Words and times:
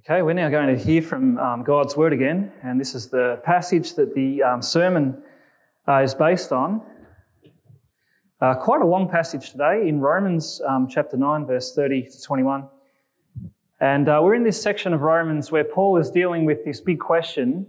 Okay, 0.00 0.20
we're 0.20 0.34
now 0.34 0.50
going 0.50 0.76
to 0.76 0.80
hear 0.80 1.00
from 1.00 1.38
um, 1.38 1.64
God's 1.64 1.96
Word 1.96 2.12
again, 2.12 2.52
and 2.62 2.78
this 2.78 2.94
is 2.94 3.08
the 3.08 3.40
passage 3.44 3.94
that 3.94 4.14
the 4.14 4.42
um, 4.42 4.60
sermon 4.60 5.22
uh, 5.88 6.02
is 6.02 6.14
based 6.14 6.52
on. 6.52 6.82
Uh, 8.40 8.54
quite 8.54 8.82
a 8.82 8.86
long 8.86 9.08
passage 9.08 9.50
today 9.52 9.88
in 9.88 9.98
Romans 9.98 10.60
um, 10.68 10.86
chapter 10.86 11.16
9, 11.16 11.46
verse 11.46 11.74
30 11.74 12.02
to 12.02 12.22
21. 12.22 12.68
And 13.80 14.08
uh, 14.08 14.20
we're 14.22 14.34
in 14.34 14.44
this 14.44 14.60
section 14.60 14.92
of 14.92 15.00
Romans 15.00 15.50
where 15.50 15.64
Paul 15.64 15.96
is 15.96 16.10
dealing 16.10 16.44
with 16.44 16.62
this 16.64 16.80
big 16.80 17.00
question 17.00 17.66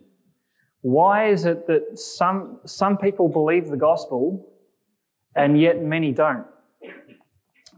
why 0.81 1.29
is 1.29 1.45
it 1.45 1.65
that 1.67 1.97
some, 1.97 2.59
some 2.65 2.97
people 2.97 3.29
believe 3.29 3.69
the 3.69 3.77
gospel 3.77 4.47
and 5.35 5.59
yet 5.59 5.81
many 5.81 6.11
don't? 6.11 6.45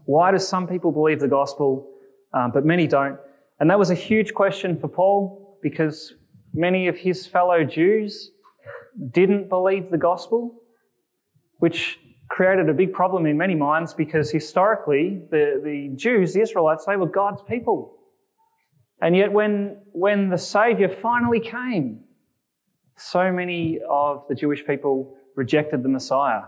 Why 0.06 0.32
do 0.32 0.38
some 0.38 0.66
people 0.66 0.90
believe 0.90 1.20
the 1.20 1.28
gospel 1.28 1.88
um, 2.34 2.50
but 2.50 2.66
many 2.66 2.88
don't? 2.88 3.18
And 3.60 3.68
that 3.68 3.78
was 3.78 3.90
a 3.90 3.94
huge 3.94 4.32
question 4.32 4.78
for 4.78 4.88
Paul 4.88 5.58
because 5.62 6.14
many 6.54 6.88
of 6.88 6.96
his 6.96 7.26
fellow 7.26 7.62
Jews 7.62 8.32
didn't 9.10 9.50
believe 9.50 9.90
the 9.90 9.98
gospel, 9.98 10.62
which 11.58 11.98
created 12.28 12.70
a 12.70 12.72
big 12.72 12.92
problem 12.92 13.26
in 13.26 13.36
many 13.36 13.54
minds 13.54 13.92
because 13.92 14.30
historically 14.30 15.20
the, 15.30 15.60
the 15.62 15.90
Jews, 15.94 16.32
the 16.32 16.40
Israelites, 16.40 16.86
they 16.86 16.96
were 16.96 17.08
God's 17.08 17.42
people. 17.42 17.98
And 19.02 19.14
yet 19.14 19.30
when, 19.30 19.76
when 19.92 20.30
the 20.30 20.38
Saviour 20.38 20.88
finally 20.88 21.40
came, 21.40 22.00
so 22.96 23.30
many 23.32 23.78
of 23.88 24.24
the 24.28 24.34
Jewish 24.34 24.66
people 24.66 25.16
rejected 25.36 25.82
the 25.82 25.88
Messiah. 25.88 26.42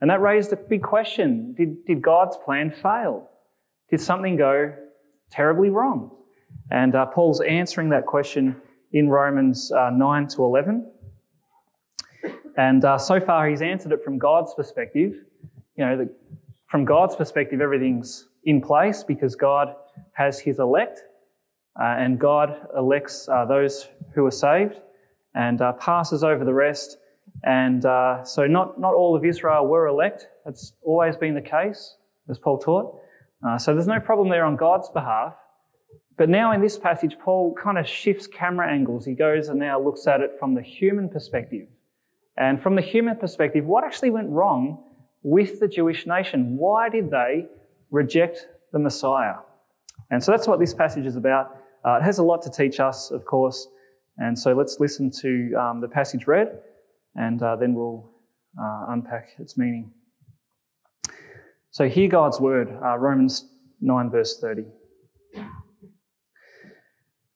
And 0.00 0.10
that 0.10 0.20
raised 0.20 0.52
a 0.52 0.56
big 0.56 0.82
question. 0.82 1.54
Did, 1.56 1.84
did 1.86 2.02
God's 2.02 2.36
plan 2.44 2.70
fail? 2.70 3.30
Did 3.90 4.00
something 4.00 4.36
go 4.36 4.74
terribly 5.30 5.70
wrong? 5.70 6.10
And 6.72 6.94
uh, 6.94 7.06
Paul's 7.06 7.40
answering 7.42 7.90
that 7.90 8.06
question 8.06 8.56
in 8.92 9.08
Romans 9.08 9.70
uh, 9.72 9.90
9 9.90 10.26
to 10.28 10.44
11. 10.44 10.90
And 12.56 12.84
uh, 12.84 12.98
so 12.98 13.20
far, 13.20 13.48
he's 13.48 13.62
answered 13.62 13.92
it 13.92 14.02
from 14.02 14.18
God's 14.18 14.54
perspective. 14.54 15.14
You 15.76 15.86
know, 15.86 15.96
the, 15.98 16.14
from 16.68 16.84
God's 16.84 17.14
perspective, 17.14 17.60
everything's 17.60 18.28
in 18.44 18.60
place 18.60 19.04
because 19.04 19.34
God 19.34 19.74
has 20.14 20.40
his 20.40 20.58
elect, 20.58 21.00
uh, 21.78 21.84
and 21.98 22.18
God 22.18 22.66
elects 22.76 23.28
uh, 23.28 23.44
those 23.44 23.88
who 24.14 24.26
are 24.26 24.30
saved 24.30 24.80
and 25.34 25.60
uh, 25.60 25.72
passes 25.74 26.24
over 26.24 26.44
the 26.44 26.54
rest. 26.54 26.98
And 27.44 27.82
so, 27.82 28.46
not, 28.46 28.78
not 28.80 28.94
all 28.94 29.16
of 29.16 29.24
Israel 29.24 29.66
were 29.66 29.88
elect. 29.88 30.28
That's 30.44 30.72
always 30.82 31.16
been 31.16 31.34
the 31.34 31.42
case, 31.42 31.96
as 32.28 32.38
Paul 32.38 32.58
taught. 32.58 32.98
so, 33.58 33.74
there's 33.74 33.86
no 33.86 34.00
problem 34.00 34.28
there 34.28 34.44
on 34.44 34.56
God's 34.56 34.90
behalf. 34.90 35.34
But 36.22 36.28
now 36.28 36.52
in 36.52 36.60
this 36.60 36.78
passage, 36.78 37.16
Paul 37.18 37.52
kind 37.60 37.76
of 37.76 37.88
shifts 37.88 38.28
camera 38.28 38.72
angles. 38.72 39.04
He 39.04 39.12
goes 39.12 39.48
and 39.48 39.58
now 39.58 39.80
looks 39.80 40.06
at 40.06 40.20
it 40.20 40.36
from 40.38 40.54
the 40.54 40.62
human 40.62 41.08
perspective. 41.08 41.66
And 42.36 42.62
from 42.62 42.76
the 42.76 42.80
human 42.80 43.16
perspective, 43.16 43.64
what 43.64 43.82
actually 43.82 44.10
went 44.10 44.30
wrong 44.30 44.84
with 45.24 45.58
the 45.58 45.66
Jewish 45.66 46.06
nation? 46.06 46.56
Why 46.56 46.88
did 46.88 47.10
they 47.10 47.48
reject 47.90 48.46
the 48.72 48.78
Messiah? 48.78 49.34
And 50.12 50.22
so 50.22 50.30
that's 50.30 50.46
what 50.46 50.60
this 50.60 50.72
passage 50.72 51.06
is 51.06 51.16
about. 51.16 51.56
Uh, 51.84 51.94
it 51.94 52.04
has 52.04 52.18
a 52.18 52.22
lot 52.22 52.40
to 52.42 52.50
teach 52.50 52.78
us, 52.78 53.10
of 53.10 53.24
course. 53.24 53.66
And 54.18 54.38
so 54.38 54.52
let's 54.52 54.78
listen 54.78 55.10
to 55.22 55.52
um, 55.54 55.80
the 55.80 55.88
passage 55.88 56.28
read, 56.28 56.56
and 57.16 57.42
uh, 57.42 57.56
then 57.56 57.74
we'll 57.74 58.08
uh, 58.62 58.84
unpack 58.90 59.30
its 59.40 59.58
meaning. 59.58 59.90
So, 61.72 61.88
hear 61.88 62.08
God's 62.08 62.38
word, 62.38 62.68
uh, 62.80 62.96
Romans 62.96 63.44
9, 63.80 64.08
verse 64.08 64.38
30. 64.38 64.66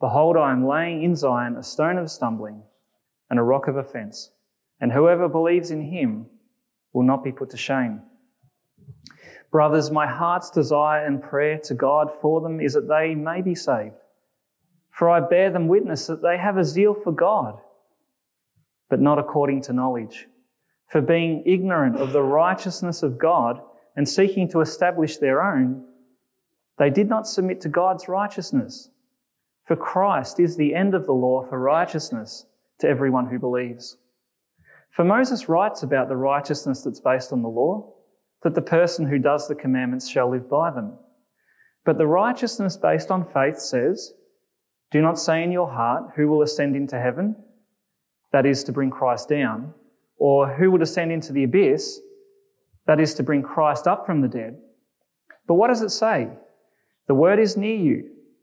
Behold, 0.00 0.36
I 0.36 0.50
am 0.50 0.66
laying 0.66 1.02
in 1.02 1.14
Zion 1.14 1.56
a 1.56 1.62
stone 1.62 1.98
of 1.98 2.10
stumbling 2.10 2.62
and 3.28 3.38
a 3.38 3.42
rock 3.42 3.68
of 3.68 3.76
offense, 3.76 4.30
and 4.80 4.90
whoever 4.90 5.28
believes 5.28 5.70
in 5.70 5.82
him 5.82 6.26
will 6.92 7.02
not 7.02 7.22
be 7.22 7.32
put 7.32 7.50
to 7.50 7.56
shame. 7.56 8.02
Brothers, 9.50 9.90
my 9.90 10.06
heart's 10.06 10.50
desire 10.50 11.04
and 11.04 11.22
prayer 11.22 11.58
to 11.64 11.74
God 11.74 12.10
for 12.20 12.40
them 12.40 12.60
is 12.60 12.74
that 12.74 12.88
they 12.88 13.14
may 13.14 13.42
be 13.42 13.54
saved. 13.54 13.96
For 14.90 15.10
I 15.10 15.20
bear 15.20 15.50
them 15.50 15.68
witness 15.68 16.06
that 16.06 16.22
they 16.22 16.38
have 16.38 16.56
a 16.56 16.64
zeal 16.64 16.94
for 16.94 17.12
God, 17.12 17.60
but 18.88 19.00
not 19.00 19.18
according 19.18 19.62
to 19.62 19.72
knowledge. 19.72 20.28
For 20.88 21.00
being 21.00 21.42
ignorant 21.46 21.96
of 21.96 22.12
the 22.12 22.22
righteousness 22.22 23.02
of 23.02 23.18
God 23.18 23.60
and 23.96 24.08
seeking 24.08 24.48
to 24.48 24.60
establish 24.60 25.18
their 25.18 25.42
own, 25.42 25.84
they 26.78 26.90
did 26.90 27.08
not 27.08 27.26
submit 27.26 27.60
to 27.62 27.68
God's 27.68 28.08
righteousness. 28.08 28.88
For 29.70 29.76
Christ 29.76 30.40
is 30.40 30.56
the 30.56 30.74
end 30.74 30.96
of 30.96 31.06
the 31.06 31.12
law 31.12 31.46
for 31.48 31.56
righteousness 31.56 32.44
to 32.80 32.88
everyone 32.88 33.28
who 33.28 33.38
believes. 33.38 33.98
For 34.90 35.04
Moses 35.04 35.48
writes 35.48 35.84
about 35.84 36.08
the 36.08 36.16
righteousness 36.16 36.82
that's 36.82 36.98
based 36.98 37.32
on 37.32 37.40
the 37.40 37.48
law, 37.48 37.92
that 38.42 38.56
the 38.56 38.62
person 38.62 39.06
who 39.06 39.20
does 39.20 39.46
the 39.46 39.54
commandments 39.54 40.08
shall 40.08 40.28
live 40.28 40.50
by 40.50 40.72
them. 40.72 40.98
But 41.84 41.98
the 41.98 42.06
righteousness 42.08 42.76
based 42.76 43.12
on 43.12 43.30
faith 43.32 43.60
says, 43.60 44.12
Do 44.90 45.00
not 45.00 45.20
say 45.20 45.44
in 45.44 45.52
your 45.52 45.70
heart, 45.70 46.14
Who 46.16 46.26
will 46.26 46.42
ascend 46.42 46.74
into 46.74 46.98
heaven? 46.98 47.36
That 48.32 48.46
is 48.46 48.64
to 48.64 48.72
bring 48.72 48.90
Christ 48.90 49.28
down. 49.28 49.72
Or 50.16 50.52
who 50.52 50.72
will 50.72 50.78
descend 50.78 51.12
into 51.12 51.32
the 51.32 51.44
abyss? 51.44 52.00
That 52.88 52.98
is 52.98 53.14
to 53.14 53.22
bring 53.22 53.44
Christ 53.44 53.86
up 53.86 54.04
from 54.04 54.20
the 54.20 54.26
dead. 54.26 54.58
But 55.46 55.54
what 55.54 55.68
does 55.68 55.82
it 55.82 55.90
say? 55.90 56.28
The 57.06 57.14
word 57.14 57.38
is 57.38 57.56
near 57.56 57.76
you 57.76 58.16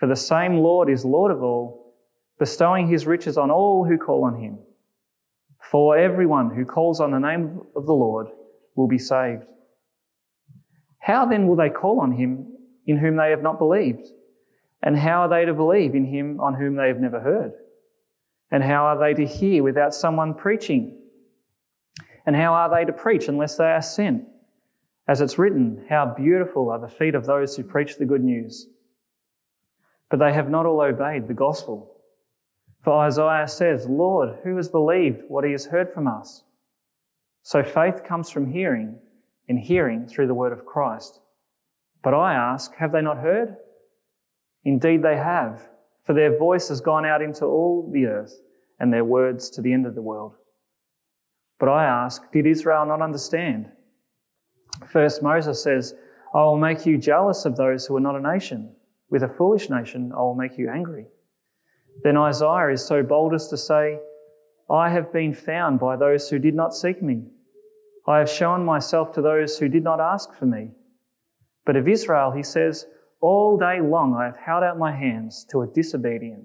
for 0.00 0.06
the 0.06 0.16
same 0.16 0.56
Lord 0.56 0.88
is 0.88 1.04
Lord 1.04 1.30
of 1.30 1.42
all, 1.42 1.94
bestowing 2.38 2.88
his 2.88 3.06
riches 3.06 3.36
on 3.36 3.50
all 3.50 3.84
who 3.84 3.98
call 3.98 4.24
on 4.24 4.40
him. 4.40 4.58
For 5.70 5.96
everyone 5.96 6.48
who 6.50 6.64
calls 6.64 7.00
on 7.00 7.10
the 7.10 7.18
name 7.18 7.60
of 7.76 7.84
the 7.84 7.92
Lord 7.92 8.28
will 8.76 8.88
be 8.88 8.98
saved. 8.98 9.44
How 11.00 11.26
then 11.26 11.46
will 11.46 11.56
they 11.56 11.68
call 11.68 12.00
on 12.00 12.12
him 12.12 12.46
in 12.86 12.96
whom 12.96 13.16
they 13.16 13.28
have 13.28 13.42
not 13.42 13.58
believed? 13.58 14.08
And 14.82 14.96
how 14.96 15.20
are 15.20 15.28
they 15.28 15.44
to 15.44 15.52
believe 15.52 15.94
in 15.94 16.06
him 16.06 16.40
on 16.40 16.54
whom 16.54 16.76
they 16.76 16.88
have 16.88 16.98
never 16.98 17.20
heard? 17.20 17.52
And 18.50 18.64
how 18.64 18.86
are 18.86 18.98
they 18.98 19.12
to 19.12 19.26
hear 19.26 19.62
without 19.62 19.94
someone 19.94 20.32
preaching? 20.32 20.98
And 22.24 22.34
how 22.34 22.54
are 22.54 22.70
they 22.74 22.86
to 22.86 22.92
preach 22.92 23.28
unless 23.28 23.58
they 23.58 23.70
are 23.70 23.82
sent? 23.82 24.24
As 25.06 25.20
it's 25.20 25.38
written, 25.38 25.84
how 25.90 26.14
beautiful 26.16 26.70
are 26.70 26.78
the 26.78 26.88
feet 26.88 27.14
of 27.14 27.26
those 27.26 27.54
who 27.54 27.64
preach 27.64 27.98
the 27.98 28.06
good 28.06 28.24
news. 28.24 28.66
But 30.10 30.18
they 30.18 30.32
have 30.32 30.50
not 30.50 30.66
all 30.66 30.82
obeyed 30.82 31.28
the 31.28 31.34
gospel. 31.34 31.96
For 32.82 32.92
Isaiah 32.92 33.46
says, 33.46 33.86
Lord, 33.88 34.38
who 34.42 34.56
has 34.56 34.68
believed 34.68 35.22
what 35.28 35.44
he 35.44 35.52
has 35.52 35.66
heard 35.66 35.92
from 35.92 36.08
us? 36.08 36.42
So 37.42 37.62
faith 37.62 38.04
comes 38.04 38.28
from 38.28 38.50
hearing, 38.50 38.98
and 39.48 39.58
hearing 39.58 40.06
through 40.06 40.26
the 40.26 40.34
word 40.34 40.52
of 40.52 40.66
Christ. 40.66 41.20
But 42.02 42.14
I 42.14 42.34
ask, 42.34 42.74
have 42.76 42.92
they 42.92 43.02
not 43.02 43.18
heard? 43.18 43.56
Indeed 44.64 45.02
they 45.02 45.16
have, 45.16 45.68
for 46.04 46.12
their 46.12 46.36
voice 46.38 46.68
has 46.68 46.80
gone 46.80 47.06
out 47.06 47.22
into 47.22 47.44
all 47.44 47.90
the 47.92 48.06
earth, 48.06 48.40
and 48.78 48.92
their 48.92 49.04
words 49.04 49.50
to 49.50 49.62
the 49.62 49.72
end 49.72 49.86
of 49.86 49.94
the 49.94 50.02
world. 50.02 50.34
But 51.58 51.68
I 51.68 51.84
ask, 51.84 52.30
did 52.32 52.46
Israel 52.46 52.86
not 52.86 53.02
understand? 53.02 53.70
First, 54.88 55.22
Moses 55.22 55.62
says, 55.62 55.94
I 56.34 56.38
will 56.38 56.56
make 56.56 56.86
you 56.86 56.96
jealous 56.96 57.44
of 57.44 57.56
those 57.56 57.86
who 57.86 57.96
are 57.96 58.00
not 58.00 58.16
a 58.16 58.20
nation. 58.20 58.74
With 59.10 59.24
a 59.24 59.28
foolish 59.28 59.68
nation, 59.68 60.12
I 60.12 60.20
will 60.20 60.34
make 60.34 60.56
you 60.56 60.70
angry. 60.70 61.06
then 62.04 62.16
Isaiah 62.16 62.72
is 62.72 62.84
so 62.84 63.02
bold 63.02 63.34
as 63.34 63.48
to 63.48 63.56
say, 63.56 63.98
I 64.70 64.88
have 64.88 65.12
been 65.12 65.34
found 65.34 65.80
by 65.80 65.96
those 65.96 66.30
who 66.30 66.38
did 66.38 66.54
not 66.54 66.74
seek 66.74 67.02
me. 67.02 67.24
I 68.06 68.18
have 68.18 68.30
shown 68.30 68.64
myself 68.64 69.12
to 69.14 69.22
those 69.22 69.58
who 69.58 69.68
did 69.68 69.82
not 69.82 70.00
ask 70.00 70.32
for 70.34 70.46
me. 70.46 70.70
But 71.66 71.76
of 71.76 71.88
Israel, 71.88 72.30
he 72.30 72.44
says, 72.44 72.86
All 73.20 73.58
day 73.58 73.80
long 73.80 74.14
I 74.14 74.24
have 74.26 74.36
held 74.36 74.62
out 74.62 74.78
my 74.78 74.92
hands 74.92 75.44
to 75.50 75.62
a 75.62 75.66
disobedient 75.66 76.44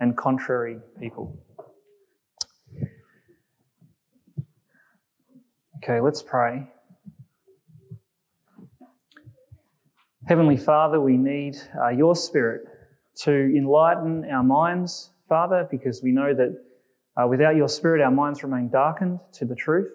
and 0.00 0.16
contrary 0.16 0.78
people. 0.98 1.38
Okay, 5.82 6.00
let's 6.00 6.22
pray. 6.22 6.66
Heavenly 10.30 10.58
Father, 10.58 11.00
we 11.00 11.16
need 11.16 11.56
uh, 11.82 11.88
your 11.88 12.14
Spirit 12.14 12.62
to 13.22 13.32
enlighten 13.32 14.24
our 14.30 14.44
minds, 14.44 15.10
Father, 15.28 15.66
because 15.68 16.04
we 16.04 16.12
know 16.12 16.32
that 16.32 16.56
uh, 17.20 17.26
without 17.26 17.56
your 17.56 17.66
Spirit, 17.66 18.00
our 18.00 18.12
minds 18.12 18.44
remain 18.44 18.68
darkened 18.68 19.18
to 19.32 19.44
the 19.44 19.56
truth 19.56 19.90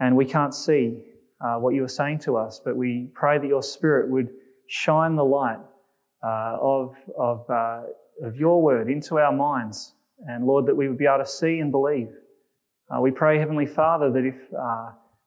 and 0.00 0.16
we 0.16 0.24
can't 0.24 0.52
see 0.52 1.04
uh, 1.40 1.58
what 1.58 1.76
you 1.76 1.84
are 1.84 1.88
saying 1.88 2.18
to 2.18 2.36
us. 2.36 2.60
But 2.64 2.76
we 2.76 3.08
pray 3.14 3.38
that 3.38 3.46
your 3.46 3.62
Spirit 3.62 4.10
would 4.10 4.30
shine 4.66 5.14
the 5.14 5.24
light 5.24 5.60
uh, 6.24 6.56
of, 6.60 6.96
of, 7.16 7.48
uh, 7.48 7.82
of 8.24 8.34
your 8.34 8.60
word 8.60 8.90
into 8.90 9.18
our 9.18 9.32
minds. 9.32 9.94
And 10.26 10.44
Lord, 10.44 10.66
that 10.66 10.74
we 10.74 10.88
would 10.88 10.98
be 10.98 11.06
able 11.06 11.22
to 11.22 11.30
see 11.30 11.60
and 11.60 11.70
believe. 11.70 12.08
Uh, 12.90 13.00
we 13.00 13.12
pray, 13.12 13.38
Heavenly 13.38 13.66
Father, 13.66 14.10
that 14.10 14.24
if 14.24 14.34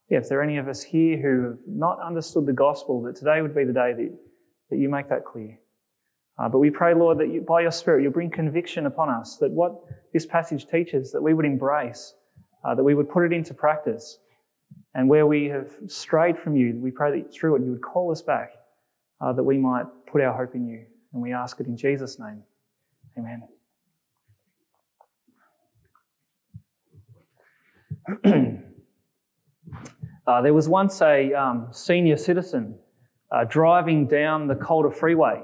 yeah, 0.09 0.17
if 0.17 0.27
there 0.27 0.39
are 0.39 0.44
any 0.44 0.57
of 0.57 0.67
us 0.67 0.81
here 0.81 1.17
who 1.17 1.44
have 1.50 1.57
not 1.67 2.01
understood 2.01 2.45
the 2.47 2.53
gospel, 2.53 3.01
that 3.03 3.15
today 3.15 3.41
would 3.41 3.53
be 3.56 3.63
the 3.63 3.73
day 3.73 3.94
that, 3.94 4.11
that 4.71 4.77
you 4.77 4.89
make 4.89 5.07
that 5.09 5.23
clear. 5.23 5.59
Uh, 6.39 6.50
but 6.50 6.59
we 6.59 6.69
pray, 6.69 6.94
Lord, 6.95 7.19
that 7.19 7.29
you, 7.29 7.41
by 7.41 7.61
your 7.61 7.71
Spirit, 7.71 8.01
you'll 8.01 8.11
bring 8.11 8.31
conviction 8.31 8.85
upon 8.88 9.09
us, 9.09 9.38
that 9.38 9.51
what 9.51 9.75
this 10.13 10.25
passage 10.25 10.65
teaches, 10.65 11.11
that 11.11 11.21
we 11.21 11.33
would 11.33 11.45
embrace, 11.45 12.15
uh, 12.63 12.73
that 12.73 12.83
we 12.83 12.95
would 12.95 13.09
put 13.09 13.23
it 13.23 13.33
into 13.33 13.53
practice. 13.53 14.19
And 14.95 15.07
where 15.07 15.27
we 15.27 15.45
have 15.45 15.71
strayed 15.88 16.39
from 16.39 16.56
you, 16.56 16.75
we 16.81 16.89
pray 16.89 17.21
that 17.21 17.31
through 17.31 17.57
it 17.57 17.61
you 17.61 17.71
would 17.71 17.83
call 17.83 18.11
us 18.11 18.21
back, 18.21 18.53
uh, 19.21 19.33
that 19.33 19.44
we 19.44 19.57
might 19.57 19.85
put 20.07 20.21
our 20.21 20.35
hope 20.35 20.56
in 20.56 20.67
you. 20.67 20.85
And 21.13 21.21
we 21.21 21.33
ask 21.33 21.59
it 21.59 21.67
in 21.67 21.77
Jesus' 21.77 22.17
name. 22.19 22.41
Amen. 23.17 23.44
Uh, 30.30 30.44
there 30.44 30.54
was 30.54 30.70
once 30.70 31.02
a 31.02 31.34
um, 31.34 31.68
senior 31.72 32.16
citizen 32.16 32.78
uh, 33.31 33.44
driving 33.46 34.06
down 34.06 34.48
the 34.48 34.54
Calder 34.54 34.92
Freeway. 34.92 35.42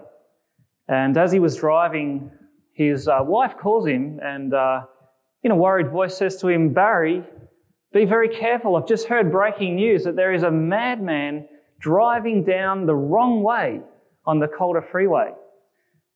And 0.88 1.18
as 1.18 1.32
he 1.32 1.40
was 1.40 1.56
driving, 1.56 2.30
his 2.72 3.08
uh, 3.08 3.18
wife 3.22 3.58
calls 3.58 3.88
him 3.88 4.20
and, 4.22 4.54
uh, 4.54 4.82
in 5.42 5.50
a 5.50 5.56
worried 5.56 5.90
voice, 5.90 6.16
says 6.16 6.40
to 6.42 6.50
him, 6.50 6.72
Barry, 6.72 7.24
be 7.94 8.06
very 8.06 8.30
careful. 8.30 8.76
I've 8.76 8.88
just 8.88 9.08
heard 9.08 9.32
breaking 9.32 9.76
news 9.76 10.04
that 10.04 10.16
there 10.16 10.36
is 10.36 10.44
a 10.44 10.52
madman 10.52 11.48
driving 11.80 12.44
down 12.44 12.86
the 12.86 12.94
wrong 12.94 13.42
way 13.42 13.82
on 14.28 14.38
the 14.38 14.48
Calder 14.48 14.84
Freeway. 14.84 15.32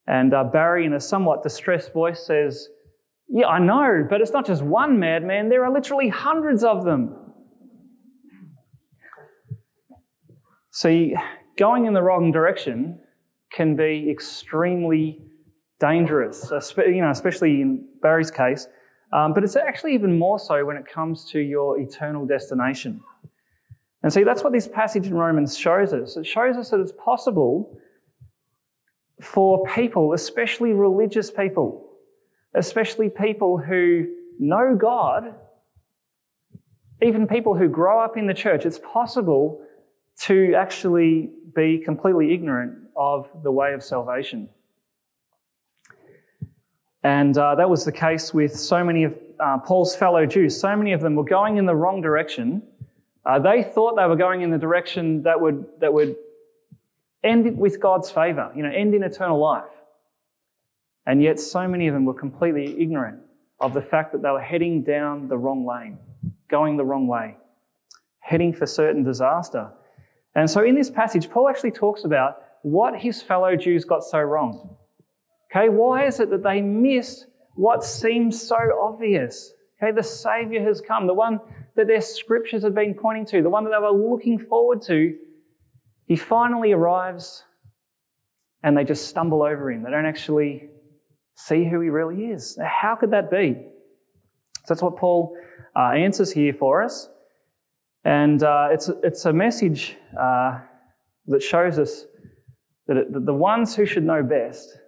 And 0.05 0.31
uh, 0.31 0.43
Barry, 0.43 0.85
in 0.85 0.93
a 0.93 0.99
somewhat 0.99 1.41
distressed 1.41 1.91
voice, 1.91 2.23
says, 2.23 2.69
Yeah, 3.29 3.47
I 3.47 3.57
know, 3.57 4.05
but 4.07 4.21
it's 4.21 4.31
not 4.31 4.45
just 4.45 4.61
one 4.61 4.99
madman, 4.99 5.49
there 5.49 5.65
are 5.65 5.73
literally 5.73 6.09
hundreds 6.09 6.63
of 6.63 6.85
them. 6.85 7.15
See, 10.79 11.13
going 11.57 11.87
in 11.87 11.93
the 11.93 12.01
wrong 12.01 12.31
direction 12.31 13.01
can 13.51 13.75
be 13.75 14.09
extremely 14.09 15.21
dangerous, 15.77 16.49
you 16.77 17.01
know, 17.01 17.09
especially 17.09 17.61
in 17.61 17.85
Barry's 18.01 18.31
case. 18.31 18.65
Um, 19.11 19.33
but 19.33 19.43
it's 19.43 19.57
actually 19.57 19.93
even 19.93 20.17
more 20.17 20.39
so 20.39 20.63
when 20.63 20.77
it 20.77 20.85
comes 20.87 21.25
to 21.31 21.39
your 21.41 21.81
eternal 21.81 22.25
destination. 22.25 23.01
And 24.03 24.13
see, 24.13 24.23
that's 24.23 24.41
what 24.41 24.53
this 24.53 24.69
passage 24.69 25.07
in 25.07 25.15
Romans 25.15 25.57
shows 25.57 25.91
us. 25.91 26.15
It 26.15 26.25
shows 26.25 26.55
us 26.55 26.69
that 26.69 26.79
it's 26.79 26.93
possible 26.93 27.77
for 29.21 29.65
people, 29.65 30.13
especially 30.13 30.71
religious 30.71 31.29
people, 31.29 31.89
especially 32.55 33.09
people 33.09 33.57
who 33.57 34.07
know 34.39 34.77
God, 34.79 35.35
even 37.01 37.27
people 37.27 37.53
who 37.53 37.67
grow 37.67 37.99
up 37.99 38.15
in 38.15 38.27
the 38.27 38.33
church, 38.33 38.65
it's 38.65 38.79
possible 38.79 39.65
to 40.21 40.53
actually 40.55 41.29
be 41.55 41.79
completely 41.79 42.33
ignorant 42.33 42.73
of 42.95 43.29
the 43.43 43.51
way 43.51 43.73
of 43.73 43.83
salvation. 43.83 44.49
And 47.03 47.37
uh, 47.37 47.55
that 47.55 47.69
was 47.69 47.85
the 47.85 47.91
case 47.91 48.33
with 48.33 48.57
so 48.57 48.83
many 48.83 49.05
of 49.05 49.15
uh, 49.39 49.57
Paul's 49.59 49.95
fellow 49.95 50.25
Jews. 50.25 50.59
So 50.59 50.75
many 50.75 50.91
of 50.91 50.99
them 50.99 51.15
were 51.15 51.23
going 51.23 51.57
in 51.57 51.65
the 51.65 51.75
wrong 51.75 52.01
direction. 52.01 52.61
Uh, 53.25 53.39
they 53.39 53.63
thought 53.63 53.95
they 53.95 54.05
were 54.05 54.17
going 54.17 54.41
in 54.41 54.51
the 54.51 54.57
direction 54.57 55.23
that 55.23 55.39
would, 55.39 55.65
that 55.79 55.93
would 55.93 56.17
end 57.23 57.57
with 57.57 57.79
God's 57.79 58.11
favor, 58.11 58.51
you 58.55 58.63
know, 58.63 58.71
end 58.71 58.93
in 58.93 59.03
eternal 59.03 59.39
life. 59.39 59.63
And 61.05 61.23
yet, 61.23 61.39
so 61.39 61.67
many 61.67 61.87
of 61.87 61.93
them 61.93 62.05
were 62.05 62.13
completely 62.13 62.79
ignorant 62.81 63.19
of 63.59 63.73
the 63.73 63.81
fact 63.81 64.11
that 64.11 64.21
they 64.21 64.29
were 64.29 64.41
heading 64.41 64.83
down 64.83 65.27
the 65.27 65.37
wrong 65.37 65.65
lane, 65.65 65.97
going 66.49 66.77
the 66.77 66.85
wrong 66.85 67.07
way, 67.07 67.37
heading 68.19 68.53
for 68.53 68.65
certain 68.65 69.03
disaster. 69.03 69.71
And 70.35 70.49
so 70.49 70.63
in 70.63 70.75
this 70.75 70.89
passage, 70.89 71.29
Paul 71.29 71.49
actually 71.49 71.71
talks 71.71 72.03
about 72.03 72.43
what 72.61 72.95
his 72.95 73.21
fellow 73.21 73.55
Jews 73.55 73.85
got 73.85 74.03
so 74.03 74.19
wrong. 74.19 74.75
Okay, 75.51 75.69
why 75.69 76.05
is 76.05 76.19
it 76.19 76.29
that 76.29 76.43
they 76.43 76.61
missed 76.61 77.27
what 77.55 77.83
seems 77.83 78.41
so 78.41 78.57
obvious? 78.81 79.53
Okay, 79.81 79.91
the 79.95 80.03
Savior 80.03 80.63
has 80.63 80.81
come, 80.81 81.07
the 81.07 81.13
one 81.13 81.39
that 81.75 81.87
their 81.87 82.01
scriptures 82.01 82.63
have 82.63 82.75
been 82.75 82.93
pointing 82.93 83.25
to, 83.27 83.41
the 83.41 83.49
one 83.49 83.63
that 83.63 83.71
they 83.71 83.79
were 83.79 83.91
looking 83.91 84.37
forward 84.37 84.81
to. 84.83 85.17
He 86.05 86.15
finally 86.15 86.73
arrives 86.73 87.43
and 88.63 88.77
they 88.77 88.83
just 88.83 89.07
stumble 89.07 89.41
over 89.41 89.71
him. 89.71 89.83
They 89.83 89.91
don't 89.91 90.05
actually 90.05 90.69
see 91.35 91.63
who 91.63 91.79
he 91.79 91.89
really 91.89 92.25
is. 92.25 92.59
How 92.61 92.95
could 92.95 93.11
that 93.11 93.31
be? 93.31 93.55
So 94.65 94.73
that's 94.73 94.81
what 94.81 94.97
Paul 94.97 95.35
uh, 95.75 95.91
answers 95.91 96.31
here 96.31 96.53
for 96.53 96.83
us. 96.83 97.09
And 98.09 98.41
uh, 98.41 98.69
it's, 98.71 98.89
it's 99.03 99.25
a 99.25 99.33
message 99.33 99.95
uh, 100.19 100.61
that 101.27 101.43
shows 101.43 101.77
us 101.77 102.07
that, 102.87 102.97
it, 102.97 103.13
that 103.13 103.27
the 103.27 103.35
ones 103.35 103.75
who 103.75 103.85
should 103.85 104.03
know 104.03 104.23
best 104.23 104.79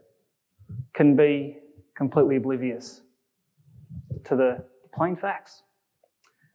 can 0.96 1.16
be 1.16 1.60
completely 1.96 2.38
oblivious 2.38 3.02
to 4.26 4.36
the 4.36 4.66
plain 4.96 5.16
facts. 5.16 5.62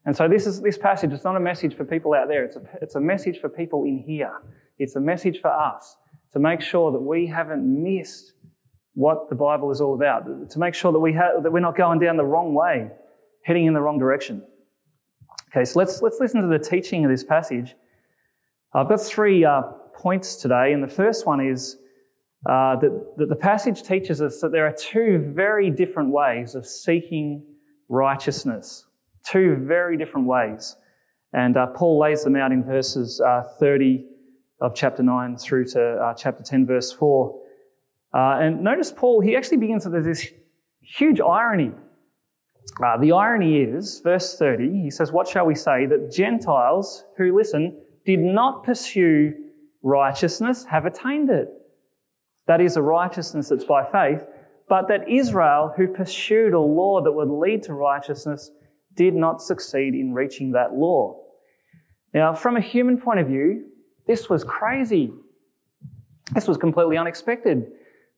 And 0.06 0.16
so 0.16 0.26
this 0.26 0.44
is 0.44 0.60
this 0.60 0.76
passage. 0.76 1.12
It's 1.12 1.22
not 1.22 1.36
a 1.36 1.40
message 1.40 1.76
for 1.76 1.84
people 1.84 2.14
out 2.14 2.26
there. 2.26 2.44
It's 2.44 2.56
a, 2.56 2.62
it's 2.82 2.96
a 2.96 3.00
message 3.00 3.38
for 3.38 3.48
people 3.48 3.84
in 3.84 4.02
here. 4.04 4.32
It's 4.80 4.96
a 4.96 5.00
message 5.00 5.40
for 5.40 5.52
us 5.52 5.96
to 6.32 6.40
make 6.40 6.60
sure 6.60 6.90
that 6.90 6.98
we 7.00 7.28
haven't 7.28 7.62
missed 7.64 8.32
what 8.94 9.28
the 9.28 9.36
Bible 9.36 9.70
is 9.70 9.80
all 9.80 9.94
about. 9.94 10.50
To 10.50 10.58
make 10.58 10.74
sure 10.74 10.90
that 10.90 10.98
we 10.98 11.12
have, 11.12 11.44
that 11.44 11.52
we're 11.52 11.60
not 11.60 11.76
going 11.76 12.00
down 12.00 12.16
the 12.16 12.24
wrong 12.24 12.54
way, 12.54 12.90
heading 13.42 13.66
in 13.66 13.72
the 13.72 13.80
wrong 13.80 14.00
direction. 14.00 14.42
Okay, 15.56 15.64
so 15.64 15.78
let's, 15.78 16.02
let's 16.02 16.20
listen 16.20 16.42
to 16.42 16.48
the 16.48 16.58
teaching 16.58 17.06
of 17.06 17.10
this 17.10 17.24
passage. 17.24 17.76
I've 18.74 18.90
got 18.90 19.00
three 19.00 19.42
uh, 19.42 19.62
points 19.94 20.36
today, 20.36 20.74
and 20.74 20.82
the 20.82 20.88
first 20.88 21.24
one 21.24 21.40
is 21.40 21.78
uh, 22.46 22.76
that, 22.76 23.14
that 23.16 23.30
the 23.30 23.36
passage 23.36 23.82
teaches 23.82 24.20
us 24.20 24.42
that 24.42 24.52
there 24.52 24.66
are 24.66 24.74
two 24.78 25.32
very 25.34 25.70
different 25.70 26.10
ways 26.10 26.54
of 26.54 26.66
seeking 26.66 27.42
righteousness. 27.88 28.84
Two 29.24 29.56
very 29.56 29.96
different 29.96 30.26
ways. 30.26 30.76
And 31.32 31.56
uh, 31.56 31.68
Paul 31.68 31.98
lays 31.98 32.22
them 32.22 32.36
out 32.36 32.52
in 32.52 32.62
verses 32.62 33.18
uh, 33.22 33.44
30 33.58 34.04
of 34.60 34.74
chapter 34.74 35.02
9 35.02 35.38
through 35.38 35.64
to 35.68 35.80
uh, 35.80 36.12
chapter 36.12 36.42
10, 36.42 36.66
verse 36.66 36.92
4. 36.92 37.40
Uh, 38.12 38.18
and 38.40 38.62
notice 38.62 38.92
Paul, 38.94 39.22
he 39.22 39.34
actually 39.34 39.56
begins 39.56 39.86
with 39.86 40.04
this 40.04 40.28
huge 40.82 41.18
irony 41.18 41.72
uh, 42.84 42.98
the 42.98 43.12
irony 43.12 43.58
is, 43.60 44.00
verse 44.00 44.36
30, 44.38 44.82
he 44.82 44.90
says, 44.90 45.12
What 45.12 45.28
shall 45.28 45.46
we 45.46 45.54
say? 45.54 45.86
That 45.86 46.12
Gentiles 46.12 47.04
who 47.16 47.36
listen 47.36 47.78
did 48.04 48.20
not 48.20 48.64
pursue 48.64 49.34
righteousness 49.82 50.64
have 50.64 50.84
attained 50.84 51.30
it. 51.30 51.48
That 52.46 52.60
is 52.60 52.76
a 52.76 52.82
righteousness 52.82 53.48
that's 53.48 53.64
by 53.64 53.84
faith, 53.90 54.24
but 54.68 54.88
that 54.88 55.08
Israel, 55.08 55.72
who 55.76 55.88
pursued 55.88 56.54
a 56.54 56.60
law 56.60 57.00
that 57.02 57.12
would 57.12 57.30
lead 57.30 57.62
to 57.64 57.74
righteousness, 57.74 58.50
did 58.94 59.14
not 59.14 59.40
succeed 59.42 59.94
in 59.94 60.12
reaching 60.12 60.52
that 60.52 60.74
law. 60.74 61.22
Now, 62.14 62.34
from 62.34 62.56
a 62.56 62.60
human 62.60 62.98
point 62.98 63.20
of 63.20 63.26
view, 63.26 63.66
this 64.06 64.28
was 64.28 64.44
crazy. 64.44 65.12
This 66.32 66.48
was 66.48 66.56
completely 66.56 66.96
unexpected 66.96 67.66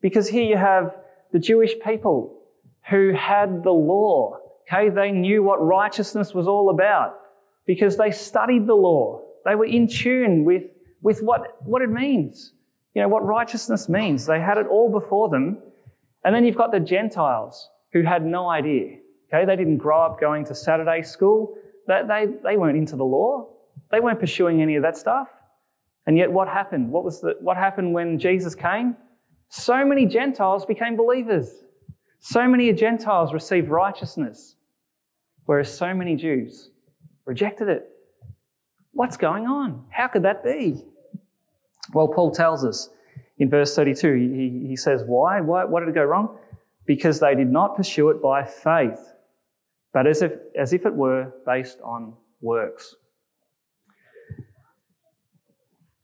because 0.01 0.27
here 0.27 0.43
you 0.43 0.57
have 0.57 0.95
the 1.31 1.39
Jewish 1.39 1.73
people 1.83 2.39
who 2.89 3.13
had 3.13 3.63
the 3.63 3.71
law. 3.71 4.38
Okay, 4.71 4.89
they 4.89 5.11
knew 5.11 5.41
what 5.41 5.65
righteousness 5.65 6.33
was 6.33 6.47
all 6.47 6.69
about 6.69 7.15
because 7.65 7.97
they 7.97 8.11
studied 8.11 8.67
the 8.67 8.75
law. 8.75 9.21
They 9.45 9.55
were 9.55 9.65
in 9.65 9.87
tune 9.87 10.45
with, 10.45 10.63
with 11.01 11.21
what, 11.21 11.65
what 11.65 11.81
it 11.81 11.89
means. 11.89 12.53
You 12.93 13.01
know, 13.01 13.07
what 13.07 13.25
righteousness 13.25 13.89
means. 13.89 14.25
They 14.25 14.39
had 14.39 14.57
it 14.57 14.67
all 14.67 14.91
before 14.91 15.29
them. 15.29 15.57
And 16.23 16.35
then 16.35 16.45
you've 16.45 16.57
got 16.57 16.71
the 16.71 16.79
Gentiles 16.79 17.69
who 17.93 18.03
had 18.03 18.25
no 18.25 18.49
idea. 18.49 18.97
Okay, 19.33 19.45
they 19.45 19.55
didn't 19.55 19.77
grow 19.77 20.01
up 20.01 20.19
going 20.19 20.45
to 20.45 20.55
Saturday 20.55 21.01
school. 21.01 21.55
They, 21.87 22.01
they, 22.07 22.25
they 22.43 22.57
weren't 22.57 22.77
into 22.77 22.95
the 22.95 23.05
law. 23.05 23.47
They 23.91 23.99
weren't 23.99 24.19
pursuing 24.19 24.61
any 24.61 24.75
of 24.75 24.83
that 24.83 24.97
stuff. 24.97 25.29
And 26.05 26.17
yet 26.17 26.31
what 26.31 26.47
happened? 26.47 26.91
What 26.91 27.03
was 27.03 27.21
the, 27.21 27.35
what 27.39 27.57
happened 27.57 27.93
when 27.93 28.19
Jesus 28.19 28.55
came? 28.55 28.95
So 29.49 29.83
many 29.85 30.05
Gentiles 30.05 30.65
became 30.65 30.95
believers. 30.95 31.63
So 32.19 32.47
many 32.47 32.71
Gentiles 32.73 33.33
received 33.33 33.69
righteousness, 33.69 34.55
whereas 35.49 35.75
so 35.75 35.95
many 35.95 36.15
Jews 36.15 36.69
rejected 37.25 37.69
it. 37.69 37.89
What's 38.91 39.17
going 39.17 39.47
on? 39.47 39.83
How 39.89 40.07
could 40.07 40.21
that 40.21 40.43
be? 40.43 40.85
Well, 41.91 42.07
Paul 42.07 42.29
tells 42.29 42.63
us 42.63 42.91
in 43.39 43.49
verse 43.49 43.75
32, 43.75 44.13
he, 44.13 44.67
he 44.67 44.75
says, 44.75 45.01
Why? 45.07 45.41
Why? 45.41 45.65
What 45.65 45.79
did 45.79 45.89
it 45.89 45.95
go 45.95 46.03
wrong? 46.03 46.37
Because 46.85 47.19
they 47.19 47.33
did 47.33 47.49
not 47.49 47.75
pursue 47.75 48.11
it 48.11 48.21
by 48.21 48.43
faith, 48.45 48.99
but 49.91 50.05
as 50.05 50.21
if, 50.21 50.33
as 50.55 50.71
if 50.71 50.85
it 50.85 50.93
were 50.93 51.33
based 51.47 51.79
on 51.83 52.13
works. 52.41 52.93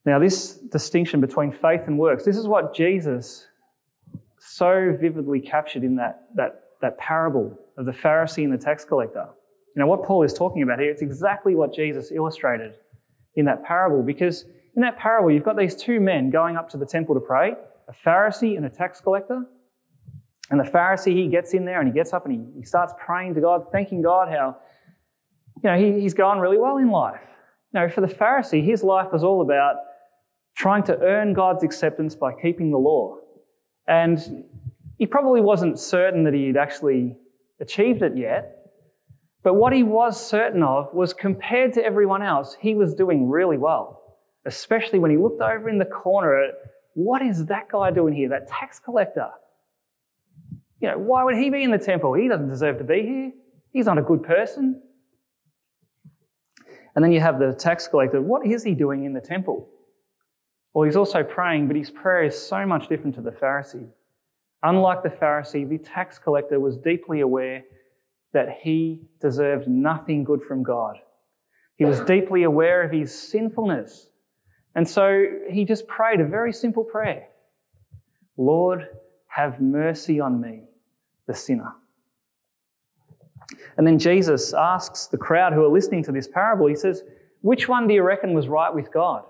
Now, 0.05 0.17
this 0.17 0.55
distinction 0.55 1.21
between 1.21 1.51
faith 1.51 1.81
and 1.85 1.99
works, 1.99 2.25
this 2.25 2.37
is 2.37 2.47
what 2.47 2.73
Jesus 2.73 3.45
so 4.39 4.97
vividly 4.99 5.39
captured 5.39 5.83
in 5.83 5.97
that, 5.97 6.29
that, 6.33 6.63
that 6.81 6.97
parable 6.97 7.57
of 7.77 7.85
the 7.85 7.91
Pharisee 7.91 8.43
and 8.43 8.53
the 8.53 8.57
tax 8.57 8.85
collector. 8.85 9.27
You 9.75 9.81
know, 9.81 9.87
what 9.87 10.03
Paul 10.03 10.23
is 10.23 10.33
talking 10.33 10.61
about 10.61 10.79
here, 10.79 10.89
it's 10.89 11.01
exactly 11.01 11.55
what 11.55 11.73
Jesus 11.73 12.11
illustrated 12.11 12.75
in 13.35 13.45
that 13.45 13.63
parable 13.63 14.01
because 14.01 14.45
in 14.75 14.81
that 14.81 14.97
parable, 14.97 15.31
you've 15.31 15.43
got 15.43 15.57
these 15.57 15.75
two 15.75 15.99
men 15.99 16.29
going 16.29 16.57
up 16.57 16.69
to 16.69 16.77
the 16.77 16.85
temple 16.85 17.15
to 17.15 17.21
pray 17.21 17.53
a 17.87 18.07
Pharisee 18.07 18.57
and 18.57 18.65
a 18.65 18.69
tax 18.69 18.99
collector. 18.99 19.45
And 20.49 20.59
the 20.59 20.63
Pharisee, 20.63 21.15
he 21.15 21.27
gets 21.27 21.53
in 21.53 21.65
there 21.65 21.79
and 21.79 21.87
he 21.87 21.93
gets 21.93 22.13
up 22.13 22.25
and 22.25 22.33
he, 22.33 22.59
he 22.59 22.65
starts 22.65 22.93
praying 23.03 23.33
to 23.35 23.41
God, 23.41 23.65
thanking 23.71 24.01
God 24.01 24.29
how, 24.29 24.57
you 25.63 25.69
know, 25.69 25.77
he, 25.77 25.99
he's 25.99 26.13
going 26.13 26.39
really 26.39 26.57
well 26.57 26.77
in 26.77 26.89
life. 26.89 27.21
You 27.73 27.81
know, 27.81 27.89
for 27.89 28.01
the 28.01 28.07
Pharisee, 28.07 28.63
his 28.63 28.83
life 28.83 29.11
was 29.11 29.23
all 29.23 29.41
about 29.41 29.77
trying 30.55 30.83
to 30.83 30.97
earn 30.99 31.33
God's 31.33 31.63
acceptance 31.63 32.15
by 32.15 32.33
keeping 32.33 32.71
the 32.71 32.77
law. 32.77 33.17
And 33.87 34.45
he 34.97 35.05
probably 35.05 35.41
wasn't 35.41 35.79
certain 35.79 36.23
that 36.23 36.33
he'd 36.33 36.57
actually 36.57 37.15
achieved 37.59 38.01
it 38.01 38.17
yet. 38.17 38.71
But 39.43 39.55
what 39.55 39.73
he 39.73 39.83
was 39.83 40.19
certain 40.19 40.63
of 40.63 40.93
was 40.93 41.13
compared 41.13 41.73
to 41.73 41.83
everyone 41.83 42.21
else, 42.21 42.57
he 42.59 42.75
was 42.75 42.95
doing 42.95 43.29
really 43.29 43.57
well 43.57 44.05
especially 44.45 44.99
when 44.99 45.11
he 45.11 45.17
looked 45.17 45.41
over 45.41 45.69
in 45.69 45.77
the 45.77 45.85
corner 45.85 46.43
at 46.43 46.53
what 46.93 47.21
is 47.21 47.45
that 47.45 47.67
guy 47.69 47.91
doing 47.91 48.13
here, 48.13 48.29
that 48.29 48.47
tax 48.47 48.79
collector? 48.79 49.29
You 50.79 50.89
know, 50.89 50.97
why 50.97 51.23
would 51.23 51.35
he 51.35 51.49
be 51.49 51.63
in 51.63 51.71
the 51.71 51.77
temple? 51.77 52.13
He 52.13 52.27
doesn't 52.27 52.47
deserve 52.47 52.77
to 52.77 52.83
be 52.83 53.01
here. 53.01 53.31
He's 53.71 53.85
not 53.85 53.97
a 53.97 54.01
good 54.01 54.23
person. 54.23 54.81
And 56.95 57.03
then 57.03 57.11
you 57.11 57.19
have 57.19 57.39
the 57.39 57.53
tax 57.53 57.87
collector. 57.87 58.21
What 58.21 58.45
is 58.45 58.63
he 58.63 58.73
doing 58.73 59.03
in 59.03 59.13
the 59.13 59.19
temple? 59.19 59.67
Well, 60.73 60.85
he's 60.85 60.95
also 60.95 61.23
praying, 61.23 61.67
but 61.67 61.75
his 61.75 61.89
prayer 61.89 62.23
is 62.23 62.39
so 62.39 62.65
much 62.65 62.87
different 62.87 63.15
to 63.15 63.21
the 63.21 63.31
Pharisee. 63.31 63.89
Unlike 64.65 65.03
the 65.03 65.09
Pharisee, 65.09 65.67
the 65.67 65.77
tax 65.77 66.19
collector 66.19 66.59
was 66.59 66.77
deeply 66.77 67.21
aware 67.21 67.63
that 68.33 68.57
he 68.61 69.01
deserved 69.21 69.67
nothing 69.67 70.23
good 70.23 70.41
from 70.43 70.63
God. 70.63 70.97
He 71.77 71.85
was 71.85 72.01
deeply 72.01 72.43
aware 72.43 72.83
of 72.83 72.91
his 72.91 73.13
sinfulness 73.13 74.09
and 74.75 74.87
so 74.87 75.25
he 75.49 75.63
just 75.63 75.87
prayed 75.87 76.19
a 76.19 76.25
very 76.25 76.53
simple 76.53 76.83
prayer 76.83 77.27
Lord, 78.37 78.89
have 79.27 79.61
mercy 79.61 80.19
on 80.19 80.41
me, 80.41 80.63
the 81.25 81.33
sinner. 81.33 81.71
And 83.77 83.87
then 83.87 83.97
Jesus 83.97 84.53
asks 84.53 85.07
the 85.07 85.17
crowd 85.17 85.53
who 85.53 85.63
are 85.63 85.71
listening 85.71 86.03
to 86.03 86.11
this 86.11 86.27
parable, 86.27 86.67
he 86.67 86.75
says, 86.75 87.03
Which 87.41 87.69
one 87.69 87.87
do 87.87 87.93
you 87.93 88.03
reckon 88.03 88.33
was 88.33 88.49
right 88.49 88.73
with 88.73 88.91
God? 88.91 89.23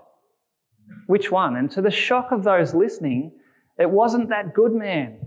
Which 1.06 1.30
one? 1.30 1.56
And 1.56 1.70
to 1.70 1.80
the 1.80 1.90
shock 1.90 2.32
of 2.32 2.42
those 2.42 2.74
listening, 2.74 3.32
it 3.78 3.90
wasn't 3.90 4.28
that 4.30 4.54
good 4.54 4.72
man. 4.72 5.18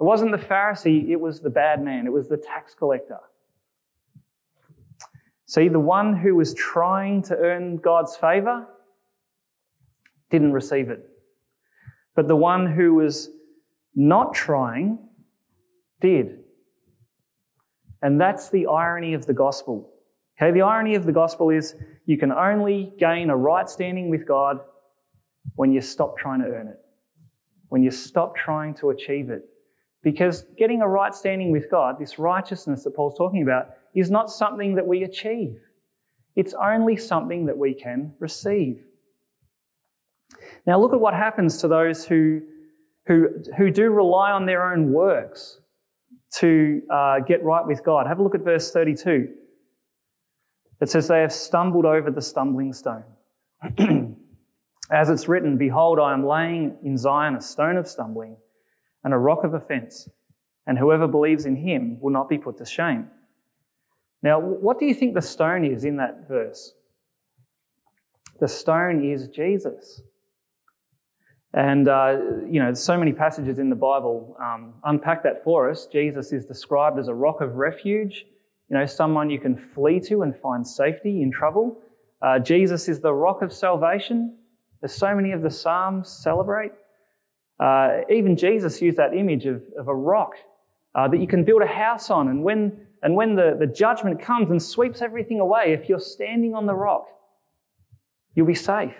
It 0.00 0.04
wasn't 0.04 0.30
the 0.30 0.38
Pharisee, 0.38 1.08
it 1.08 1.20
was 1.20 1.40
the 1.40 1.50
bad 1.50 1.82
man. 1.82 2.06
It 2.06 2.12
was 2.12 2.28
the 2.28 2.36
tax 2.36 2.74
collector. 2.74 3.18
See, 5.46 5.68
the 5.68 5.80
one 5.80 6.14
who 6.14 6.34
was 6.34 6.54
trying 6.54 7.22
to 7.22 7.36
earn 7.36 7.78
God's 7.78 8.14
favor 8.16 8.66
didn't 10.30 10.52
receive 10.52 10.90
it. 10.90 11.08
But 12.14 12.28
the 12.28 12.36
one 12.36 12.66
who 12.66 12.94
was 12.94 13.30
not 13.94 14.34
trying 14.34 14.98
did. 16.00 16.40
And 18.02 18.20
that's 18.20 18.50
the 18.50 18.66
irony 18.66 19.14
of 19.14 19.26
the 19.26 19.32
gospel. 19.32 19.90
Okay, 20.40 20.52
the 20.52 20.62
irony 20.62 20.94
of 20.94 21.04
the 21.04 21.12
gospel 21.12 21.50
is 21.50 21.74
you 22.06 22.16
can 22.16 22.30
only 22.30 22.92
gain 22.98 23.30
a 23.30 23.36
right 23.36 23.68
standing 23.68 24.08
with 24.08 24.26
God 24.26 24.60
when 25.56 25.72
you 25.72 25.80
stop 25.80 26.16
trying 26.16 26.40
to 26.40 26.46
earn 26.46 26.68
it, 26.68 26.78
when 27.68 27.82
you 27.82 27.90
stop 27.90 28.36
trying 28.36 28.74
to 28.74 28.90
achieve 28.90 29.30
it. 29.30 29.42
Because 30.02 30.44
getting 30.56 30.80
a 30.82 30.88
right 30.88 31.14
standing 31.14 31.50
with 31.50 31.70
God, 31.70 31.98
this 31.98 32.18
righteousness 32.18 32.84
that 32.84 32.94
Paul's 32.94 33.18
talking 33.18 33.42
about, 33.42 33.70
is 33.94 34.10
not 34.10 34.30
something 34.30 34.74
that 34.76 34.86
we 34.86 35.02
achieve. 35.02 35.58
It's 36.36 36.54
only 36.54 36.96
something 36.96 37.46
that 37.46 37.58
we 37.58 37.74
can 37.74 38.12
receive. 38.20 38.80
Now, 40.66 40.80
look 40.80 40.92
at 40.92 41.00
what 41.00 41.14
happens 41.14 41.58
to 41.62 41.68
those 41.68 42.04
who, 42.04 42.40
who, 43.06 43.28
who 43.56 43.70
do 43.70 43.90
rely 43.90 44.30
on 44.30 44.46
their 44.46 44.72
own 44.72 44.92
works 44.92 45.60
to 46.36 46.82
uh, 46.92 47.20
get 47.20 47.42
right 47.42 47.66
with 47.66 47.82
God. 47.84 48.06
Have 48.06 48.18
a 48.18 48.22
look 48.22 48.34
at 48.34 48.42
verse 48.42 48.70
32. 48.70 49.28
It 50.80 50.90
says, 50.90 51.08
They 51.08 51.20
have 51.20 51.32
stumbled 51.32 51.86
over 51.86 52.10
the 52.10 52.22
stumbling 52.22 52.72
stone. 52.72 53.04
As 54.90 55.10
it's 55.10 55.28
written, 55.28 55.58
Behold, 55.58 55.98
I 55.98 56.12
am 56.12 56.26
laying 56.26 56.76
in 56.82 56.96
Zion 56.96 57.34
a 57.36 57.40
stone 57.40 57.76
of 57.76 57.86
stumbling 57.86 58.36
and 59.04 59.12
a 59.12 59.18
rock 59.18 59.44
of 59.44 59.54
offense, 59.54 60.08
and 60.66 60.78
whoever 60.78 61.06
believes 61.06 61.44
in 61.44 61.56
him 61.56 61.98
will 62.00 62.12
not 62.12 62.28
be 62.28 62.38
put 62.38 62.58
to 62.58 62.64
shame. 62.64 63.08
Now, 64.22 64.40
what 64.40 64.78
do 64.78 64.86
you 64.86 64.94
think 64.94 65.14
the 65.14 65.22
stone 65.22 65.64
is 65.64 65.84
in 65.84 65.96
that 65.98 66.26
verse? 66.26 66.72
The 68.40 68.48
stone 68.48 69.04
is 69.04 69.28
Jesus. 69.28 70.00
And, 71.54 71.88
uh, 71.88 72.18
you 72.48 72.60
know, 72.62 72.74
so 72.74 72.98
many 72.98 73.12
passages 73.12 73.58
in 73.58 73.70
the 73.70 73.76
Bible 73.76 74.36
um, 74.40 74.74
unpack 74.84 75.22
that 75.22 75.42
for 75.44 75.70
us. 75.70 75.86
Jesus 75.86 76.32
is 76.32 76.44
described 76.44 76.98
as 76.98 77.08
a 77.08 77.14
rock 77.14 77.40
of 77.40 77.54
refuge, 77.56 78.26
you 78.68 78.76
know, 78.76 78.84
someone 78.84 79.30
you 79.30 79.40
can 79.40 79.56
flee 79.56 79.98
to 80.00 80.22
and 80.22 80.36
find 80.36 80.66
safety 80.66 81.22
in 81.22 81.32
trouble. 81.32 81.80
Uh, 82.20 82.38
Jesus 82.38 82.88
is 82.88 83.00
the 83.00 83.14
rock 83.14 83.42
of 83.42 83.52
salvation, 83.52 84.36
as 84.82 84.94
so 84.94 85.14
many 85.14 85.32
of 85.32 85.42
the 85.42 85.50
Psalms 85.50 86.08
celebrate. 86.08 86.72
Uh, 87.58 88.00
even 88.10 88.36
Jesus 88.36 88.80
used 88.80 88.96
that 88.98 89.14
image 89.14 89.46
of, 89.46 89.62
of 89.78 89.88
a 89.88 89.94
rock 89.94 90.32
uh, 90.94 91.08
that 91.08 91.18
you 91.18 91.26
can 91.26 91.44
build 91.44 91.62
a 91.62 91.66
house 91.66 92.10
on. 92.10 92.28
And 92.28 92.42
when, 92.42 92.86
and 93.02 93.14
when 93.14 93.34
the, 93.34 93.56
the 93.58 93.66
judgment 93.66 94.20
comes 94.20 94.50
and 94.50 94.62
sweeps 94.62 95.02
everything 95.02 95.40
away, 95.40 95.72
if 95.72 95.88
you're 95.88 95.98
standing 96.00 96.54
on 96.54 96.66
the 96.66 96.74
rock, 96.74 97.06
you'll 98.34 98.46
be 98.46 98.54
safe. 98.54 98.94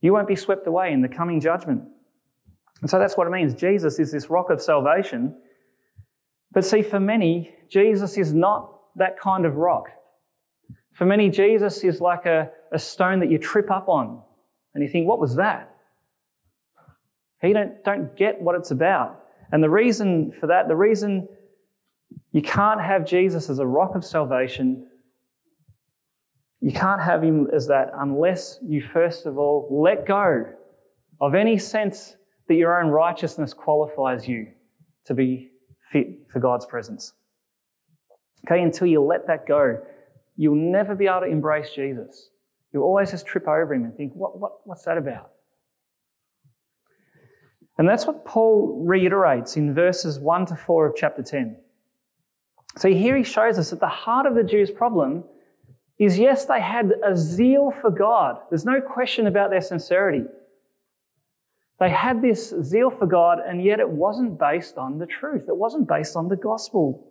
You 0.00 0.14
won't 0.14 0.28
be 0.28 0.36
swept 0.36 0.66
away 0.66 0.92
in 0.92 1.02
the 1.02 1.08
coming 1.08 1.40
judgment. 1.40 1.82
And 2.80 2.88
so 2.88 2.98
that's 2.98 3.16
what 3.16 3.26
it 3.26 3.30
means. 3.30 3.52
Jesus 3.54 3.98
is 3.98 4.10
this 4.10 4.30
rock 4.30 4.48
of 4.48 4.62
salvation. 4.62 5.36
But 6.52 6.64
see, 6.64 6.80
for 6.80 6.98
many, 6.98 7.54
Jesus 7.68 8.16
is 8.16 8.32
not 8.32 8.72
that 8.96 9.20
kind 9.20 9.44
of 9.44 9.56
rock. 9.56 9.90
For 10.94 11.04
many, 11.04 11.28
Jesus 11.28 11.84
is 11.84 12.00
like 12.00 12.24
a, 12.24 12.50
a 12.72 12.78
stone 12.78 13.20
that 13.20 13.30
you 13.30 13.38
trip 13.38 13.70
up 13.70 13.88
on 13.88 14.22
and 14.74 14.82
you 14.82 14.88
think, 14.90 15.06
what 15.06 15.18
was 15.18 15.36
that? 15.36 15.74
You 17.42 17.54
don't, 17.54 17.82
don't 17.84 18.16
get 18.16 18.40
what 18.40 18.54
it's 18.54 18.70
about. 18.70 19.24
And 19.50 19.62
the 19.62 19.70
reason 19.70 20.32
for 20.38 20.46
that, 20.48 20.68
the 20.68 20.76
reason 20.76 21.26
you 22.32 22.42
can't 22.42 22.80
have 22.80 23.06
Jesus 23.06 23.48
as 23.48 23.58
a 23.58 23.66
rock 23.66 23.94
of 23.94 24.04
salvation 24.04 24.86
you 26.60 26.72
can't 26.72 27.00
have 27.00 27.22
him 27.22 27.48
as 27.52 27.66
that 27.68 27.90
unless 27.98 28.58
you 28.62 28.82
first 28.92 29.26
of 29.26 29.38
all 29.38 29.66
let 29.70 30.06
go 30.06 30.44
of 31.20 31.34
any 31.34 31.58
sense 31.58 32.16
that 32.48 32.54
your 32.54 32.80
own 32.82 32.90
righteousness 32.90 33.54
qualifies 33.54 34.28
you 34.28 34.46
to 35.06 35.14
be 35.14 35.50
fit 35.90 36.08
for 36.30 36.40
God's 36.40 36.66
presence. 36.66 37.14
Okay, 38.46 38.62
until 38.62 38.86
you 38.86 39.02
let 39.02 39.26
that 39.26 39.46
go, 39.46 39.78
you'll 40.36 40.54
never 40.54 40.94
be 40.94 41.06
able 41.06 41.20
to 41.20 41.26
embrace 41.26 41.70
Jesus. 41.74 42.30
You'll 42.72 42.84
always 42.84 43.10
just 43.10 43.26
trip 43.26 43.48
over 43.48 43.74
him 43.74 43.84
and 43.84 43.96
think, 43.96 44.12
what, 44.14 44.38
what, 44.38 44.66
what's 44.66 44.84
that 44.84 44.96
about? 44.96 45.32
And 47.78 47.88
that's 47.88 48.06
what 48.06 48.24
Paul 48.24 48.84
reiterates 48.86 49.56
in 49.56 49.74
verses 49.74 50.18
1 50.18 50.46
to 50.46 50.56
4 50.56 50.86
of 50.86 50.94
chapter 50.96 51.22
10. 51.22 51.56
So 52.76 52.88
here 52.88 53.16
he 53.16 53.24
shows 53.24 53.58
us 53.58 53.70
that 53.70 53.80
the 53.80 53.88
heart 53.88 54.26
of 54.26 54.34
the 54.34 54.44
Jews' 54.44 54.70
problem 54.70 55.24
is 55.98 56.18
yes, 56.18 56.46
they 56.46 56.60
had 56.60 56.92
a 57.04 57.16
zeal 57.16 57.72
for 57.80 57.90
God. 57.90 58.38
There's 58.48 58.64
no 58.64 58.80
question 58.80 59.26
about 59.26 59.50
their 59.50 59.60
sincerity. 59.60 60.24
They 61.78 61.90
had 61.90 62.20
this 62.20 62.54
zeal 62.62 62.90
for 62.90 63.06
God, 63.06 63.38
and 63.46 63.64
yet 63.64 63.80
it 63.80 63.88
wasn't 63.88 64.38
based 64.38 64.76
on 64.76 64.98
the 64.98 65.06
truth. 65.06 65.44
It 65.48 65.56
wasn't 65.56 65.88
based 65.88 66.14
on 66.14 66.28
the 66.28 66.36
gospel. 66.36 67.09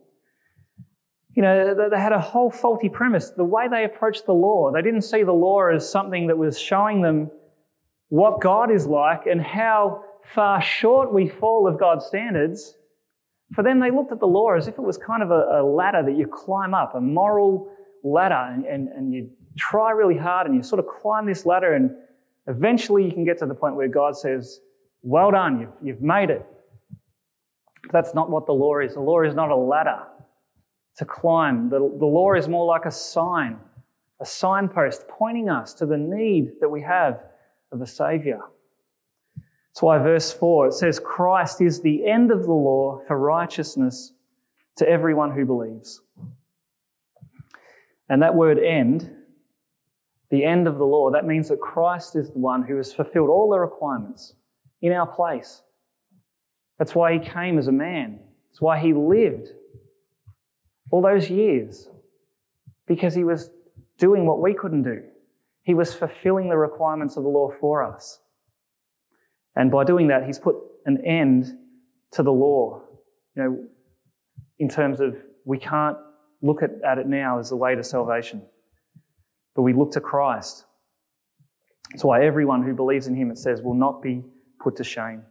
You 1.36 1.43
know, 1.43 1.89
they 1.89 2.00
had 2.00 2.12
a 2.12 2.19
whole 2.19 2.50
faulty 2.50 2.89
premise. 2.89 3.29
The 3.29 3.43
way 3.43 3.67
they 3.67 3.86
approached 3.86 4.25
the 4.25 4.33
law, 4.33 4.71
they 4.71 4.81
didn't 4.81 5.03
see 5.03 5.24
the 5.24 5.31
law 5.31 5.67
as 5.67 5.89
something 5.89 6.27
that 6.27 6.38
was 6.38 6.59
showing 6.59 7.01
them 7.01 7.29
what 8.09 8.41
God 8.41 8.71
is 8.71 8.88
like 8.88 9.27
and 9.27 9.39
how 9.39 10.03
far 10.33 10.62
short 10.62 11.13
we 11.13 11.27
fall 11.27 11.67
of 11.67 11.79
God's 11.79 12.05
standards. 12.05 12.75
For 13.53 13.63
them, 13.63 13.79
they 13.79 13.91
looked 13.91 14.12
at 14.12 14.19
the 14.19 14.27
law 14.27 14.55
as 14.55 14.67
if 14.67 14.75
it 14.75 14.81
was 14.81 14.98
kind 14.98 15.21
of 15.21 15.31
a, 15.31 15.62
a 15.62 15.63
ladder 15.63 16.03
that 16.03 16.17
you 16.17 16.27
climb 16.27 16.74
up, 16.74 16.95
a 16.95 17.01
moral 17.01 17.71
ladder, 18.03 18.53
and, 18.53 18.65
and, 18.65 18.88
and 18.89 19.13
you 19.13 19.29
try 19.57 19.91
really 19.91 20.17
hard 20.17 20.48
and 20.48 20.55
you 20.55 20.63
sort 20.63 20.79
of 20.79 20.88
climb 20.88 21.25
this 21.25 21.45
ladder, 21.45 21.74
and 21.74 21.91
eventually 22.48 23.05
you 23.05 23.12
can 23.12 23.24
get 23.24 23.38
to 23.39 23.45
the 23.45 23.55
point 23.55 23.75
where 23.75 23.88
God 23.88 24.17
says, 24.17 24.62
Well 25.03 25.31
done, 25.31 25.62
you've, 25.62 25.74
you've 25.81 26.01
made 26.01 26.31
it. 26.31 26.45
But 27.83 27.91
that's 27.91 28.13
not 28.15 28.29
what 28.29 28.45
the 28.45 28.53
law 28.53 28.79
is. 28.79 28.95
The 28.95 29.00
law 29.00 29.21
is 29.21 29.36
not 29.36 29.50
a 29.50 29.55
ladder 29.55 30.00
to 31.00 31.06
climb. 31.06 31.70
The, 31.70 31.79
the 31.79 32.06
law 32.06 32.34
is 32.34 32.50
more 32.50 32.65
like 32.65 32.84
a 32.84 32.91
sign, 32.91 33.58
a 34.20 34.25
signpost 34.25 35.08
pointing 35.08 35.50
us 35.50 35.74
to 35.75 35.86
the 35.86 35.98
need 35.98 36.60
that 36.60 36.68
we 36.68 36.82
have 36.82 37.24
of 37.72 37.82
a 37.82 37.88
Saviour. 37.88 38.50
That's 39.36 39.82
why 39.82 39.98
verse 39.98 40.34
4 40.34 40.68
it 40.68 40.74
says, 40.74 41.00
Christ 41.00 41.62
is 41.62 41.79
the 41.79 42.06
end 42.06 42.32
of 42.32 42.44
the 42.44 42.51
law 42.51 43.01
for 43.08 43.18
righteousness 43.18 44.12
to 44.75 44.89
everyone 44.89 45.32
who 45.32 45.46
believes. 45.46 46.01
And 48.10 48.22
that 48.22 48.36
word 48.36 48.60
end, 48.60 49.10
the 50.32 50.44
end 50.44 50.68
of 50.68 50.77
the 50.77 50.86
law, 50.86 51.12
that 51.12 51.25
means 51.25 51.48
that 51.48 51.62
Christ 51.62 52.18
is 52.18 52.29
the 52.29 52.39
one 52.39 52.62
who 52.62 52.75
has 52.75 52.94
fulfilled 52.94 53.29
all 53.29 53.50
the 53.50 53.60
requirements 53.60 54.34
in 54.82 54.91
our 54.91 55.08
place. 55.08 55.62
That's 56.77 56.94
why 56.94 57.13
he 57.13 57.20
came 57.20 57.58
as 57.58 57.70
a 57.70 57.72
man. 57.72 58.20
That's 58.50 58.60
why 58.60 58.79
he 58.79 58.91
lived 58.91 59.53
all 60.91 61.01
those 61.01 61.29
years, 61.29 61.88
because 62.88 63.13
he 63.13 63.24
was 63.24 63.51
doing 63.98 64.25
what 64.25 64.41
we 64.41 64.53
couldn't 64.53 64.84
do. 64.84 65.03
He 65.63 65.74
was 65.74 65.93
fulfilling 65.93 66.50
the 66.50 66.58
requirements 66.58 67.17
of 67.17 67.24
the 67.24 67.29
law 67.29 67.51
for 67.60 67.84
us. 67.84 68.19
And 69.55 69.69
by 69.69 69.84
doing 69.84 70.08
that, 70.08 70.25
he's 70.25 70.39
put 70.39 70.55
an 70.86 71.05
end 71.05 71.46
to 72.12 72.24
the 72.24 72.31
law. 72.31 72.81
You 73.36 73.43
know, 73.43 73.67
in 74.58 74.69
terms 74.69 75.00
of 75.00 75.15
we 75.46 75.60
can't 75.60 75.98
look 76.41 76.63
at, 76.63 76.72
at 76.84 76.98
it 76.98 77.08
now 77.08 77.39
as 77.39 77.50
the 77.50 77.55
way 77.55 77.75
to 77.75 77.84
salvation, 77.84 78.41
but 79.55 79.62
we 79.62 79.74
look 79.74 79.91
to 79.91 80.01
Christ. 80.01 80.65
That's 81.91 82.03
why 82.03 82.25
everyone 82.25 82.63
who 82.63 82.74
believes 82.74 83.08
in 83.08 83.15
him, 83.15 83.31
it 83.31 83.38
says, 83.38 83.62
will 83.62 83.74
not 83.74 84.01
be 84.01 84.24
put 84.60 84.75
to 84.77 84.84
shame. 84.84 85.24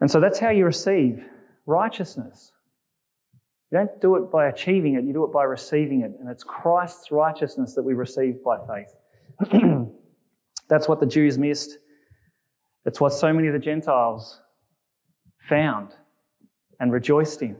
And 0.00 0.10
so 0.10 0.20
that's 0.20 0.38
how 0.38 0.50
you 0.50 0.64
receive 0.64 1.24
righteousness. 1.66 2.52
You 3.70 3.78
don't 3.78 4.00
do 4.00 4.16
it 4.16 4.30
by 4.30 4.48
achieving 4.48 4.94
it, 4.94 5.04
you 5.04 5.12
do 5.12 5.24
it 5.24 5.32
by 5.32 5.44
receiving 5.44 6.02
it. 6.02 6.12
And 6.20 6.28
it's 6.28 6.44
Christ's 6.44 7.10
righteousness 7.10 7.74
that 7.74 7.82
we 7.82 7.94
receive 7.94 8.42
by 8.44 8.58
faith. 8.66 8.94
That's 10.68 10.88
what 10.88 11.00
the 11.00 11.06
Jews 11.06 11.38
missed. 11.38 11.78
It's 12.84 13.00
what 13.00 13.12
so 13.12 13.32
many 13.32 13.48
of 13.48 13.52
the 13.52 13.58
Gentiles 13.58 14.40
found 15.48 15.94
and 16.80 16.92
rejoiced 16.92 17.42
in. 17.42 17.56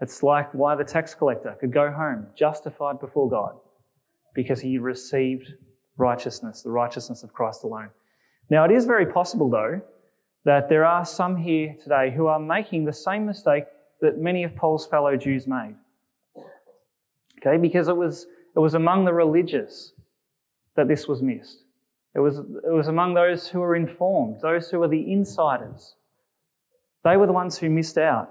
It's 0.00 0.22
like 0.22 0.52
why 0.52 0.74
the 0.74 0.84
tax 0.84 1.14
collector 1.14 1.56
could 1.60 1.72
go 1.72 1.90
home 1.90 2.26
justified 2.36 3.00
before 3.00 3.30
God 3.30 3.56
because 4.34 4.60
he 4.60 4.78
received 4.78 5.52
righteousness, 5.96 6.62
the 6.62 6.70
righteousness 6.70 7.22
of 7.22 7.32
Christ 7.32 7.64
alone. 7.64 7.90
Now, 8.50 8.64
it 8.64 8.70
is 8.70 8.84
very 8.84 9.06
possible, 9.06 9.48
though, 9.48 9.80
that 10.44 10.68
there 10.68 10.84
are 10.84 11.04
some 11.04 11.36
here 11.36 11.74
today 11.82 12.12
who 12.14 12.26
are 12.26 12.38
making 12.38 12.84
the 12.84 12.92
same 12.92 13.24
mistake 13.24 13.64
that 14.00 14.18
many 14.18 14.44
of 14.44 14.54
Paul's 14.54 14.86
fellow 14.86 15.16
Jews 15.16 15.46
made. 15.46 15.76
Okay, 17.38 17.56
because 17.58 17.88
it 17.88 17.96
was, 17.96 18.26
it 18.54 18.58
was 18.58 18.74
among 18.74 19.04
the 19.04 19.12
religious 19.12 19.92
that 20.76 20.88
this 20.88 21.06
was 21.06 21.22
missed. 21.22 21.64
It 22.14 22.20
was, 22.20 22.38
it 22.38 22.72
was 22.72 22.88
among 22.88 23.14
those 23.14 23.48
who 23.48 23.60
were 23.60 23.76
informed, 23.76 24.40
those 24.40 24.70
who 24.70 24.78
were 24.78 24.88
the 24.88 25.12
insiders. 25.12 25.96
They 27.02 27.16
were 27.16 27.26
the 27.26 27.32
ones 27.32 27.58
who 27.58 27.68
missed 27.68 27.98
out. 27.98 28.30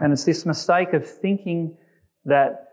And 0.00 0.12
it's 0.12 0.24
this 0.24 0.46
mistake 0.46 0.92
of 0.92 1.08
thinking 1.08 1.76
that 2.24 2.68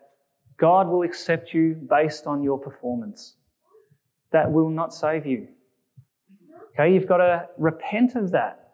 God 0.58 0.88
will 0.88 1.04
accept 1.04 1.54
you 1.54 1.74
based 1.90 2.28
on 2.28 2.44
your 2.44 2.58
performance. 2.58 3.36
That 4.32 4.52
will 4.52 4.70
not 4.70 4.94
save 4.94 5.26
you. 5.26 5.48
Okay, 6.74 6.94
you've 6.94 7.08
got 7.08 7.18
to 7.18 7.48
repent 7.58 8.16
of 8.16 8.32
that. 8.32 8.67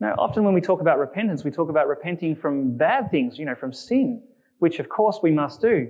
Now, 0.00 0.14
often 0.18 0.44
when 0.44 0.54
we 0.54 0.60
talk 0.60 0.80
about 0.80 0.98
repentance, 0.98 1.44
we 1.44 1.50
talk 1.50 1.68
about 1.68 1.88
repenting 1.88 2.34
from 2.34 2.76
bad 2.76 3.10
things, 3.10 3.38
you 3.38 3.44
know, 3.44 3.54
from 3.54 3.72
sin, 3.72 4.22
which 4.58 4.78
of 4.78 4.88
course 4.88 5.20
we 5.22 5.30
must 5.30 5.60
do. 5.60 5.88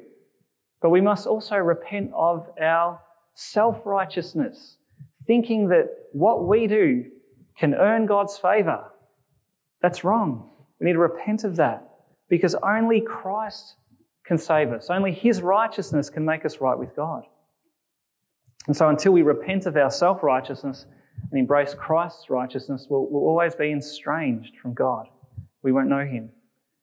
But 0.82 0.90
we 0.90 1.00
must 1.00 1.26
also 1.26 1.56
repent 1.56 2.10
of 2.14 2.46
our 2.60 3.00
self 3.34 3.80
righteousness, 3.84 4.76
thinking 5.26 5.68
that 5.68 5.88
what 6.12 6.46
we 6.46 6.66
do 6.66 7.06
can 7.58 7.74
earn 7.74 8.06
God's 8.06 8.36
favor. 8.36 8.84
That's 9.80 10.04
wrong. 10.04 10.50
We 10.80 10.86
need 10.86 10.92
to 10.94 10.98
repent 10.98 11.44
of 11.44 11.56
that 11.56 11.88
because 12.28 12.54
only 12.56 13.00
Christ 13.00 13.76
can 14.24 14.38
save 14.38 14.72
us. 14.72 14.90
Only 14.90 15.12
His 15.12 15.42
righteousness 15.42 16.10
can 16.10 16.24
make 16.24 16.44
us 16.44 16.60
right 16.60 16.78
with 16.78 16.94
God. 16.96 17.24
And 18.66 18.76
so 18.76 18.88
until 18.88 19.12
we 19.12 19.22
repent 19.22 19.66
of 19.66 19.76
our 19.76 19.90
self 19.90 20.22
righteousness, 20.22 20.86
and 21.30 21.38
embrace 21.38 21.74
Christ's 21.74 22.30
righteousness 22.30 22.86
will, 22.88 23.10
will 23.10 23.26
always 23.28 23.54
be 23.54 23.72
estranged 23.72 24.56
from 24.58 24.74
God. 24.74 25.08
We 25.62 25.72
won't 25.72 25.88
know 25.88 26.04
Him. 26.04 26.30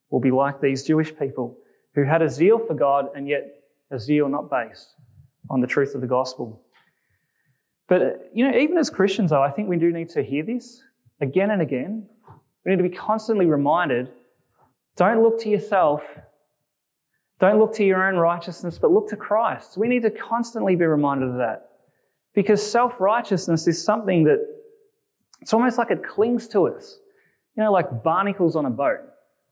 We'll 0.09 0.21
be 0.21 0.31
like 0.31 0.59
these 0.59 0.83
Jewish 0.83 1.15
people 1.17 1.57
who 1.95 2.03
had 2.03 2.21
a 2.21 2.29
zeal 2.29 2.59
for 2.59 2.73
God 2.73 3.09
and 3.15 3.27
yet 3.27 3.63
a 3.91 3.99
zeal 3.99 4.27
not 4.29 4.49
based 4.49 4.95
on 5.49 5.61
the 5.61 5.67
truth 5.67 5.95
of 5.95 6.01
the 6.01 6.07
gospel. 6.07 6.61
But, 7.87 8.31
you 8.33 8.49
know, 8.49 8.57
even 8.57 8.77
as 8.77 8.89
Christians, 8.89 9.31
though, 9.31 9.41
I 9.41 9.51
think 9.51 9.67
we 9.67 9.77
do 9.77 9.91
need 9.91 10.09
to 10.09 10.23
hear 10.23 10.43
this 10.43 10.81
again 11.19 11.51
and 11.51 11.61
again. 11.61 12.07
We 12.63 12.71
need 12.71 12.77
to 12.77 12.87
be 12.87 12.95
constantly 12.95 13.45
reminded 13.45 14.09
don't 14.97 15.23
look 15.23 15.39
to 15.41 15.49
yourself, 15.49 16.03
don't 17.39 17.59
look 17.59 17.73
to 17.75 17.83
your 17.83 18.07
own 18.07 18.17
righteousness, 18.17 18.77
but 18.77 18.91
look 18.91 19.09
to 19.09 19.15
Christ. 19.15 19.77
We 19.77 19.87
need 19.87 20.03
to 20.03 20.11
constantly 20.11 20.75
be 20.75 20.85
reminded 20.85 21.29
of 21.29 21.37
that. 21.37 21.70
Because 22.33 22.61
self 22.65 22.99
righteousness 22.99 23.67
is 23.67 23.83
something 23.83 24.23
that 24.25 24.39
it's 25.41 25.53
almost 25.53 25.77
like 25.77 25.91
it 25.91 26.03
clings 26.03 26.47
to 26.49 26.67
us. 26.67 26.99
You 27.55 27.63
know, 27.63 27.71
like 27.71 28.03
barnacles 28.03 28.55
on 28.55 28.65
a 28.65 28.69
boat. 28.69 28.99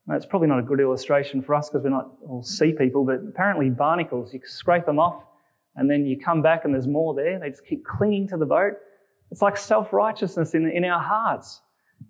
That's 0.06 0.26
probably 0.26 0.48
not 0.48 0.58
a 0.58 0.62
good 0.62 0.80
illustration 0.80 1.42
for 1.42 1.54
us 1.54 1.68
because 1.68 1.84
we're 1.84 1.90
not 1.90 2.10
all 2.26 2.42
sea 2.42 2.72
people, 2.72 3.04
but 3.04 3.20
apparently 3.28 3.70
barnacles, 3.70 4.32
you 4.32 4.40
scrape 4.44 4.86
them 4.86 4.98
off 4.98 5.22
and 5.76 5.88
then 5.88 6.04
you 6.04 6.18
come 6.18 6.42
back 6.42 6.64
and 6.64 6.74
there's 6.74 6.88
more 6.88 7.14
there. 7.14 7.38
They 7.38 7.50
just 7.50 7.64
keep 7.66 7.84
clinging 7.84 8.26
to 8.28 8.36
the 8.36 8.46
boat. 8.46 8.72
It's 9.30 9.42
like 9.42 9.56
self 9.56 9.92
righteousness 9.92 10.54
in, 10.54 10.68
in 10.68 10.84
our 10.84 11.00
hearts. 11.00 11.60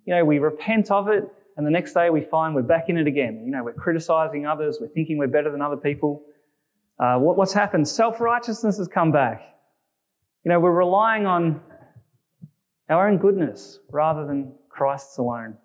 You 0.06 0.14
know, 0.14 0.24
we 0.24 0.38
repent 0.38 0.90
of 0.90 1.09
it 1.09 1.24
and 1.56 1.66
the 1.66 1.70
next 1.70 1.92
day 1.92 2.09
we 2.11 2.22
find 2.22 2.54
we're 2.54 2.62
back 2.62 2.88
in 2.88 2.96
it 2.96 3.06
again. 3.06 3.42
You 3.44 3.50
know, 3.50 3.62
we're 3.62 3.74
criticizing 3.74 4.46
others, 4.46 4.78
we're 4.80 4.88
thinking 4.88 5.18
we're 5.18 5.26
better 5.26 5.50
than 5.50 5.61
other 5.61 5.76
people. 5.76 6.22
Uh, 6.98 7.18
what, 7.18 7.37
what's 7.37 7.52
happened? 7.52 7.87
Self 7.87 8.20
righteousness 8.20 8.78
has 8.78 8.88
come 8.88 9.12
back. 9.12 9.42
You 10.44 10.48
know, 10.50 10.59
we're 10.59 10.72
relying 10.72 11.26
on 11.26 11.61
our 12.88 13.09
own 13.09 13.18
goodness 13.18 13.79
rather 13.90 14.26
than 14.26 14.55
Christ's 14.70 15.18
alone. 15.18 15.57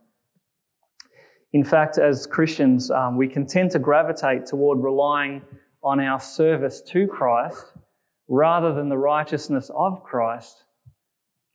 In 1.53 1.63
fact, 1.63 1.97
as 1.97 2.27
Christians, 2.27 2.91
um, 2.91 3.15
we 3.15 3.29
can 3.29 3.47
tend 3.47 3.71
to 3.71 3.79
gravitate 3.79 4.45
toward 4.45 4.83
relying 4.83 5.41
on 5.81 6.01
our 6.01 6.19
service 6.19 6.81
to 6.81 7.07
Christ 7.07 7.73
rather 8.27 8.73
than 8.73 8.89
the 8.89 8.97
righteousness 8.97 9.71
of 9.73 10.03
Christ 10.03 10.65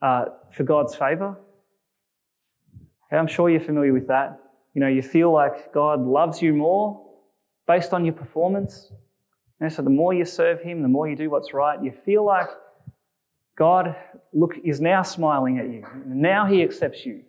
uh, 0.00 0.26
for 0.52 0.64
God's 0.64 0.94
favour. 0.94 1.36
I'm 3.12 3.26
sure 3.26 3.50
you're 3.50 3.60
familiar 3.60 3.92
with 3.92 4.06
that. 4.08 4.40
You 4.72 4.80
know, 4.80 4.88
you 4.88 5.02
feel 5.02 5.30
like 5.32 5.74
God 5.74 6.00
loves 6.00 6.40
you 6.40 6.54
more 6.54 7.06
based 7.66 7.92
on 7.92 8.06
your 8.06 8.14
performance. 8.14 8.92
So 9.68 9.82
the 9.82 9.90
more 9.90 10.14
you 10.14 10.24
serve 10.24 10.62
Him, 10.62 10.80
the 10.80 10.88
more 10.88 11.06
you 11.06 11.16
do 11.16 11.28
what's 11.28 11.52
right, 11.52 11.82
you 11.82 11.92
feel 11.92 12.24
like 12.24 12.48
God 13.60 13.94
look, 14.32 14.54
is 14.64 14.80
now 14.80 15.02
smiling 15.02 15.58
at 15.58 15.68
you. 15.68 15.84
Now 16.06 16.46
he 16.46 16.62
accepts 16.62 17.04
you. 17.04 17.24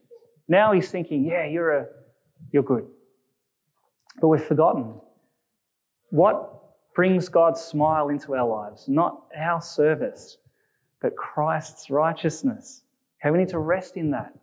Now 0.47 0.71
he's 0.71 0.89
thinking, 0.89 1.25
yeah, 1.25 1.45
you're, 1.45 1.71
a, 1.71 1.85
you're 2.53 2.63
good. 2.63 2.87
But 4.21 4.29
we've 4.29 4.41
forgotten 4.41 4.95
what 6.09 6.93
brings 6.95 7.27
God's 7.27 7.59
smile 7.59 8.07
into 8.07 8.33
our 8.33 8.47
lives, 8.47 8.87
not 8.87 9.25
our 9.37 9.61
service, 9.61 10.37
but 11.01 11.17
Christ's 11.17 11.89
righteousness. 11.89 12.83
Okay, 13.21 13.29
we 13.29 13.37
need 13.37 13.49
to 13.49 13.59
rest 13.59 13.97
in 13.97 14.11
that. 14.11 14.33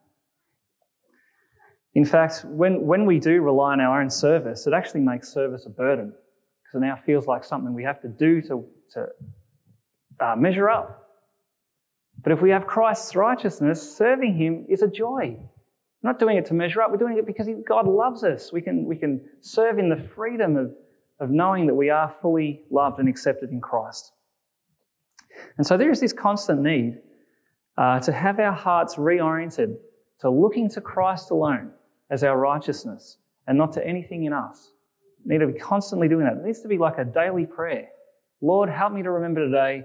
In 1.94 2.05
fact, 2.05 2.44
when, 2.44 2.87
when 2.87 3.07
we 3.07 3.18
do 3.18 3.40
rely 3.40 3.72
on 3.72 3.81
our 3.81 4.03
own 4.03 4.11
service, 4.11 4.66
it 4.66 4.74
actually 4.74 5.01
makes 5.01 5.33
service 5.33 5.64
a 5.64 5.70
burden 5.70 6.09
because 6.09 6.83
it 6.83 6.87
now 6.87 6.96
feels 7.07 7.27
like 7.27 7.44
something 7.44 7.72
we 7.72 7.85
have 7.85 8.03
to 8.03 8.09
do 8.09 8.42
to, 8.42 8.66
to 8.92 9.07
uh, 10.20 10.37
measure 10.37 10.68
up 10.68 11.07
But 12.22 12.33
if 12.33 12.42
we 12.42 12.50
have 12.50 12.66
Christ's 12.66 13.14
righteousness, 13.14 13.96
serving 13.96 14.37
Him 14.37 14.66
is 14.68 14.83
a 14.83 14.88
joy. 14.88 15.37
We're 16.02 16.11
not 16.11 16.18
doing 16.18 16.37
it 16.37 16.46
to 16.46 16.54
measure 16.54 16.83
up, 16.83 16.90
we're 16.90 16.96
doing 16.96 17.18
it 17.18 17.26
because 17.26 17.48
God 17.66 17.87
loves 17.87 18.24
us. 18.24 18.52
We 18.52 18.61
can, 18.61 18.85
we 18.85 18.96
can 18.96 19.20
serve 19.40 19.78
in 19.78 19.88
the 19.88 20.09
freedom 20.14 20.57
of, 20.57 20.72
of 21.20 21.31
knowing 21.31 21.66
that 21.66 21.74
we 21.74 21.90
are 21.90 22.14
fully 22.20 22.62
loved 22.70 22.98
and 22.98 23.09
accepted 23.09 23.50
in 23.50 23.61
Christ. 23.61 24.12
And 25.57 25.66
so 25.66 25.76
there 25.76 25.90
is 25.90 26.00
this 26.00 26.12
constant 26.12 26.62
need 26.62 26.98
uh, 27.76 28.00
to 28.00 28.12
have 28.12 28.40
our 28.40 28.52
hearts 28.52 28.96
reoriented 28.96 29.76
to 30.20 30.31
looking 30.31 30.68
to 30.70 30.81
Christ 30.81 31.31
alone 31.31 31.70
as 32.11 32.24
our 32.24 32.38
righteousness 32.38 33.18
and 33.46 33.57
not 33.57 33.72
to 33.72 33.87
anything 33.87 34.24
in 34.24 34.33
us. 34.33 34.72
We 35.24 35.35
need 35.35 35.40
to 35.40 35.52
be 35.52 35.59
constantly 35.59 36.09
doing 36.09 36.24
that. 36.24 36.35
It 36.35 36.44
needs 36.44 36.61
to 36.62 36.68
be 36.68 36.78
like 36.78 36.98
a 36.98 37.04
daily 37.04 37.46
prayer. 37.46 37.88
Lord, 38.40 38.68
help 38.68 38.92
me 38.92 39.02
to 39.02 39.11
remember 39.11 39.44
today 39.44 39.85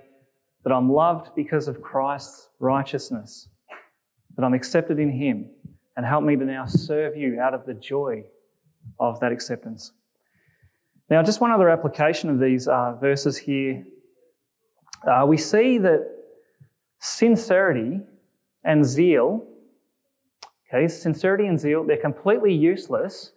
that 0.63 0.71
I'm 0.71 0.91
loved 0.91 1.36
because 1.36 1.67
of 1.67 1.82
Christ's 1.82 2.49
righteousness, 2.60 3.49
that 4.36 4.43
I'm 4.43 4.54
accepted 4.54 4.99
in 4.99 5.12
Him, 5.12 5.49
and 5.95 6.06
help 6.06 6.23
me 6.23 6.36
to 6.36 6.45
now 6.45 6.65
serve 6.65 7.15
you 7.15 7.39
out 7.39 7.54
of 7.54 7.65
the 7.65 7.73
joy 7.73 8.23
of 8.99 9.19
that 9.19 9.32
acceptance. 9.32 9.91
Now, 11.10 11.21
just 11.21 11.41
one 11.41 11.52
other 11.52 11.69
application 11.69 12.30
of 12.30 12.39
these 12.39 12.67
uh, 12.67 12.95
verses 12.99 13.38
here. 13.38 13.84
Uh, 15.08 15.26
we 15.28 15.38
see 15.38 15.78
that 15.80 16.10
sincerity 16.99 17.99
and 18.63 18.86
zeal, 18.86 19.45
okay, 20.73 20.88
sincerity 20.88 21.47
and 21.47 21.60
zeal, 21.60 21.84
they're 21.84 21.97
completely 21.97 22.54
useless 22.54 23.34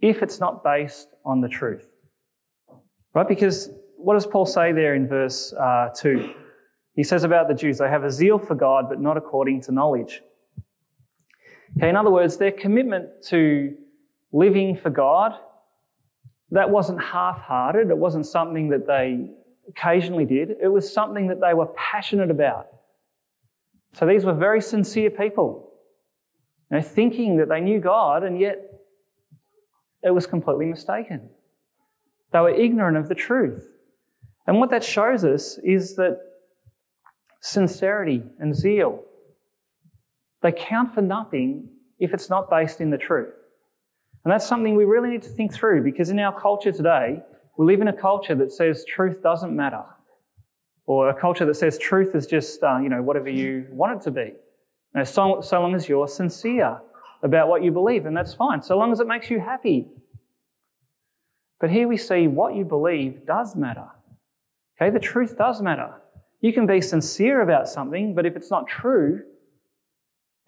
if 0.00 0.22
it's 0.22 0.38
not 0.38 0.62
based 0.62 1.08
on 1.24 1.40
the 1.40 1.48
truth. 1.48 1.88
Right? 3.14 3.26
Because 3.26 3.70
what 4.02 4.14
does 4.14 4.26
Paul 4.26 4.46
say 4.46 4.72
there 4.72 4.94
in 4.94 5.06
verse 5.08 5.52
uh, 5.52 5.88
2? 5.96 6.34
He 6.94 7.02
says 7.02 7.24
about 7.24 7.48
the 7.48 7.54
Jews, 7.54 7.78
they 7.78 7.88
have 7.88 8.04
a 8.04 8.10
zeal 8.10 8.38
for 8.38 8.54
God, 8.54 8.88
but 8.88 9.00
not 9.00 9.16
according 9.16 9.62
to 9.62 9.72
knowledge. 9.72 10.22
Okay, 11.78 11.88
in 11.88 11.96
other 11.96 12.10
words, 12.10 12.36
their 12.36 12.52
commitment 12.52 13.08
to 13.28 13.74
living 14.32 14.76
for 14.76 14.90
God, 14.90 15.32
that 16.50 16.68
wasn't 16.68 17.02
half 17.02 17.38
hearted. 17.38 17.88
It 17.88 17.96
wasn't 17.96 18.26
something 18.26 18.68
that 18.68 18.86
they 18.86 19.30
occasionally 19.68 20.26
did. 20.26 20.50
It 20.62 20.68
was 20.68 20.92
something 20.92 21.28
that 21.28 21.40
they 21.40 21.54
were 21.54 21.68
passionate 21.76 22.30
about. 22.30 22.66
So 23.94 24.06
these 24.06 24.24
were 24.24 24.34
very 24.34 24.60
sincere 24.60 25.10
people, 25.10 25.72
you 26.70 26.76
know, 26.76 26.82
thinking 26.82 27.38
that 27.38 27.48
they 27.48 27.60
knew 27.60 27.80
God, 27.80 28.22
and 28.22 28.38
yet 28.38 28.58
it 30.02 30.10
was 30.10 30.26
completely 30.26 30.66
mistaken. 30.66 31.30
They 32.32 32.40
were 32.40 32.50
ignorant 32.50 32.96
of 32.96 33.08
the 33.08 33.14
truth. 33.14 33.71
And 34.46 34.58
what 34.58 34.70
that 34.70 34.82
shows 34.82 35.24
us 35.24 35.58
is 35.62 35.96
that 35.96 36.18
sincerity 37.40 38.22
and 38.38 38.54
zeal, 38.54 39.02
they 40.42 40.52
count 40.52 40.94
for 40.94 41.02
nothing 41.02 41.68
if 41.98 42.12
it's 42.12 42.28
not 42.28 42.50
based 42.50 42.80
in 42.80 42.90
the 42.90 42.98
truth. 42.98 43.32
And 44.24 44.32
that's 44.32 44.46
something 44.46 44.74
we 44.74 44.84
really 44.84 45.10
need 45.10 45.22
to 45.22 45.28
think 45.28 45.52
through 45.52 45.82
because 45.82 46.10
in 46.10 46.18
our 46.18 46.38
culture 46.38 46.72
today, 46.72 47.22
we 47.56 47.66
live 47.66 47.80
in 47.80 47.88
a 47.88 47.92
culture 47.92 48.34
that 48.36 48.52
says 48.52 48.84
truth 48.84 49.22
doesn't 49.22 49.54
matter. 49.54 49.84
Or 50.86 51.10
a 51.10 51.14
culture 51.14 51.44
that 51.44 51.54
says 51.54 51.78
truth 51.78 52.14
is 52.14 52.26
just, 52.26 52.62
uh, 52.62 52.78
you 52.78 52.88
know, 52.88 53.02
whatever 53.02 53.28
you 53.28 53.66
want 53.70 54.00
it 54.00 54.04
to 54.04 54.10
be. 54.10 54.20
You 54.20 54.34
know, 54.94 55.04
so, 55.04 55.40
so 55.40 55.60
long 55.60 55.74
as 55.74 55.88
you're 55.88 56.08
sincere 56.08 56.80
about 57.22 57.48
what 57.48 57.62
you 57.62 57.70
believe, 57.70 58.06
and 58.06 58.16
that's 58.16 58.34
fine, 58.34 58.60
so 58.62 58.76
long 58.76 58.90
as 58.90 58.98
it 58.98 59.06
makes 59.06 59.30
you 59.30 59.38
happy. 59.38 59.86
But 61.60 61.70
here 61.70 61.86
we 61.86 61.96
see 61.96 62.26
what 62.26 62.56
you 62.56 62.64
believe 62.64 63.24
does 63.24 63.54
matter. 63.54 63.86
Okay, 64.82 64.90
the 64.90 64.98
truth 64.98 65.38
does 65.38 65.62
matter. 65.62 65.94
You 66.40 66.52
can 66.52 66.66
be 66.66 66.80
sincere 66.80 67.42
about 67.42 67.68
something, 67.68 68.16
but 68.16 68.26
if 68.26 68.34
it's 68.34 68.50
not 68.50 68.66
true, 68.66 69.22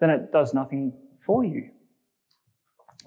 then 0.01 0.09
it 0.09 0.33
does 0.33 0.53
nothing 0.53 0.91
for 1.25 1.45
you. 1.45 1.69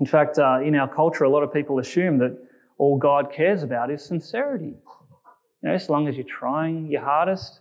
In 0.01 0.07
fact, 0.07 0.39
uh, 0.39 0.61
in 0.65 0.75
our 0.75 0.89
culture, 0.89 1.25
a 1.25 1.29
lot 1.29 1.43
of 1.43 1.53
people 1.53 1.81
assume 1.81 2.17
that 2.19 2.35
all 2.79 2.97
God 2.97 3.31
cares 3.31 3.63
about 3.63 3.91
is 3.91 4.03
sincerity. 4.03 4.75
You 5.63 5.69
know, 5.69 5.75
as 5.75 5.91
long 5.91 6.09
as 6.09 6.17
you're 6.17 6.25
trying 6.25 6.87
your 6.87 7.03
hardest, 7.03 7.61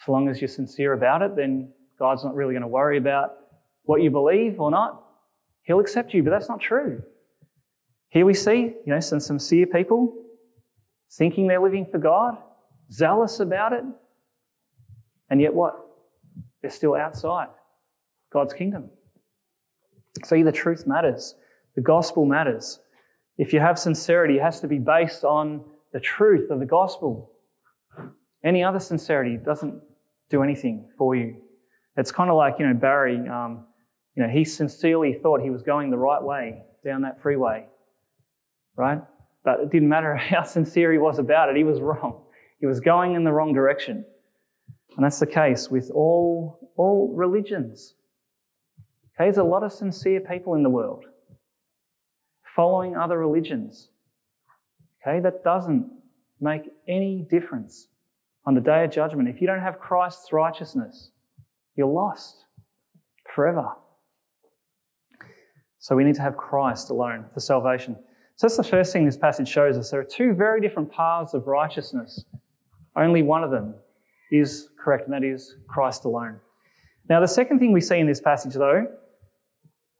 as 0.00 0.08
long 0.08 0.30
as 0.30 0.40
you're 0.40 0.48
sincere 0.48 0.94
about 0.94 1.20
it, 1.20 1.36
then 1.36 1.70
God's 1.98 2.24
not 2.24 2.34
really 2.34 2.54
going 2.54 2.62
to 2.62 2.68
worry 2.68 2.96
about 2.96 3.34
what 3.82 4.00
you 4.00 4.10
believe 4.10 4.58
or 4.58 4.70
not. 4.70 5.04
He'll 5.64 5.80
accept 5.80 6.14
you, 6.14 6.22
but 6.22 6.30
that's 6.30 6.48
not 6.48 6.60
true. 6.60 7.02
Here 8.08 8.24
we 8.24 8.32
see, 8.32 8.56
you 8.56 8.86
know, 8.86 9.00
some 9.00 9.20
sincere 9.20 9.66
people 9.66 10.14
thinking 11.12 11.46
they're 11.46 11.60
living 11.60 11.86
for 11.90 11.98
God, 11.98 12.38
zealous 12.90 13.40
about 13.40 13.72
it, 13.72 13.84
and 15.30 15.40
yet 15.40 15.52
what? 15.52 15.74
They're 16.62 16.70
still 16.70 16.94
outside 16.94 17.48
God's 18.32 18.54
kingdom. 18.54 18.90
See, 20.24 20.42
the 20.42 20.52
truth 20.52 20.86
matters. 20.86 21.34
The 21.74 21.82
gospel 21.82 22.24
matters. 22.24 22.80
If 23.38 23.52
you 23.52 23.60
have 23.60 23.78
sincerity, 23.78 24.36
it 24.36 24.42
has 24.42 24.60
to 24.60 24.68
be 24.68 24.78
based 24.78 25.24
on 25.24 25.62
the 25.92 26.00
truth 26.00 26.50
of 26.50 26.58
the 26.58 26.66
gospel. 26.66 27.32
Any 28.44 28.64
other 28.64 28.80
sincerity 28.80 29.36
doesn't 29.36 29.80
do 30.30 30.42
anything 30.42 30.88
for 30.96 31.14
you. 31.14 31.36
It's 31.96 32.12
kind 32.12 32.30
of 32.30 32.36
like, 32.36 32.56
you 32.58 32.66
know, 32.66 32.74
Barry, 32.74 33.16
um, 33.28 33.66
you 34.14 34.22
know, 34.22 34.28
he 34.28 34.44
sincerely 34.44 35.14
thought 35.22 35.40
he 35.40 35.50
was 35.50 35.62
going 35.62 35.90
the 35.90 35.98
right 35.98 36.22
way 36.22 36.62
down 36.84 37.02
that 37.02 37.20
freeway, 37.20 37.66
right? 38.76 39.00
But 39.44 39.60
it 39.60 39.70
didn't 39.70 39.88
matter 39.88 40.14
how 40.16 40.42
sincere 40.42 40.92
he 40.92 40.98
was 40.98 41.18
about 41.18 41.50
it, 41.50 41.56
he 41.56 41.64
was 41.64 41.80
wrong. 41.80 42.22
He 42.60 42.66
was 42.66 42.80
going 42.80 43.14
in 43.14 43.24
the 43.24 43.32
wrong 43.32 43.52
direction. 43.52 44.04
And 44.96 45.04
that's 45.04 45.20
the 45.20 45.26
case 45.26 45.70
with 45.70 45.90
all, 45.94 46.70
all 46.76 47.12
religions. 47.14 47.94
Okay, 49.14 49.24
there's 49.24 49.36
a 49.38 49.44
lot 49.44 49.62
of 49.62 49.72
sincere 49.72 50.20
people 50.20 50.54
in 50.54 50.62
the 50.62 50.70
world 50.70 51.04
following 52.54 52.96
other 52.96 53.18
religions. 53.18 53.90
Okay, 55.06 55.20
that 55.20 55.44
doesn't 55.44 55.90
make 56.40 56.62
any 56.88 57.26
difference 57.30 57.88
on 58.46 58.54
the 58.54 58.60
day 58.60 58.84
of 58.84 58.90
judgment. 58.90 59.28
If 59.28 59.40
you 59.40 59.46
don't 59.46 59.60
have 59.60 59.78
Christ's 59.78 60.32
righteousness, 60.32 61.10
you're 61.76 61.86
lost 61.86 62.46
forever. 63.34 63.68
So 65.78 65.94
we 65.94 66.04
need 66.04 66.14
to 66.16 66.22
have 66.22 66.36
Christ 66.36 66.90
alone 66.90 67.26
for 67.32 67.40
salvation. 67.40 67.96
So 68.36 68.46
that's 68.46 68.56
the 68.56 68.64
first 68.64 68.92
thing 68.92 69.06
this 69.06 69.16
passage 69.16 69.48
shows 69.48 69.76
us. 69.76 69.90
There 69.90 70.00
are 70.00 70.04
two 70.04 70.32
very 70.34 70.60
different 70.60 70.90
paths 70.90 71.34
of 71.34 71.46
righteousness. 71.46 72.24
Only 72.96 73.22
one 73.22 73.44
of 73.44 73.50
them 73.50 73.74
is 74.30 74.70
correct, 74.78 75.04
and 75.04 75.14
that 75.14 75.24
is 75.24 75.56
Christ 75.68 76.04
alone. 76.04 76.40
Now, 77.08 77.20
the 77.20 77.28
second 77.28 77.58
thing 77.58 77.72
we 77.72 77.80
see 77.80 77.98
in 77.98 78.06
this 78.06 78.20
passage, 78.20 78.54
though, 78.54 78.86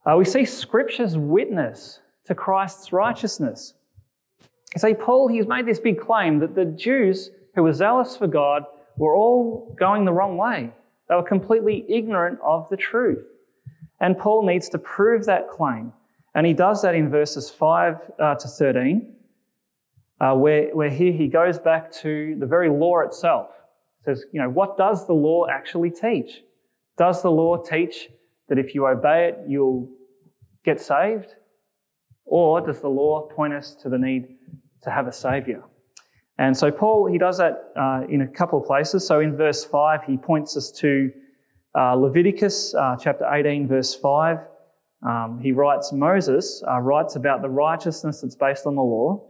uh, 0.05 0.15
we 0.17 0.25
see 0.25 0.45
Scripture's 0.45 1.17
witness 1.17 1.99
to 2.25 2.35
Christ's 2.35 2.91
righteousness. 2.91 3.73
You 4.75 4.79
See, 4.79 4.93
Paul, 4.93 5.27
he's 5.27 5.47
made 5.47 5.65
this 5.65 5.79
big 5.79 5.99
claim 5.99 6.39
that 6.39 6.55
the 6.55 6.65
Jews 6.65 7.31
who 7.55 7.63
were 7.63 7.73
zealous 7.73 8.17
for 8.17 8.27
God 8.27 8.63
were 8.97 9.15
all 9.15 9.75
going 9.79 10.05
the 10.05 10.13
wrong 10.13 10.37
way. 10.37 10.71
They 11.09 11.15
were 11.15 11.23
completely 11.23 11.85
ignorant 11.87 12.39
of 12.43 12.69
the 12.69 12.77
truth. 12.77 13.25
And 13.99 14.17
Paul 14.17 14.45
needs 14.45 14.69
to 14.69 14.77
prove 14.77 15.25
that 15.25 15.49
claim. 15.49 15.93
And 16.35 16.45
he 16.45 16.53
does 16.53 16.81
that 16.81 16.93
in 16.93 17.09
verses 17.09 17.49
5 17.49 17.95
uh, 18.19 18.35
to 18.35 18.47
13, 18.47 19.15
uh, 20.19 20.33
where, 20.33 20.75
where 20.75 20.89
here 20.89 21.11
he 21.11 21.27
goes 21.27 21.59
back 21.59 21.91
to 21.91 22.35
the 22.39 22.45
very 22.45 22.69
law 22.69 22.99
itself. 22.99 23.49
says, 24.03 24.25
you 24.31 24.41
know, 24.41 24.49
what 24.49 24.77
does 24.77 25.05
the 25.05 25.13
law 25.13 25.47
actually 25.47 25.91
teach? 25.91 26.41
Does 26.97 27.21
the 27.21 27.31
law 27.31 27.57
teach 27.57 28.09
that 28.49 28.57
if 28.57 28.73
you 28.73 28.87
obey 28.87 29.29
it, 29.29 29.39
you'll 29.47 29.89
get 30.65 30.79
saved? 30.79 31.35
Or 32.25 32.59
does 32.61 32.81
the 32.81 32.89
law 32.89 33.27
point 33.27 33.53
us 33.53 33.75
to 33.75 33.89
the 33.89 33.97
need 33.97 34.35
to 34.83 34.89
have 34.89 35.07
a 35.07 35.11
Saviour? 35.11 35.63
And 36.39 36.55
so 36.55 36.71
Paul, 36.71 37.07
he 37.11 37.17
does 37.17 37.37
that 37.37 37.71
uh, 37.75 38.01
in 38.09 38.21
a 38.21 38.27
couple 38.27 38.59
of 38.59 38.65
places. 38.65 39.05
So 39.05 39.19
in 39.19 39.35
verse 39.35 39.63
5, 39.63 40.03
he 40.03 40.17
points 40.17 40.55
us 40.57 40.71
to 40.73 41.11
uh, 41.77 41.93
Leviticus 41.93 42.75
uh, 42.75 42.95
chapter 42.99 43.25
18, 43.31 43.67
verse 43.67 43.95
5. 43.95 44.39
Um, 45.05 45.39
he 45.41 45.51
writes, 45.51 45.91
Moses 45.91 46.63
uh, 46.67 46.79
writes 46.79 47.15
about 47.15 47.41
the 47.41 47.49
righteousness 47.49 48.21
that's 48.21 48.35
based 48.35 48.65
on 48.65 48.75
the 48.75 48.81
law, 48.81 49.27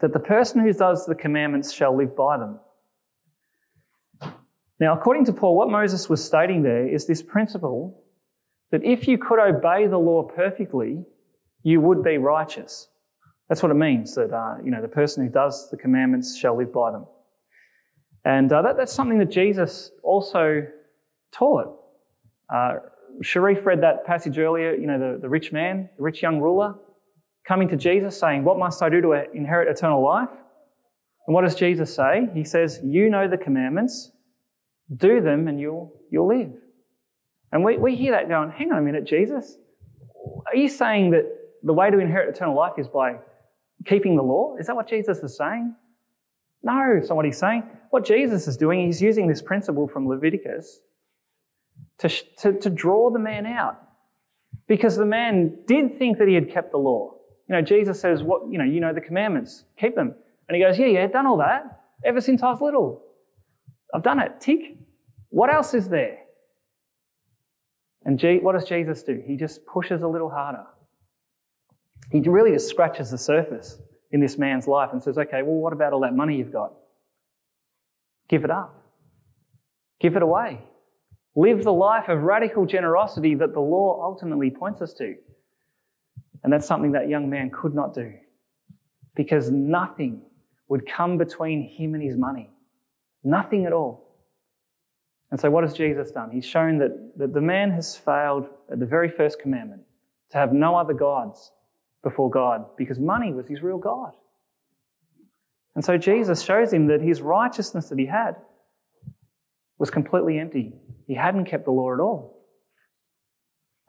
that 0.00 0.12
the 0.12 0.18
person 0.18 0.60
who 0.60 0.72
does 0.72 1.06
the 1.06 1.14
commandments 1.14 1.72
shall 1.72 1.96
live 1.96 2.16
by 2.16 2.38
them. 2.38 2.58
Now, 4.80 4.94
according 4.94 5.26
to 5.26 5.32
Paul, 5.32 5.56
what 5.56 5.70
Moses 5.70 6.08
was 6.08 6.24
stating 6.24 6.62
there 6.62 6.88
is 6.88 7.06
this 7.06 7.22
principle 7.22 8.02
that 8.72 8.82
if 8.82 9.06
you 9.06 9.18
could 9.18 9.38
obey 9.38 9.86
the 9.86 9.98
law 9.98 10.22
perfectly, 10.24 11.04
you 11.62 11.80
would 11.80 12.02
be 12.02 12.18
righteous. 12.18 12.88
That's 13.48 13.62
what 13.62 13.70
it 13.70 13.76
means 13.76 14.14
that, 14.14 14.32
uh, 14.32 14.56
you 14.64 14.70
know, 14.70 14.80
the 14.80 14.88
person 14.88 15.24
who 15.24 15.30
does 15.30 15.70
the 15.70 15.76
commandments 15.76 16.36
shall 16.36 16.56
live 16.56 16.72
by 16.72 16.90
them. 16.90 17.06
And 18.24 18.52
uh, 18.52 18.62
that, 18.62 18.76
that's 18.76 18.92
something 18.92 19.18
that 19.18 19.30
Jesus 19.30 19.90
also 20.02 20.66
taught. 21.32 21.78
Uh, 22.52 22.76
Sharif 23.20 23.66
read 23.66 23.82
that 23.82 24.06
passage 24.06 24.38
earlier, 24.38 24.74
you 24.74 24.86
know, 24.86 24.98
the, 24.98 25.18
the 25.20 25.28
rich 25.28 25.52
man, 25.52 25.88
the 25.96 26.02
rich 26.02 26.22
young 26.22 26.40
ruler, 26.40 26.74
coming 27.46 27.68
to 27.68 27.76
Jesus 27.76 28.18
saying, 28.18 28.44
What 28.44 28.58
must 28.58 28.82
I 28.82 28.88
do 28.88 29.00
to 29.00 29.12
inherit 29.34 29.68
eternal 29.68 30.02
life? 30.02 30.30
And 31.26 31.34
what 31.34 31.42
does 31.42 31.54
Jesus 31.54 31.94
say? 31.94 32.28
He 32.34 32.44
says, 32.44 32.80
You 32.82 33.10
know 33.10 33.28
the 33.28 33.36
commandments 33.36 34.10
Do 34.94 35.20
them 35.20 35.48
and 35.48 35.60
you'll, 35.60 35.92
you'll 36.10 36.28
live. 36.28 36.52
And 37.52 37.62
we, 37.62 37.76
we 37.76 37.94
hear 37.94 38.12
that 38.12 38.28
going, 38.28 38.50
hang 38.50 38.72
on 38.72 38.78
a 38.78 38.82
minute, 38.82 39.04
Jesus. 39.04 39.56
Are 40.46 40.56
you 40.56 40.68
saying 40.68 41.10
that 41.10 41.24
the 41.62 41.72
way 41.72 41.90
to 41.90 41.98
inherit 41.98 42.34
eternal 42.34 42.56
life 42.56 42.72
is 42.78 42.88
by 42.88 43.16
keeping 43.84 44.16
the 44.16 44.22
law? 44.22 44.56
Is 44.58 44.66
that 44.66 44.76
what 44.76 44.88
Jesus 44.88 45.18
is 45.18 45.36
saying? 45.36 45.74
No, 46.62 46.94
it's 46.96 47.08
not 47.08 47.16
what 47.16 47.24
he's 47.26 47.38
saying. 47.38 47.64
What 47.90 48.06
Jesus 48.06 48.48
is 48.48 48.56
doing, 48.56 48.86
he's 48.86 49.02
using 49.02 49.26
this 49.26 49.42
principle 49.42 49.86
from 49.86 50.08
Leviticus 50.08 50.80
to, 51.98 52.08
to, 52.38 52.52
to 52.58 52.70
draw 52.70 53.10
the 53.10 53.18
man 53.18 53.46
out. 53.46 53.80
Because 54.66 54.96
the 54.96 55.04
man 55.04 55.58
did 55.66 55.98
think 55.98 56.18
that 56.18 56.28
he 56.28 56.34
had 56.34 56.50
kept 56.50 56.70
the 56.70 56.78
law. 56.78 57.14
You 57.52 57.58
know, 57.58 57.64
Jesus 57.66 58.00
says, 58.00 58.22
what, 58.22 58.50
you 58.50 58.56
know, 58.56 58.64
you 58.64 58.80
know 58.80 58.94
the 58.94 59.00
commandments, 59.02 59.64
keep 59.78 59.94
them. 59.94 60.14
And 60.48 60.56
he 60.56 60.62
goes, 60.62 60.78
yeah, 60.78 60.86
yeah, 60.86 61.04
I've 61.04 61.12
done 61.12 61.26
all 61.26 61.36
that 61.36 61.82
ever 62.02 62.18
since 62.18 62.42
I 62.42 62.50
was 62.50 62.62
little. 62.62 63.02
I've 63.92 64.02
done 64.02 64.20
it, 64.20 64.40
tick. 64.40 64.78
What 65.28 65.52
else 65.52 65.74
is 65.74 65.86
there? 65.86 66.20
And 68.06 68.18
G- 68.18 68.38
what 68.38 68.52
does 68.54 68.64
Jesus 68.64 69.02
do? 69.02 69.22
He 69.26 69.36
just 69.36 69.66
pushes 69.66 70.00
a 70.00 70.08
little 70.08 70.30
harder. 70.30 70.64
He 72.10 72.20
really 72.20 72.52
just 72.52 72.70
scratches 72.70 73.10
the 73.10 73.18
surface 73.18 73.78
in 74.12 74.20
this 74.20 74.38
man's 74.38 74.66
life 74.66 74.88
and 74.94 75.02
says, 75.02 75.18
okay, 75.18 75.42
well, 75.42 75.56
what 75.56 75.74
about 75.74 75.92
all 75.92 76.00
that 76.00 76.16
money 76.16 76.38
you've 76.38 76.54
got? 76.54 76.72
Give 78.30 78.44
it 78.44 78.50
up. 78.50 78.82
Give 80.00 80.16
it 80.16 80.22
away. 80.22 80.62
Live 81.36 81.64
the 81.64 81.72
life 81.72 82.08
of 82.08 82.22
radical 82.22 82.64
generosity 82.64 83.34
that 83.34 83.52
the 83.52 83.60
law 83.60 84.02
ultimately 84.02 84.48
points 84.48 84.80
us 84.80 84.94
to. 84.94 85.16
And 86.44 86.52
that's 86.52 86.66
something 86.66 86.92
that 86.92 87.08
young 87.08 87.30
man 87.30 87.50
could 87.50 87.74
not 87.74 87.94
do 87.94 88.12
because 89.14 89.50
nothing 89.50 90.22
would 90.68 90.86
come 90.86 91.18
between 91.18 91.62
him 91.68 91.94
and 91.94 92.02
his 92.02 92.16
money. 92.16 92.50
Nothing 93.24 93.66
at 93.66 93.72
all. 93.72 94.02
And 95.30 95.40
so, 95.40 95.50
what 95.50 95.64
has 95.64 95.72
Jesus 95.72 96.10
done? 96.10 96.30
He's 96.30 96.44
shown 96.44 96.78
that, 96.78 97.16
that 97.16 97.32
the 97.32 97.40
man 97.40 97.70
has 97.70 97.96
failed 97.96 98.48
at 98.70 98.78
the 98.78 98.86
very 98.86 99.08
first 99.08 99.40
commandment 99.40 99.82
to 100.30 100.38
have 100.38 100.52
no 100.52 100.74
other 100.76 100.92
gods 100.92 101.52
before 102.02 102.28
God 102.28 102.66
because 102.76 102.98
money 102.98 103.32
was 103.32 103.46
his 103.46 103.62
real 103.62 103.78
God. 103.78 104.12
And 105.74 105.84
so, 105.84 105.96
Jesus 105.96 106.42
shows 106.42 106.72
him 106.72 106.86
that 106.88 107.00
his 107.00 107.22
righteousness 107.22 107.88
that 107.88 107.98
he 107.98 108.06
had 108.06 108.36
was 109.78 109.90
completely 109.90 110.38
empty. 110.38 110.74
He 111.06 111.14
hadn't 111.14 111.46
kept 111.46 111.64
the 111.64 111.70
law 111.70 111.94
at 111.94 112.00
all. 112.00 112.41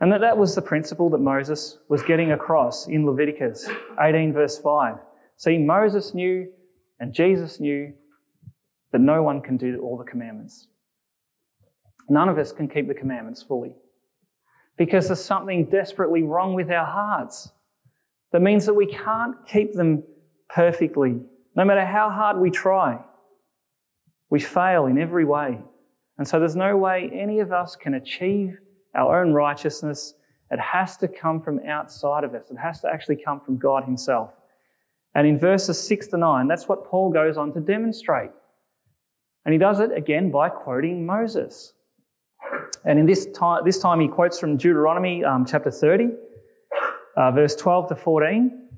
And 0.04 0.12
that 0.12 0.20
that 0.20 0.38
was 0.38 0.54
the 0.54 0.62
principle 0.62 1.10
that 1.12 1.20
Moses 1.20 1.78
was 1.88 2.04
getting 2.04 2.34
across 2.34 2.90
in 2.90 3.06
Leviticus 3.06 3.70
18, 4.02 4.34
verse 4.34 4.58
5. 4.58 4.98
See, 5.38 5.58
Moses 5.58 6.14
knew 6.14 6.52
and 7.00 7.14
Jesus 7.14 7.62
knew 7.62 7.94
that 8.92 9.00
no 9.00 9.24
one 9.24 9.40
can 9.40 9.56
do 9.56 9.80
all 9.82 9.98
the 9.98 10.04
commandments. 10.04 10.68
None 12.10 12.28
of 12.28 12.38
us 12.38 12.52
can 12.52 12.68
keep 12.68 12.90
the 12.90 12.94
commandments 12.94 13.44
fully 13.44 13.78
because 14.78 15.08
there's 15.08 15.24
something 15.24 15.70
desperately 15.70 16.24
wrong 16.24 16.54
with 16.54 16.70
our 16.70 16.86
hearts. 16.86 17.54
That 18.34 18.42
means 18.42 18.66
that 18.66 18.74
we 18.74 18.88
can't 18.88 19.36
keep 19.48 19.72
them 19.72 20.04
perfectly. 20.50 21.22
No 21.56 21.64
matter 21.64 21.86
how 21.86 22.10
hard 22.10 22.40
we 22.40 22.52
try, 22.52 23.00
we 24.30 24.42
fail 24.42 24.88
in 24.88 24.98
every 24.98 25.24
way. 25.24 25.62
And 26.18 26.28
so 26.28 26.42
there's 26.42 26.58
no 26.58 26.76
way 26.76 27.10
any 27.14 27.40
of 27.40 27.54
us 27.54 27.78
can 27.78 27.94
achieve 27.94 28.58
our 28.96 29.22
own 29.22 29.34
righteousness. 29.34 30.16
It 30.52 30.60
has 30.60 30.98
to 30.98 31.08
come 31.08 31.42
from 31.42 31.60
outside 31.68 32.24
of 32.24 32.36
us. 32.36 32.52
It 32.52 32.58
has 32.58 32.82
to 32.82 32.90
actually 32.90 33.16
come 33.18 33.40
from 33.40 33.58
God 33.58 33.84
Himself. 33.84 34.32
And 35.16 35.28
in 35.28 35.40
verses 35.40 35.80
6 35.88 36.08
to 36.08 36.18
9, 36.18 36.48
that's 36.48 36.68
what 36.68 36.86
Paul 36.86 37.12
goes 37.12 37.38
on 37.38 37.54
to 37.54 37.60
demonstrate. 37.60 38.32
And 39.46 39.54
he 39.54 39.60
does 39.60 39.80
it 39.80 39.92
again 39.96 40.32
by 40.32 40.50
quoting 40.50 41.06
Moses. 41.06 41.74
And 42.86 43.00
in 43.00 43.06
this 43.06 43.28
time, 43.28 43.64
this 43.66 43.80
time 43.80 44.00
he 44.00 44.08
quotes 44.08 44.40
from 44.40 44.58
Deuteronomy 44.58 45.24
um, 45.24 45.46
chapter 45.46 45.72
30, 45.72 46.10
uh, 47.16 47.32
verse 47.32 47.56
12 47.56 47.90
to 47.90 47.96
14, 47.96 48.70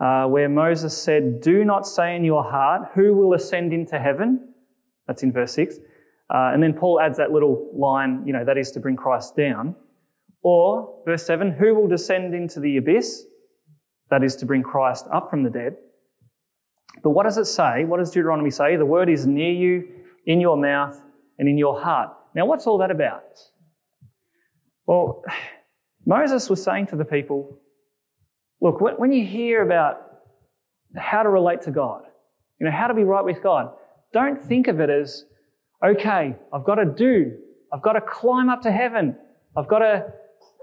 uh, 0.00 0.26
where 0.26 0.48
Moses 0.48 0.96
said, 0.96 1.40
Do 1.40 1.64
not 1.64 1.86
say 1.86 2.16
in 2.16 2.24
your 2.24 2.42
heart, 2.42 2.90
Who 2.94 3.14
will 3.14 3.34
ascend 3.34 3.72
into 3.72 3.98
heaven? 3.98 4.52
That's 5.06 5.22
in 5.22 5.32
verse 5.32 5.52
6. 5.52 5.78
Uh, 6.30 6.50
and 6.52 6.62
then 6.62 6.74
Paul 6.74 7.00
adds 7.00 7.16
that 7.18 7.32
little 7.32 7.70
line, 7.74 8.22
you 8.26 8.32
know, 8.32 8.44
that 8.44 8.58
is 8.58 8.70
to 8.72 8.80
bring 8.80 8.96
Christ 8.96 9.34
down. 9.36 9.74
Or, 10.42 11.02
verse 11.04 11.24
7, 11.24 11.52
Who 11.52 11.74
will 11.74 11.88
descend 11.88 12.34
into 12.34 12.60
the 12.60 12.76
abyss? 12.76 13.24
That 14.10 14.22
is 14.22 14.36
to 14.36 14.46
bring 14.46 14.62
Christ 14.62 15.06
up 15.12 15.30
from 15.30 15.42
the 15.42 15.50
dead. 15.50 15.76
But 17.02 17.10
what 17.10 17.24
does 17.24 17.38
it 17.38 17.46
say? 17.46 17.84
What 17.84 17.98
does 17.98 18.10
Deuteronomy 18.10 18.50
say? 18.50 18.76
The 18.76 18.86
word 18.86 19.08
is 19.08 19.26
near 19.26 19.52
you, 19.52 19.88
in 20.26 20.40
your 20.40 20.56
mouth, 20.56 21.00
and 21.38 21.48
in 21.48 21.58
your 21.58 21.80
heart. 21.80 22.10
Now, 22.34 22.46
what's 22.46 22.66
all 22.66 22.78
that 22.78 22.90
about? 22.90 23.38
Well, 24.86 25.24
Moses 26.06 26.48
was 26.48 26.62
saying 26.62 26.86
to 26.86 26.96
the 26.96 27.04
people, 27.04 27.58
look, 28.60 28.80
when 28.80 29.12
you 29.12 29.26
hear 29.26 29.62
about 29.62 30.00
how 30.96 31.22
to 31.22 31.28
relate 31.28 31.62
to 31.62 31.70
God, 31.70 32.02
you 32.58 32.66
know, 32.66 32.72
how 32.72 32.86
to 32.86 32.94
be 32.94 33.04
right 33.04 33.24
with 33.24 33.42
God, 33.42 33.72
don't 34.12 34.40
think 34.40 34.68
of 34.68 34.80
it 34.80 34.88
as, 34.88 35.24
okay, 35.84 36.34
I've 36.52 36.64
got 36.64 36.76
to 36.76 36.84
do, 36.84 37.36
I've 37.72 37.82
got 37.82 37.92
to 37.92 38.00
climb 38.00 38.48
up 38.48 38.62
to 38.62 38.72
heaven, 38.72 39.16
I've 39.56 39.68
got 39.68 39.80
to 39.80 40.12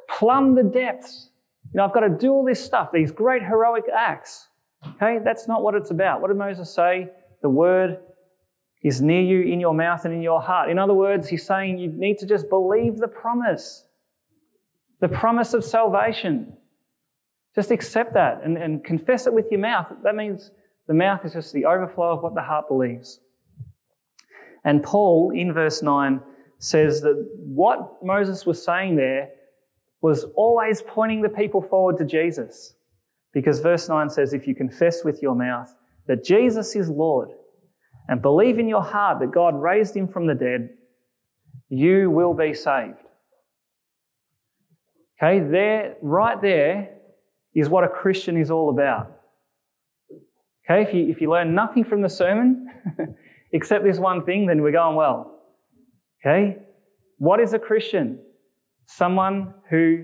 plumb 0.10 0.56
the 0.56 0.64
depths, 0.64 1.30
you 1.74 1.78
know, 1.78 1.86
I've 1.86 1.94
got 1.94 2.02
to 2.02 2.10
do 2.10 2.32
all 2.32 2.46
this 2.46 2.64
stuff, 2.64 2.90
these 2.94 3.12
great 3.12 3.44
heroic 3.44 3.86
acts. 3.94 4.48
Okay, 4.96 5.20
that's 5.24 5.48
not 5.48 5.64
what 5.64 5.74
it's 5.76 5.92
about. 5.92 6.22
What 6.22 6.28
did 6.28 6.38
Moses 6.38 6.74
say? 6.74 7.10
The 7.42 7.50
word 7.50 7.98
is 8.84 9.02
near 9.02 9.22
you 9.22 9.42
in 9.52 9.60
your 9.60 9.74
mouth 9.74 10.06
and 10.06 10.14
in 10.14 10.22
your 10.22 10.42
heart. 10.42 10.70
In 10.70 10.78
other 10.78 10.94
words, 10.94 11.28
he's 11.28 11.46
saying 11.46 11.80
you 11.80 11.92
need 11.92 12.20
to 12.20 12.28
just 12.28 12.50
believe 12.50 12.98
the 12.98 13.08
promise, 13.08 13.84
the 15.02 15.08
promise 15.08 15.54
of 15.54 15.64
salvation. 15.64 16.54
Just 17.56 17.72
accept 17.72 18.14
that 18.14 18.42
and, 18.44 18.58
and 18.58 18.84
confess 18.84 19.26
it 19.26 19.34
with 19.34 19.46
your 19.50 19.62
mouth. 19.62 19.88
That 20.04 20.16
means 20.16 20.52
the 20.88 20.94
mouth 20.94 21.26
is 21.26 21.34
just 21.34 21.52
the 21.52 21.66
overflow 21.66 22.16
of 22.16 22.22
what 22.22 22.36
the 22.36 22.42
heart 22.42 22.68
believes. 22.68 23.20
And 24.66 24.84
Paul, 24.84 25.32
in 25.34 25.54
verse 25.54 25.82
9, 25.82 26.20
says 26.60 27.02
that 27.02 27.30
what 27.38 28.04
Moses 28.04 28.46
was 28.46 28.64
saying 28.64 28.96
there 28.96 29.30
was 30.02 30.26
always 30.36 30.82
pointing 30.82 31.22
the 31.22 31.30
people 31.30 31.62
forward 31.62 31.98
to 31.98 32.06
Jesus. 32.06 32.76
Because 33.32 33.60
verse 33.60 33.88
9 33.88 34.10
says, 34.10 34.34
if 34.34 34.48
you 34.48 34.56
confess 34.56 35.04
with 35.04 35.22
your 35.22 35.36
mouth 35.36 35.74
that 36.08 36.24
Jesus 36.24 36.76
is 36.76 36.90
Lord, 36.90 37.30
and 38.08 38.22
believe 38.22 38.60
in 38.60 38.68
your 38.68 38.84
heart 38.84 39.20
that 39.20 39.32
God 39.32 39.60
raised 39.60 39.96
him 39.96 40.08
from 40.08 40.28
the 40.28 40.36
dead, 40.36 40.70
you 41.70 42.10
will 42.10 42.34
be 42.34 42.54
saved. 42.54 43.00
Okay, 45.18 45.40
there, 45.40 45.96
right 46.02 46.40
there 46.42 46.90
is 47.54 47.70
what 47.70 47.84
a 47.84 47.88
Christian 47.88 48.38
is 48.38 48.52
all 48.52 48.70
about. 48.70 49.12
Okay, 50.70 50.84
if 50.84 50.94
you, 50.94 51.10
if 51.10 51.22
you 51.22 51.32
learn 51.32 51.56
nothing 51.56 51.84
from 51.84 52.02
the 52.02 52.10
sermon 52.10 52.68
except 53.52 53.84
this 53.84 54.00
one 54.00 54.26
thing, 54.26 54.46
then 54.46 54.62
we're 54.62 54.72
going 54.72 54.96
well. 54.96 55.40
Okay, 56.26 56.58
what 57.18 57.40
is 57.40 57.54
a 57.54 57.60
Christian? 57.60 58.20
Someone 58.88 59.54
who 59.70 60.04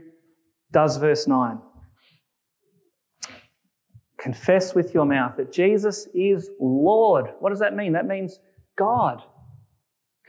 does 0.71 0.97
verse 0.97 1.27
9 1.27 1.59
confess 4.21 4.75
with 4.75 4.93
your 4.93 5.05
mouth 5.05 5.35
that 5.37 5.51
Jesus 5.51 6.07
is 6.13 6.49
Lord. 6.59 7.31
What 7.39 7.49
does 7.49 7.59
that 7.59 7.75
mean? 7.75 7.93
That 7.93 8.05
means 8.05 8.39
God. 8.77 9.23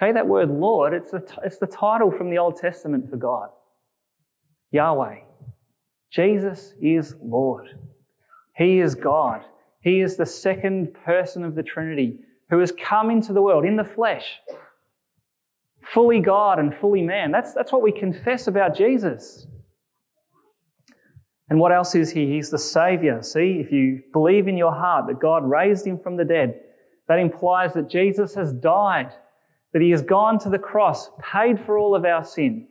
Okay, 0.01 0.13
that 0.13 0.27
word 0.27 0.51
Lord, 0.51 0.95
it's 0.95 1.11
the, 1.11 1.23
it's 1.45 1.59
the 1.59 1.67
title 1.67 2.11
from 2.11 2.31
the 2.31 2.39
Old 2.39 2.57
Testament 2.57 3.11
for 3.11 3.17
God. 3.17 3.51
Yahweh. 4.71 5.19
Jesus 6.11 6.73
is 6.81 7.15
Lord. 7.23 7.69
He 8.57 8.81
is 8.81 8.95
God. 8.95 9.43
He 9.83 10.01
is 10.01 10.17
the 10.17 10.27
second 10.27 10.95
person 11.05 11.45
of 11.45 11.55
the 11.55 11.63
Trinity 11.63 12.19
who 12.53 12.59
has 12.59 12.71
come 12.73 13.11
into 13.11 13.33
the 13.33 13.41
world 13.41 13.65
in 13.65 13.77
the 13.77 13.85
flesh, 13.85 14.39
fully 15.83 16.21
God 16.21 16.59
and 16.59 16.75
fully 16.75 17.01
man. 17.01 17.33
That's, 17.33 17.55
that's 17.55 17.73
what 17.73 17.81
we 17.81 17.91
confess 17.91 18.47
about 18.47 18.77
Jesus. 18.77 19.47
And 21.49 21.59
what 21.59 21.73
else 21.73 21.95
is 21.95 22.11
he? 22.11 22.27
He's 22.27 22.51
the 22.51 22.59
Savior. 22.59 23.23
See, 23.23 23.63
if 23.65 23.73
you 23.73 24.03
believe 24.13 24.49
in 24.49 24.59
your 24.59 24.71
heart 24.71 25.07
that 25.07 25.19
God 25.19 25.49
raised 25.49 25.87
him 25.87 25.99
from 25.99 26.19
the 26.19 26.27
dead, 26.27 26.61
that 27.09 27.19
implies 27.19 27.73
that 27.73 27.89
Jesus 27.89 28.35
has 28.35 28.53
died, 28.53 29.15
that 29.73 29.81
he 29.81 29.89
has 29.89 30.03
gone 30.03 30.39
to 30.41 30.51
the 30.51 30.59
cross, 30.59 31.11
paid 31.23 31.59
for 31.59 31.79
all 31.79 31.95
of 31.95 32.05
our 32.05 32.23
sin, 32.23 32.69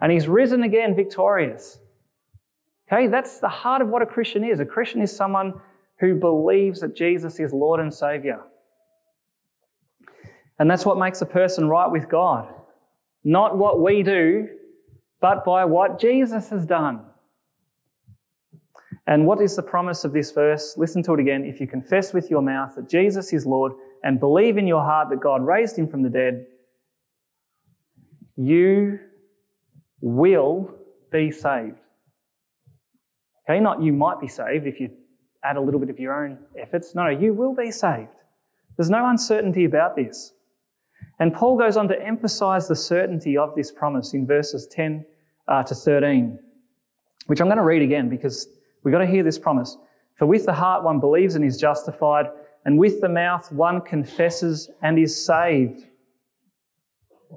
and 0.00 0.10
he's 0.10 0.26
risen 0.26 0.62
again 0.62 0.96
victorious. 0.96 1.80
Okay, 2.90 3.08
that's 3.08 3.40
the 3.40 3.48
heart 3.48 3.82
of 3.82 3.88
what 3.88 4.00
a 4.00 4.06
Christian 4.06 4.42
is. 4.42 4.58
A 4.58 4.64
Christian 4.64 5.02
is 5.02 5.14
someone 5.14 5.52
who 5.98 6.14
believes 6.14 6.80
that 6.80 6.96
Jesus 6.96 7.38
is 7.38 7.52
Lord 7.52 7.80
and 7.80 7.92
Savior. 7.92 8.40
And 10.58 10.70
that's 10.70 10.86
what 10.86 10.98
makes 10.98 11.20
a 11.22 11.26
person 11.26 11.68
right 11.68 11.90
with 11.90 12.08
God. 12.08 12.52
Not 13.24 13.58
what 13.58 13.80
we 13.82 14.02
do, 14.02 14.48
but 15.20 15.44
by 15.44 15.64
what 15.64 16.00
Jesus 16.00 16.48
has 16.50 16.64
done. 16.64 17.00
And 19.06 19.26
what 19.26 19.40
is 19.40 19.54
the 19.54 19.62
promise 19.62 20.04
of 20.04 20.12
this 20.12 20.32
verse? 20.32 20.74
Listen 20.76 21.02
to 21.04 21.14
it 21.14 21.20
again. 21.20 21.44
If 21.44 21.60
you 21.60 21.66
confess 21.66 22.12
with 22.12 22.30
your 22.30 22.42
mouth 22.42 22.74
that 22.76 22.88
Jesus 22.88 23.32
is 23.32 23.46
Lord 23.46 23.72
and 24.02 24.18
believe 24.18 24.58
in 24.58 24.66
your 24.66 24.82
heart 24.82 25.10
that 25.10 25.20
God 25.20 25.44
raised 25.44 25.78
him 25.78 25.88
from 25.88 26.02
the 26.02 26.08
dead, 26.08 26.46
You 28.36 28.98
will 30.00 30.74
be 31.10 31.30
saved. 31.30 31.76
Okay, 33.48 33.60
not 33.60 33.80
you 33.80 33.92
might 33.92 34.20
be 34.20 34.28
saved 34.28 34.66
if 34.66 34.80
you 34.80 34.90
add 35.44 35.56
a 35.56 35.60
little 35.60 35.80
bit 35.80 35.90
of 35.90 35.98
your 35.98 36.24
own 36.24 36.38
efforts. 36.58 36.94
No, 36.94 37.08
you 37.08 37.32
will 37.32 37.54
be 37.54 37.70
saved. 37.70 38.08
There's 38.76 38.90
no 38.90 39.08
uncertainty 39.08 39.64
about 39.64 39.96
this. 39.96 40.32
And 41.18 41.32
Paul 41.32 41.56
goes 41.56 41.76
on 41.76 41.88
to 41.88 42.02
emphasize 42.02 42.68
the 42.68 42.76
certainty 42.76 43.36
of 43.36 43.54
this 43.54 43.72
promise 43.72 44.12
in 44.12 44.26
verses 44.26 44.66
10 44.66 45.04
uh, 45.48 45.62
to 45.62 45.74
13, 45.74 46.38
which 47.26 47.40
I'm 47.40 47.46
going 47.46 47.56
to 47.56 47.62
read 47.62 47.82
again 47.82 48.08
because 48.08 48.48
we've 48.82 48.92
got 48.92 48.98
to 48.98 49.06
hear 49.06 49.22
this 49.22 49.38
promise. 49.38 49.76
For 50.18 50.26
with 50.26 50.44
the 50.44 50.52
heart 50.52 50.84
one 50.84 51.00
believes 51.00 51.34
and 51.34 51.44
is 51.44 51.58
justified, 51.58 52.26
and 52.64 52.78
with 52.78 53.00
the 53.00 53.08
mouth 53.08 53.50
one 53.52 53.80
confesses 53.80 54.70
and 54.82 54.98
is 54.98 55.24
saved. 55.24 55.84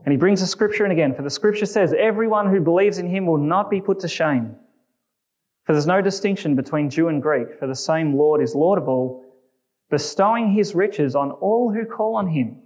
And 0.05 0.11
he 0.11 0.17
brings 0.17 0.41
the 0.41 0.47
scripture 0.47 0.85
in 0.85 0.91
again. 0.91 1.13
For 1.13 1.23
the 1.23 1.29
scripture 1.29 1.65
says, 1.65 1.93
Everyone 1.97 2.49
who 2.49 2.61
believes 2.61 2.99
in 2.99 3.07
him 3.07 3.25
will 3.25 3.37
not 3.37 3.69
be 3.69 3.81
put 3.81 3.99
to 4.01 4.07
shame. 4.07 4.55
For 5.65 5.73
there's 5.73 5.87
no 5.87 6.01
distinction 6.01 6.55
between 6.55 6.89
Jew 6.89 7.09
and 7.09 7.21
Greek, 7.21 7.59
for 7.59 7.67
the 7.67 7.75
same 7.75 8.17
Lord 8.17 8.41
is 8.41 8.55
Lord 8.55 8.79
of 8.79 8.87
all, 8.87 9.23
bestowing 9.89 10.51
his 10.51 10.73
riches 10.73 11.15
on 11.15 11.31
all 11.31 11.71
who 11.71 11.85
call 11.85 12.15
on 12.15 12.27
him. 12.27 12.57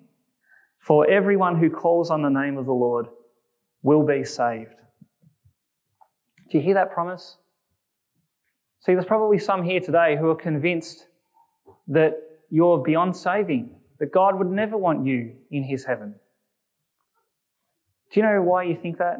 For 0.85 1.09
everyone 1.09 1.57
who 1.57 1.69
calls 1.69 2.11
on 2.11 2.21
the 2.21 2.29
name 2.29 2.57
of 2.57 2.65
the 2.65 2.73
Lord 2.73 3.07
will 3.83 4.05
be 4.05 4.25
saved. 4.25 4.75
Do 6.51 6.57
you 6.57 6.63
hear 6.63 6.73
that 6.73 6.91
promise? 6.91 7.37
See, 8.81 8.93
there's 8.93 9.05
probably 9.05 9.39
some 9.39 9.63
here 9.63 9.79
today 9.79 10.17
who 10.17 10.29
are 10.29 10.35
convinced 10.35 11.07
that 11.87 12.15
you're 12.49 12.79
beyond 12.79 13.15
saving, 13.15 13.73
that 13.99 14.11
God 14.11 14.37
would 14.37 14.51
never 14.51 14.77
want 14.77 15.05
you 15.05 15.33
in 15.51 15.63
his 15.63 15.85
heaven. 15.85 16.15
Do 18.11 18.19
you 18.19 18.25
know 18.25 18.41
why 18.41 18.63
you 18.63 18.75
think 18.75 18.97
that? 18.97 19.19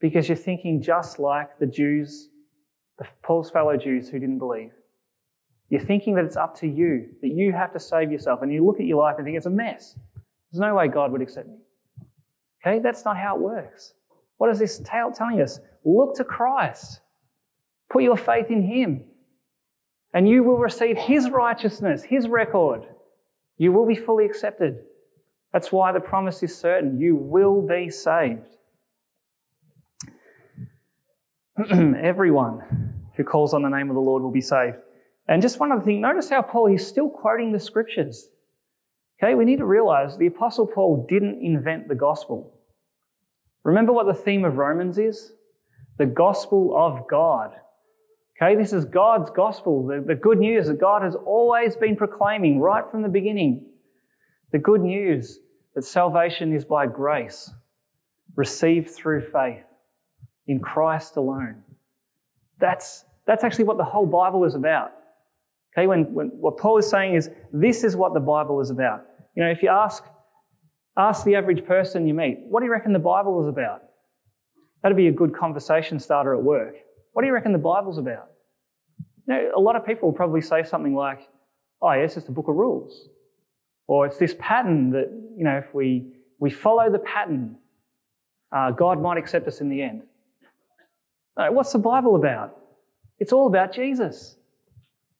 Because 0.00 0.28
you're 0.28 0.36
thinking 0.36 0.82
just 0.82 1.20
like 1.20 1.56
the 1.60 1.66
Jews, 1.66 2.30
the 2.98 3.06
Paul's 3.22 3.48
fellow 3.48 3.76
Jews 3.76 4.08
who 4.08 4.18
didn't 4.18 4.40
believe. 4.40 4.72
You're 5.68 5.80
thinking 5.80 6.16
that 6.16 6.24
it's 6.24 6.36
up 6.36 6.56
to 6.58 6.66
you, 6.66 7.10
that 7.22 7.28
you 7.28 7.52
have 7.52 7.72
to 7.74 7.80
save 7.80 8.10
yourself, 8.10 8.42
and 8.42 8.52
you 8.52 8.66
look 8.66 8.80
at 8.80 8.86
your 8.86 8.98
life 8.98 9.14
and 9.18 9.24
think 9.24 9.36
it's 9.36 9.46
a 9.46 9.50
mess. 9.50 9.96
There's 10.54 10.60
no 10.60 10.76
way 10.76 10.86
God 10.86 11.10
would 11.10 11.20
accept 11.20 11.48
me. 11.48 11.56
Okay, 12.64 12.78
that's 12.78 13.04
not 13.04 13.16
how 13.16 13.34
it 13.34 13.42
works. 13.42 13.94
What 14.36 14.50
is 14.50 14.60
this 14.60 14.78
tale 14.84 15.10
telling 15.10 15.40
us? 15.40 15.58
Look 15.84 16.14
to 16.14 16.22
Christ. 16.22 17.00
Put 17.90 18.04
your 18.04 18.16
faith 18.16 18.52
in 18.52 18.62
Him. 18.62 19.02
And 20.12 20.28
you 20.28 20.44
will 20.44 20.56
receive 20.56 20.96
His 20.96 21.28
righteousness, 21.28 22.04
His 22.04 22.28
record. 22.28 22.86
You 23.58 23.72
will 23.72 23.84
be 23.84 23.96
fully 23.96 24.26
accepted. 24.26 24.78
That's 25.52 25.72
why 25.72 25.90
the 25.90 25.98
promise 25.98 26.40
is 26.44 26.56
certain. 26.56 27.00
You 27.00 27.16
will 27.16 27.60
be 27.60 27.90
saved. 27.90 28.46
Everyone 31.68 32.94
who 33.16 33.24
calls 33.24 33.54
on 33.54 33.62
the 33.62 33.68
name 33.68 33.90
of 33.90 33.96
the 33.96 34.00
Lord 34.00 34.22
will 34.22 34.30
be 34.30 34.40
saved. 34.40 34.76
And 35.26 35.42
just 35.42 35.58
one 35.58 35.72
other 35.72 35.82
thing, 35.82 36.00
notice 36.00 36.30
how 36.30 36.42
Paul, 36.42 36.72
is 36.72 36.86
still 36.86 37.10
quoting 37.10 37.50
the 37.50 37.58
scriptures. 37.58 38.28
Okay, 39.24 39.34
we 39.34 39.46
need 39.46 39.56
to 39.56 39.64
realize 39.64 40.18
the 40.18 40.26
Apostle 40.26 40.66
Paul 40.66 41.06
didn't 41.08 41.42
invent 41.42 41.88
the 41.88 41.94
gospel. 41.94 42.52
Remember 43.62 43.90
what 43.90 44.04
the 44.04 44.12
theme 44.12 44.44
of 44.44 44.58
Romans 44.58 44.98
is? 44.98 45.32
The 45.96 46.04
gospel 46.04 46.76
of 46.76 47.08
God. 47.08 47.52
Okay, 48.36 48.54
this 48.54 48.74
is 48.74 48.84
God's 48.84 49.30
gospel, 49.30 49.86
the, 49.86 50.04
the 50.06 50.14
good 50.14 50.38
news 50.38 50.66
that 50.66 50.78
God 50.78 51.00
has 51.00 51.14
always 51.14 51.74
been 51.74 51.96
proclaiming 51.96 52.60
right 52.60 52.84
from 52.90 53.00
the 53.00 53.08
beginning. 53.08 53.64
The 54.52 54.58
good 54.58 54.82
news 54.82 55.40
that 55.74 55.84
salvation 55.84 56.54
is 56.54 56.66
by 56.66 56.86
grace, 56.86 57.50
received 58.36 58.90
through 58.90 59.22
faith 59.30 59.64
in 60.48 60.60
Christ 60.60 61.16
alone. 61.16 61.62
That's, 62.60 63.06
that's 63.26 63.42
actually 63.42 63.64
what 63.64 63.78
the 63.78 63.84
whole 63.84 64.06
Bible 64.06 64.44
is 64.44 64.54
about. 64.54 64.92
Okay, 65.72 65.86
when, 65.86 66.12
when 66.12 66.26
what 66.28 66.58
Paul 66.58 66.76
is 66.76 66.90
saying 66.90 67.14
is 67.14 67.30
this 67.54 67.84
is 67.84 67.96
what 67.96 68.12
the 68.12 68.20
Bible 68.20 68.60
is 68.60 68.68
about. 68.68 69.06
You 69.34 69.42
know, 69.42 69.50
if 69.50 69.62
you 69.62 69.68
ask, 69.68 70.04
ask 70.96 71.24
the 71.24 71.34
average 71.34 71.64
person 71.64 72.06
you 72.06 72.14
meet, 72.14 72.38
what 72.48 72.60
do 72.60 72.66
you 72.66 72.72
reckon 72.72 72.92
the 72.92 72.98
Bible 72.98 73.42
is 73.42 73.48
about? 73.48 73.82
That'd 74.82 74.96
be 74.96 75.08
a 75.08 75.12
good 75.12 75.34
conversation 75.34 75.98
starter 75.98 76.34
at 76.34 76.42
work. 76.42 76.74
What 77.12 77.22
do 77.22 77.26
you 77.28 77.32
reckon 77.34 77.52
the 77.52 77.58
Bible's 77.58 77.98
about? 77.98 78.28
You 79.26 79.34
know, 79.34 79.50
a 79.56 79.60
lot 79.60 79.76
of 79.76 79.86
people 79.86 80.08
will 80.10 80.16
probably 80.16 80.42
say 80.42 80.62
something 80.62 80.94
like, 80.94 81.20
oh, 81.80 81.92
yeah, 81.92 82.00
it's 82.00 82.14
just 82.14 82.28
a 82.28 82.32
book 82.32 82.48
of 82.48 82.56
rules. 82.56 83.08
Or 83.86 84.06
it's 84.06 84.18
this 84.18 84.34
pattern 84.38 84.90
that, 84.90 85.10
you 85.36 85.44
know, 85.44 85.56
if 85.56 85.74
we, 85.74 86.12
we 86.38 86.50
follow 86.50 86.90
the 86.90 86.98
pattern, 86.98 87.56
uh, 88.52 88.70
God 88.72 89.00
might 89.00 89.16
accept 89.16 89.48
us 89.48 89.60
in 89.60 89.68
the 89.68 89.80
end. 89.80 90.02
No, 91.38 91.50
what's 91.52 91.72
the 91.72 91.78
Bible 91.78 92.16
about? 92.16 92.56
It's 93.18 93.32
all 93.32 93.46
about 93.46 93.72
Jesus. 93.72 94.36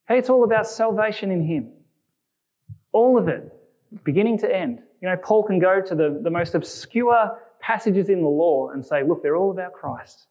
Hey, 0.07 0.19
it's 0.19 0.29
all 0.29 0.45
about 0.45 0.67
salvation 0.67 1.31
in 1.31 1.43
Him. 1.43 1.73
All 2.93 3.19
of 3.19 3.29
it, 3.29 3.51
beginning 4.03 4.39
to 4.39 4.55
end. 4.55 4.81
You 5.01 5.09
know, 5.09 5.17
Paul 5.17 5.45
can 5.45 5.59
go 5.59 5.81
to 5.81 5.95
the, 5.95 6.21
the 6.23 6.31
most 6.31 6.55
obscure 6.55 7.39
passages 7.61 8.09
in 8.09 8.23
the 8.23 8.29
law 8.29 8.71
and 8.71 8.85
say, 8.85 9.03
look, 9.03 9.23
they're 9.23 9.37
all 9.37 9.51
about 9.51 9.73
Christ. 9.73 10.27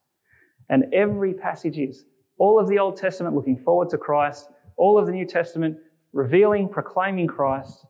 And 0.70 0.94
every 0.94 1.34
passage 1.34 1.78
is. 1.78 2.06
All 2.38 2.60
of 2.60 2.68
the 2.68 2.80
Old 2.80 2.98
Testament 2.98 3.36
looking 3.36 3.58
forward 3.58 3.90
to 3.92 3.98
Christ, 3.98 4.50
all 4.78 4.98
of 4.98 5.06
the 5.06 5.12
New 5.12 5.26
Testament 5.26 5.78
revealing, 6.14 6.68
proclaiming 6.68 7.28
Christ. 7.28 7.86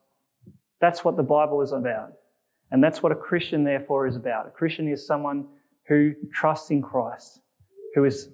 That's 0.81 1.03
what 1.03 1.15
the 1.17 1.23
Bible 1.23 1.61
is 1.61 1.71
about. 1.71 2.13
And 2.71 2.83
that's 2.83 3.03
what 3.03 3.11
a 3.11 3.15
Christian, 3.15 3.63
therefore, 3.63 4.07
is 4.07 4.15
about. 4.15 4.47
A 4.47 4.49
Christian 4.49 4.87
is 4.87 5.05
someone 5.05 5.47
who 5.87 6.13
trusts 6.33 6.71
in 6.71 6.81
Christ, 6.81 7.41
who 7.95 8.05
is 8.05 8.29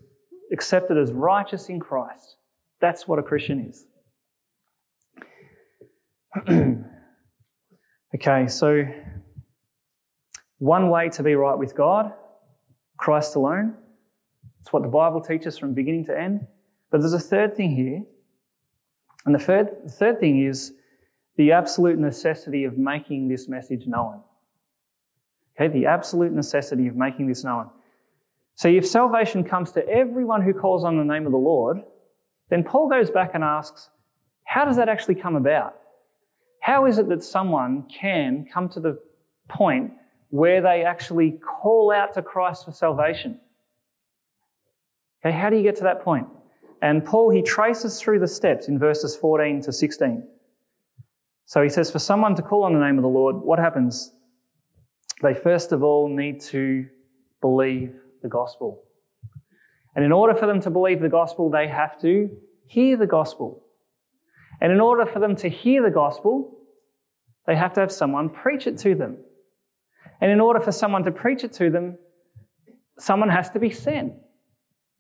accepted 0.52 0.98
as 0.98 1.12
righteous 1.12 1.70
in 1.70 1.80
Christ. 1.80 2.38
That's 2.80 3.08
what 3.08 3.20
a 3.20 3.24
Christian 3.24 3.68
is. 3.68 3.86
okay, 8.16 8.48
so 8.48 8.86
one 10.60 10.90
way 10.90 11.10
to 11.10 11.24
be 11.24 11.36
right 11.36 11.58
with 11.58 11.76
God, 11.76 12.14
Christ 12.98 13.36
alone. 13.36 13.76
It's 14.62 14.74
what 14.74 14.84
the 14.84 14.90
Bible 14.90 15.22
teaches 15.22 15.58
from 15.58 15.74
beginning 15.74 16.06
to 16.06 16.20
end. 16.20 16.46
But 16.92 17.02
there's 17.02 17.14
a 17.14 17.20
third 17.20 17.56
thing 17.56 17.76
here. 17.76 18.04
And 19.26 19.34
the 19.34 19.40
third, 19.40 19.70
the 19.86 19.92
third 19.92 20.20
thing 20.20 20.46
is 20.46 20.74
the 21.38 21.52
absolute 21.52 21.98
necessity 21.98 22.66
of 22.66 22.78
making 22.78 23.30
this 23.30 23.48
message 23.48 23.88
known. 23.88 24.22
Okay, 25.56 25.72
the 25.72 25.86
absolute 25.86 26.34
necessity 26.34 26.88
of 26.88 26.96
making 26.96 27.28
this 27.28 27.44
known. 27.44 27.70
So 28.56 28.68
if 28.68 28.86
salvation 28.86 29.44
comes 29.44 29.72
to 29.74 29.88
everyone 29.88 30.42
who 30.42 30.54
calls 30.54 30.84
on 30.84 30.98
the 30.98 31.04
name 31.04 31.26
of 31.26 31.32
the 31.32 31.38
Lord, 31.38 31.82
then 32.50 32.64
Paul 32.64 32.90
goes 32.90 33.10
back 33.10 33.32
and 33.34 33.44
asks, 33.44 33.90
how 34.44 34.66
does 34.66 34.76
that 34.78 34.90
actually 34.90 35.16
come 35.16 35.36
about? 35.36 35.76
How 36.70 36.86
is 36.86 37.00
it 37.00 37.10
that 37.10 37.24
someone 37.24 37.88
can 37.90 38.46
come 38.46 38.70
to 38.70 38.80
the 38.80 39.00
point 39.48 39.92
where 40.30 40.62
they 40.62 40.84
actually 40.84 41.32
call 41.32 41.92
out 41.92 42.14
to 42.14 42.22
Christ 42.22 42.66
for 42.66 42.72
salvation? 42.72 43.40
Okay, 45.26 45.36
how 45.36 45.50
do 45.50 45.56
you 45.56 45.64
get 45.64 45.78
to 45.78 45.84
that 45.86 46.04
point? 46.04 46.28
And 46.84 47.04
Paul, 47.04 47.32
he 47.32 47.42
traces 47.42 48.00
through 48.00 48.20
the 48.20 48.28
steps 48.28 48.68
in 48.68 48.78
verses 48.78 49.16
14 49.16 49.64
to 49.64 49.74
16. 49.74 50.28
So 51.48 51.64
he 51.64 51.70
says, 51.70 51.90
for 51.90 51.98
someone 51.98 52.36
to 52.36 52.44
call 52.44 52.62
on 52.66 52.74
the 52.76 52.80
name 52.80 53.00
of 53.00 53.02
the 53.02 53.10
Lord, 53.10 53.38
what 53.38 53.58
happens? 53.58 54.14
They 55.24 55.34
first 55.34 55.72
of 55.72 55.82
all 55.82 56.08
need 56.08 56.40
to 56.54 56.86
believe 57.42 57.96
the 58.22 58.30
gospel. 58.30 58.84
And 59.96 60.06
in 60.06 60.12
order 60.12 60.36
for 60.36 60.46
them 60.46 60.62
to 60.62 60.70
believe 60.70 61.00
the 61.00 61.10
gospel, 61.10 61.50
they 61.50 61.68
have 61.68 62.00
to 62.02 62.30
hear 62.68 62.96
the 62.96 63.08
gospel. 63.08 63.64
And 64.62 64.72
in 64.72 64.80
order 64.80 65.08
for 65.08 65.18
them 65.18 65.36
to 65.38 65.50
hear 65.50 65.82
the 65.82 65.90
gospel, 65.90 66.58
they 67.50 67.56
have 67.56 67.74
to 67.74 67.80
have 67.80 67.92
someone 67.92 68.30
preach 68.30 68.68
it 68.68 68.78
to 68.78 68.94
them. 68.94 69.18
And 70.22 70.32
in 70.32 70.40
order 70.40 70.60
for 70.60 70.72
someone 70.72 71.04
to 71.06 71.12
preach 71.12 71.44
it 71.44 71.52
to 71.54 71.72
them, 71.72 71.98
someone 73.00 73.28
has 73.28 73.50
to 73.50 73.60
be 73.60 73.72
sent. 73.72 74.14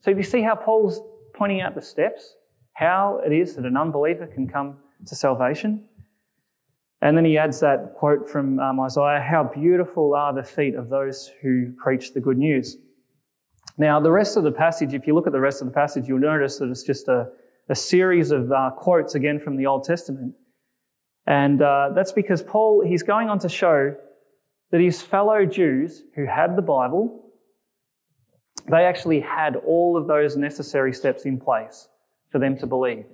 So, 0.02 0.10
you 0.10 0.24
see 0.24 0.42
how 0.42 0.56
Paul's 0.56 1.00
pointing 1.36 1.62
out 1.62 1.76
the 1.76 1.82
steps, 1.82 2.38
how 2.74 3.22
it 3.24 3.32
is 3.32 3.56
that 3.56 3.66
an 3.66 3.78
unbeliever 3.78 4.26
can 4.26 4.48
come 4.48 4.78
to 5.06 5.16
salvation. 5.16 5.86
And 7.04 7.16
then 7.16 7.24
he 7.24 7.38
adds 7.38 7.60
that 7.60 7.94
quote 7.96 8.28
from 8.28 8.60
um, 8.60 8.80
Isaiah 8.80 9.22
How 9.22 9.44
beautiful 9.44 10.16
are 10.16 10.34
the 10.34 10.42
feet 10.42 10.74
of 10.74 10.90
those 10.90 11.32
who 11.44 11.72
preach 11.78 12.16
the 12.16 12.20
good 12.20 12.40
news. 12.40 12.78
Now, 13.78 14.00
the 14.00 14.12
rest 14.12 14.38
of 14.38 14.44
the 14.44 14.52
passage, 14.52 14.96
if 14.96 15.06
you 15.06 15.14
look 15.14 15.28
at 15.28 15.34
the 15.34 15.40
rest 15.40 15.62
of 15.62 15.68
the 15.68 15.74
passage, 15.74 16.08
you'll 16.08 16.18
notice 16.18 16.58
that 16.58 16.70
it's 16.72 16.82
just 16.82 17.10
a, 17.10 17.30
a 17.70 17.76
series 17.76 18.32
of 18.32 18.52
uh, 18.52 18.72
quotes 18.76 19.14
again 19.14 19.40
from 19.40 19.56
the 19.56 19.68
Old 19.68 19.84
Testament. 19.84 20.34
And 21.30 21.62
uh, 21.62 21.92
that's 21.94 22.12
because 22.12 22.42
Paul, 22.42 22.84
he's 22.84 23.04
going 23.04 23.30
on 23.30 23.38
to 23.40 23.50
show 23.50 23.96
that 24.72 24.82
his 24.82 25.00
fellow 25.00 25.46
Jews 25.46 26.02
who 26.16 26.26
had 26.26 26.58
the 26.58 26.64
Bible, 26.64 27.32
they 28.68 28.84
actually 28.84 29.20
had 29.20 29.56
all 29.56 29.96
of 29.96 30.08
those 30.08 30.36
necessary 30.36 30.92
steps 30.92 31.26
in 31.26 31.40
place 31.40 31.88
for 32.32 32.40
them 32.40 32.58
to 32.58 32.66
believe. 32.66 33.06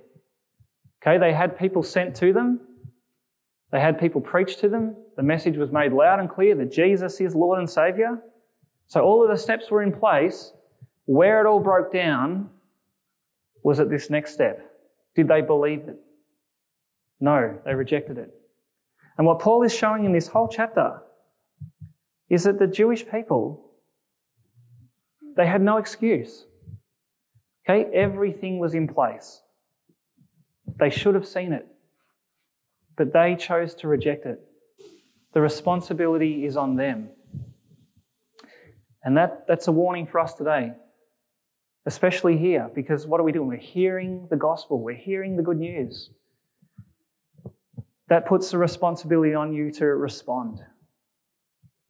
Okay, 1.02 1.18
they 1.18 1.34
had 1.34 1.58
people 1.58 1.82
sent 1.82 2.16
to 2.16 2.32
them. 2.32 2.60
They 3.70 3.80
had 3.80 4.00
people 4.00 4.22
preach 4.22 4.56
to 4.58 4.70
them. 4.70 4.96
The 5.16 5.22
message 5.22 5.58
was 5.58 5.70
made 5.70 5.92
loud 5.92 6.18
and 6.18 6.30
clear 6.30 6.54
that 6.54 6.72
Jesus 6.72 7.20
is 7.20 7.34
Lord 7.34 7.58
and 7.58 7.68
Savior. 7.68 8.18
So 8.86 9.02
all 9.02 9.22
of 9.22 9.28
the 9.28 9.36
steps 9.36 9.70
were 9.70 9.82
in 9.82 9.92
place. 9.92 10.52
Where 11.04 11.40
it 11.40 11.46
all 11.46 11.60
broke 11.60 11.92
down 11.92 12.48
was 13.62 13.78
at 13.78 13.90
this 13.90 14.08
next 14.08 14.32
step. 14.32 14.58
Did 15.14 15.28
they 15.28 15.42
believe 15.42 15.86
it? 15.86 15.98
No, 17.20 17.58
they 17.64 17.74
rejected 17.74 18.18
it. 18.18 18.30
And 19.18 19.26
what 19.26 19.38
Paul 19.38 19.62
is 19.62 19.74
showing 19.74 20.04
in 20.04 20.12
this 20.12 20.28
whole 20.28 20.48
chapter 20.48 21.00
is 22.28 22.44
that 22.44 22.58
the 22.58 22.66
Jewish 22.66 23.08
people, 23.08 23.70
they 25.36 25.46
had 25.46 25.62
no 25.62 25.78
excuse. 25.78 26.44
Okay, 27.68 27.90
everything 27.94 28.58
was 28.58 28.74
in 28.74 28.86
place. 28.86 29.40
They 30.78 30.90
should 30.90 31.14
have 31.14 31.26
seen 31.26 31.52
it, 31.52 31.66
but 32.96 33.12
they 33.12 33.36
chose 33.36 33.74
to 33.76 33.88
reject 33.88 34.26
it. 34.26 34.40
The 35.32 35.40
responsibility 35.40 36.44
is 36.44 36.56
on 36.56 36.76
them. 36.76 37.10
And 39.02 39.16
that, 39.16 39.46
that's 39.46 39.68
a 39.68 39.72
warning 39.72 40.06
for 40.06 40.18
us 40.18 40.34
today, 40.34 40.72
especially 41.86 42.36
here, 42.36 42.70
because 42.74 43.06
what 43.06 43.20
are 43.20 43.24
we 43.24 43.32
doing? 43.32 43.48
We're 43.48 43.56
hearing 43.56 44.26
the 44.30 44.36
gospel, 44.36 44.82
we're 44.82 44.94
hearing 44.94 45.36
the 45.36 45.42
good 45.42 45.58
news. 45.58 46.10
That 48.08 48.26
puts 48.26 48.50
the 48.50 48.58
responsibility 48.58 49.34
on 49.34 49.52
you 49.52 49.70
to 49.72 49.86
respond. 49.86 50.60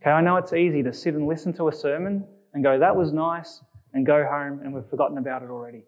Okay, 0.03 0.11
I 0.11 0.21
know 0.21 0.37
it's 0.37 0.53
easy 0.53 0.83
to 0.83 0.93
sit 0.93 1.15
and 1.15 1.27
listen 1.27 1.53
to 1.55 1.69
a 1.69 1.73
sermon 1.73 2.27
and 2.55 2.63
go, 2.63 2.79
that 2.79 2.95
was 2.95 3.13
nice, 3.13 3.61
and 3.93 4.07
go 4.07 4.25
home 4.25 4.61
and 4.63 4.73
we've 4.73 4.87
forgotten 4.87 5.19
about 5.19 5.43
it 5.43 5.51
already. 5.51 5.83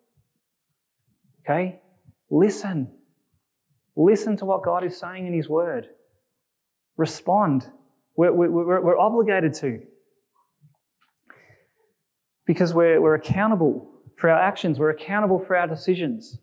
Okay? 1.44 1.80
Listen. 2.30 2.90
Listen 3.96 4.36
to 4.36 4.44
what 4.44 4.62
God 4.62 4.84
is 4.84 4.96
saying 4.96 5.26
in 5.26 5.32
His 5.32 5.48
Word. 5.48 5.88
Respond. 6.96 7.70
We're, 8.16 8.32
we're, 8.32 8.80
we're 8.80 8.98
obligated 8.98 9.54
to. 9.54 9.80
Because 12.46 12.74
we're, 12.74 13.00
we're 13.00 13.14
accountable 13.14 13.90
for 14.16 14.30
our 14.30 14.40
actions, 14.40 14.78
we're 14.78 14.90
accountable 14.90 15.38
for 15.38 15.56
our 15.56 15.66
decisions. 15.66 16.38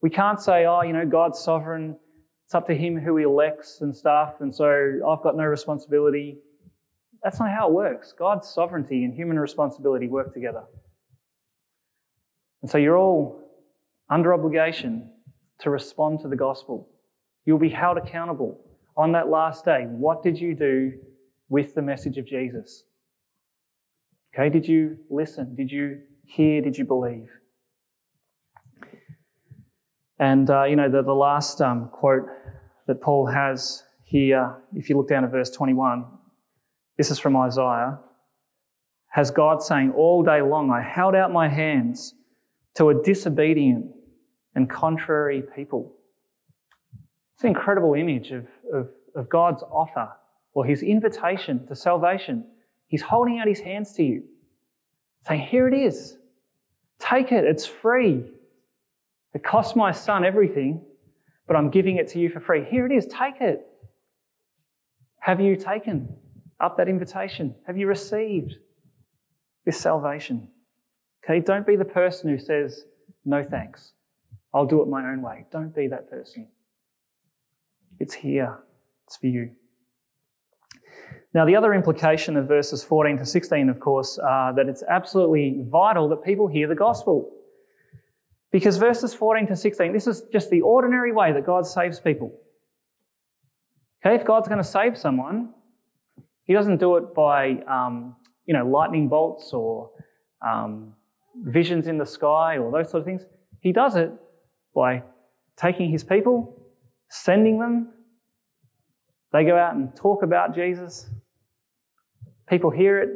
We 0.00 0.10
can't 0.10 0.40
say, 0.40 0.66
oh, 0.66 0.82
you 0.82 0.92
know, 0.92 1.06
God's 1.06 1.38
sovereign, 1.38 1.96
it's 2.52 2.54
up 2.54 2.66
to 2.66 2.74
Him 2.74 2.98
who 2.98 3.16
He 3.16 3.24
elects 3.24 3.80
and 3.80 3.96
stuff, 3.96 4.42
and 4.42 4.54
so 4.54 5.00
I've 5.08 5.22
got 5.22 5.38
no 5.38 5.44
responsibility. 5.44 6.36
That's 7.24 7.40
not 7.40 7.48
how 7.48 7.68
it 7.68 7.72
works. 7.72 8.12
God's 8.12 8.46
sovereignty 8.46 9.04
and 9.04 9.14
human 9.14 9.38
responsibility 9.38 10.06
work 10.06 10.34
together. 10.34 10.64
And 12.60 12.70
so 12.70 12.76
you're 12.76 12.98
all 12.98 13.40
under 14.10 14.34
obligation 14.34 15.10
to 15.60 15.70
respond 15.70 16.20
to 16.20 16.28
the 16.28 16.36
gospel. 16.36 16.90
You'll 17.46 17.58
be 17.58 17.70
held 17.70 17.96
accountable 17.96 18.60
on 18.98 19.12
that 19.12 19.30
last 19.30 19.64
day. 19.64 19.86
What 19.88 20.22
did 20.22 20.38
you 20.38 20.54
do 20.54 20.92
with 21.48 21.74
the 21.74 21.80
message 21.80 22.18
of 22.18 22.26
Jesus? 22.26 22.84
Okay, 24.34 24.50
did 24.50 24.68
you 24.68 24.98
listen? 25.08 25.54
Did 25.54 25.72
you 25.72 26.00
hear? 26.26 26.60
Did 26.60 26.76
you 26.76 26.84
believe? 26.84 27.30
And, 30.22 30.48
uh, 30.50 30.62
you 30.62 30.76
know, 30.76 30.88
the, 30.88 31.02
the 31.02 31.12
last 31.12 31.60
um, 31.60 31.88
quote 31.88 32.28
that 32.86 33.00
Paul 33.00 33.26
has 33.26 33.82
here, 34.04 34.54
if 34.72 34.88
you 34.88 34.96
look 34.96 35.08
down 35.08 35.24
at 35.24 35.32
verse 35.32 35.50
21, 35.50 36.04
this 36.96 37.10
is 37.10 37.18
from 37.18 37.36
Isaiah. 37.36 37.98
Has 39.08 39.32
God 39.32 39.64
saying, 39.64 39.92
All 39.96 40.22
day 40.22 40.40
long 40.40 40.70
I 40.70 40.80
held 40.80 41.16
out 41.16 41.32
my 41.32 41.48
hands 41.48 42.14
to 42.76 42.90
a 42.90 43.02
disobedient 43.02 43.86
and 44.54 44.70
contrary 44.70 45.42
people. 45.56 45.92
It's 47.34 47.42
an 47.42 47.48
incredible 47.48 47.94
image 47.94 48.30
of, 48.30 48.46
of, 48.72 48.90
of 49.16 49.28
God's 49.28 49.64
offer 49.64 50.08
or 50.54 50.64
his 50.64 50.84
invitation 50.84 51.66
to 51.66 51.74
salvation. 51.74 52.46
He's 52.86 53.02
holding 53.02 53.40
out 53.40 53.48
his 53.48 53.58
hands 53.58 53.92
to 53.94 54.04
you, 54.04 54.22
saying, 55.26 55.48
Here 55.48 55.66
it 55.66 55.74
is. 55.74 56.16
Take 57.00 57.32
it. 57.32 57.42
It's 57.42 57.66
free. 57.66 58.22
It 59.34 59.42
cost 59.42 59.76
my 59.76 59.92
son 59.92 60.24
everything, 60.24 60.84
but 61.46 61.56
I'm 61.56 61.70
giving 61.70 61.96
it 61.96 62.08
to 62.08 62.18
you 62.18 62.28
for 62.28 62.40
free. 62.40 62.64
Here 62.64 62.86
it 62.86 62.92
is. 62.92 63.06
Take 63.06 63.40
it. 63.40 63.66
Have 65.20 65.40
you 65.40 65.56
taken 65.56 66.08
up 66.60 66.76
that 66.76 66.88
invitation? 66.88 67.54
Have 67.66 67.78
you 67.78 67.86
received 67.86 68.54
this 69.64 69.78
salvation? 69.78 70.48
Okay, 71.24 71.40
don't 71.40 71.66
be 71.66 71.76
the 71.76 71.84
person 71.84 72.28
who 72.28 72.38
says, 72.38 72.84
no 73.24 73.42
thanks. 73.42 73.92
I'll 74.52 74.66
do 74.66 74.82
it 74.82 74.88
my 74.88 75.10
own 75.10 75.22
way. 75.22 75.46
Don't 75.50 75.74
be 75.74 75.86
that 75.88 76.10
person. 76.10 76.48
It's 78.00 78.12
here. 78.12 78.58
It's 79.06 79.16
for 79.16 79.28
you. 79.28 79.50
Now, 81.34 81.46
the 81.46 81.56
other 81.56 81.72
implication 81.72 82.36
of 82.36 82.48
verses 82.48 82.84
14 82.84 83.18
to 83.18 83.24
16, 83.24 83.68
of 83.70 83.80
course, 83.80 84.18
are 84.18 84.54
that 84.54 84.68
it's 84.68 84.82
absolutely 84.82 85.64
vital 85.68 86.08
that 86.08 86.22
people 86.22 86.46
hear 86.48 86.68
the 86.68 86.74
gospel. 86.74 87.30
Because 88.52 88.76
verses 88.76 89.14
14 89.14 89.48
to 89.48 89.56
16, 89.56 89.92
this 89.92 90.06
is 90.06 90.22
just 90.32 90.50
the 90.50 90.60
ordinary 90.60 91.10
way 91.12 91.32
that 91.32 91.44
God 91.44 91.66
saves 91.66 91.98
people. 91.98 92.32
Okay, 94.04 94.14
if 94.14 94.26
God's 94.26 94.46
going 94.46 94.58
to 94.58 94.64
save 94.64 94.96
someone, 94.96 95.54
He 96.44 96.52
doesn't 96.52 96.78
do 96.78 96.96
it 96.96 97.14
by, 97.14 97.62
um, 97.68 98.14
you 98.46 98.54
know, 98.54 98.66
lightning 98.66 99.08
bolts 99.08 99.52
or 99.52 99.90
um, 100.46 100.92
visions 101.44 101.86
in 101.86 101.96
the 101.96 102.06
sky 102.06 102.58
or 102.58 102.70
those 102.70 102.90
sort 102.90 103.00
of 103.00 103.06
things. 103.06 103.22
He 103.60 103.72
does 103.72 103.96
it 103.96 104.12
by 104.74 105.02
taking 105.56 105.90
his 105.90 106.04
people, 106.04 106.66
sending 107.08 107.58
them. 107.58 107.92
They 109.32 109.44
go 109.44 109.56
out 109.56 109.74
and 109.74 109.94
talk 109.96 110.22
about 110.22 110.54
Jesus. 110.54 111.08
People 112.48 112.70
hear 112.70 112.98
it. 112.98 113.08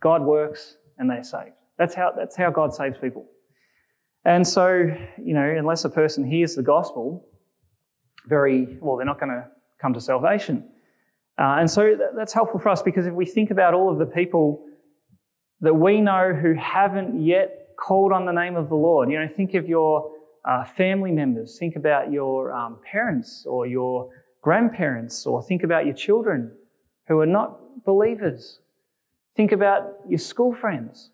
God 0.00 0.22
works 0.22 0.76
and 0.98 1.10
they're 1.10 1.24
saved. 1.24 1.52
That's 1.78 1.94
how, 1.94 2.12
that's 2.16 2.36
how 2.36 2.50
God 2.50 2.72
saves 2.74 2.96
people. 2.98 3.26
And 4.24 4.46
so, 4.46 4.68
you 5.22 5.34
know, 5.34 5.44
unless 5.44 5.84
a 5.84 5.90
person 5.90 6.24
hears 6.24 6.54
the 6.54 6.62
gospel, 6.62 7.26
very, 8.26 8.78
well, 8.80 8.96
they're 8.96 9.06
not 9.06 9.20
going 9.20 9.30
to 9.32 9.46
come 9.80 9.92
to 9.92 10.00
salvation. 10.00 10.68
Uh, 11.38 11.56
and 11.58 11.70
so 11.70 11.96
that's 12.16 12.32
helpful 12.32 12.60
for 12.60 12.68
us 12.70 12.80
because 12.80 13.06
if 13.06 13.12
we 13.12 13.26
think 13.26 13.50
about 13.50 13.74
all 13.74 13.90
of 13.90 13.98
the 13.98 14.06
people 14.06 14.64
that 15.60 15.74
we 15.74 16.00
know 16.00 16.32
who 16.32 16.54
haven't 16.54 17.22
yet 17.22 17.64
called 17.76 18.12
on 18.12 18.24
the 18.24 18.32
name 18.32 18.56
of 18.56 18.68
the 18.68 18.74
Lord. 18.74 19.10
You 19.10 19.20
know, 19.20 19.28
think 19.28 19.54
of 19.54 19.68
your 19.68 20.10
uh, 20.44 20.64
family 20.64 21.10
members, 21.10 21.58
think 21.58 21.76
about 21.76 22.12
your 22.12 22.52
um, 22.52 22.78
parents 22.84 23.46
or 23.46 23.66
your 23.66 24.10
grandparents, 24.42 25.26
or 25.26 25.42
think 25.42 25.62
about 25.62 25.86
your 25.86 25.94
children 25.94 26.52
who 27.08 27.18
are 27.20 27.26
not 27.26 27.84
believers. 27.84 28.60
Think 29.36 29.52
about 29.52 29.94
your 30.08 30.18
school 30.18 30.54
friends 30.54 31.10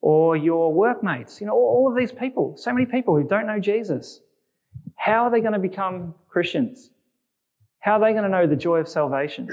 or 0.00 0.36
your 0.36 0.72
workmates. 0.72 1.40
You 1.40 1.46
know, 1.46 1.54
all 1.54 1.88
of 1.90 1.96
these 1.96 2.12
people, 2.12 2.56
so 2.56 2.72
many 2.72 2.86
people 2.86 3.16
who 3.16 3.26
don't 3.26 3.46
know 3.46 3.58
Jesus. 3.58 4.20
How 4.96 5.24
are 5.24 5.30
they 5.30 5.40
going 5.40 5.52
to 5.52 5.58
become 5.58 6.14
Christians? 6.28 6.90
How 7.80 7.94
are 7.94 8.00
they 8.00 8.12
going 8.12 8.24
to 8.24 8.28
know 8.28 8.46
the 8.46 8.56
joy 8.56 8.78
of 8.78 8.88
salvation? 8.88 9.48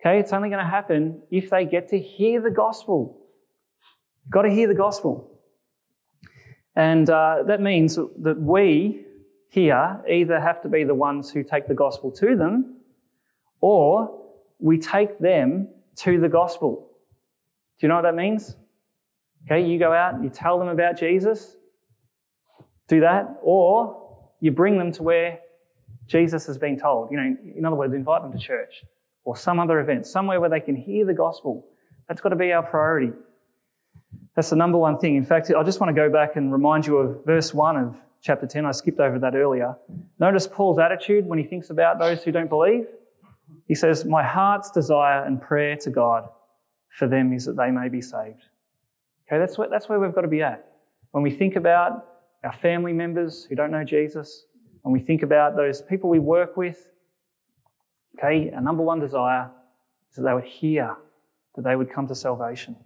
Okay, 0.00 0.18
it's 0.18 0.32
only 0.32 0.48
going 0.48 0.64
to 0.64 0.68
happen 0.68 1.22
if 1.30 1.50
they 1.50 1.64
get 1.64 1.88
to 1.90 1.98
hear 1.98 2.40
the 2.40 2.50
gospel. 2.50 3.20
You've 4.24 4.32
got 4.32 4.42
to 4.42 4.50
hear 4.50 4.66
the 4.66 4.74
gospel. 4.74 5.30
And 6.74 7.08
uh, 7.08 7.44
that 7.46 7.60
means 7.60 7.96
that 7.96 8.40
we 8.40 9.04
here 9.50 10.00
either 10.08 10.40
have 10.40 10.62
to 10.62 10.68
be 10.68 10.84
the 10.84 10.94
ones 10.94 11.30
who 11.30 11.44
take 11.44 11.68
the 11.68 11.74
gospel 11.74 12.10
to 12.12 12.34
them 12.34 12.78
or 13.60 14.18
we 14.58 14.78
take 14.78 15.18
them 15.18 15.68
to 15.96 16.18
the 16.18 16.28
gospel. 16.28 16.90
Do 17.78 17.86
you 17.86 17.88
know 17.88 17.96
what 17.96 18.02
that 18.02 18.14
means? 18.14 18.56
Okay, 19.44 19.66
you 19.66 19.78
go 19.78 19.92
out 19.92 20.14
and 20.14 20.22
you 20.22 20.30
tell 20.30 20.58
them 20.58 20.68
about 20.68 20.98
Jesus, 20.98 21.56
do 22.88 23.00
that, 23.00 23.38
or 23.42 24.28
you 24.40 24.50
bring 24.50 24.78
them 24.78 24.92
to 24.92 25.02
where 25.02 25.40
Jesus 26.06 26.46
has 26.46 26.58
been 26.58 26.78
told. 26.78 27.10
You 27.10 27.16
know, 27.16 27.36
in 27.56 27.64
other 27.64 27.76
words, 27.76 27.94
invite 27.94 28.22
them 28.22 28.32
to 28.32 28.38
church 28.38 28.84
or 29.24 29.36
some 29.36 29.58
other 29.60 29.80
event, 29.80 30.06
somewhere 30.06 30.40
where 30.40 30.50
they 30.50 30.60
can 30.60 30.76
hear 30.76 31.06
the 31.06 31.14
gospel. 31.14 31.66
That's 32.08 32.20
got 32.20 32.30
to 32.30 32.36
be 32.36 32.52
our 32.52 32.62
priority. 32.62 33.12
That's 34.34 34.50
the 34.50 34.56
number 34.56 34.78
one 34.78 34.98
thing. 34.98 35.16
In 35.16 35.24
fact, 35.24 35.50
I 35.56 35.62
just 35.62 35.80
want 35.80 35.94
to 35.94 36.00
go 36.00 36.10
back 36.10 36.36
and 36.36 36.52
remind 36.52 36.86
you 36.86 36.96
of 36.98 37.24
verse 37.24 37.52
1 37.52 37.76
of 37.76 37.96
chapter 38.20 38.46
10. 38.46 38.66
I 38.66 38.72
skipped 38.72 38.98
over 38.98 39.18
that 39.18 39.34
earlier. 39.34 39.76
Notice 40.18 40.48
Paul's 40.48 40.78
attitude 40.78 41.26
when 41.26 41.38
he 41.38 41.44
thinks 41.44 41.70
about 41.70 41.98
those 41.98 42.22
who 42.22 42.32
don't 42.32 42.48
believe. 42.48 42.86
He 43.68 43.74
says, 43.74 44.04
My 44.04 44.22
heart's 44.22 44.70
desire 44.70 45.24
and 45.24 45.40
prayer 45.40 45.76
to 45.76 45.90
God 45.90 46.28
for 46.98 47.06
them 47.06 47.32
is 47.32 47.44
that 47.44 47.56
they 47.56 47.70
may 47.70 47.88
be 47.88 48.00
saved. 48.00 48.42
Okay, 49.26 49.38
that's 49.38 49.56
where, 49.58 49.68
that's 49.68 49.88
where 49.88 49.98
we've 49.98 50.14
got 50.14 50.22
to 50.22 50.28
be 50.28 50.42
at. 50.42 50.72
When 51.12 51.22
we 51.22 51.30
think 51.30 51.56
about 51.56 52.06
our 52.44 52.52
family 52.52 52.92
members 52.92 53.44
who 53.44 53.54
don't 53.54 53.70
know 53.70 53.84
Jesus, 53.84 54.46
when 54.82 54.92
we 54.92 55.00
think 55.00 55.22
about 55.22 55.56
those 55.56 55.82
people 55.82 56.10
we 56.10 56.18
work 56.18 56.56
with, 56.56 56.92
Okay, 58.18 58.50
our 58.54 58.60
number 58.60 58.82
one 58.82 59.00
desire 59.00 59.50
is 60.10 60.16
that 60.16 60.22
they 60.22 60.34
would 60.34 60.44
hear, 60.44 60.96
that 61.54 61.62
they 61.62 61.76
would 61.76 61.90
come 61.90 62.06
to 62.08 62.14
salvation. 62.14 62.76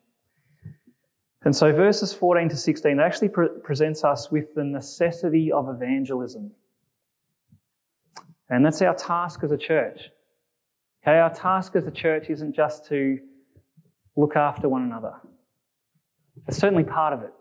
And 1.42 1.54
so, 1.54 1.72
verses 1.72 2.12
14 2.12 2.48
to 2.48 2.56
16 2.56 2.98
actually 2.98 3.28
pre- 3.28 3.48
presents 3.62 4.04
us 4.04 4.30
with 4.30 4.54
the 4.54 4.64
necessity 4.64 5.52
of 5.52 5.68
evangelism. 5.68 6.50
And 8.48 8.64
that's 8.64 8.82
our 8.82 8.94
task 8.94 9.40
as 9.42 9.52
a 9.52 9.56
church. 9.56 10.10
Okay, 11.02 11.18
our 11.18 11.32
task 11.32 11.76
as 11.76 11.86
a 11.86 11.90
church 11.90 12.30
isn't 12.30 12.54
just 12.54 12.86
to 12.86 13.18
look 14.16 14.36
after 14.36 14.68
one 14.68 14.82
another. 14.82 15.14
It's 16.48 16.58
certainly 16.58 16.84
part 16.84 17.12
of 17.12 17.22
it. 17.22 17.32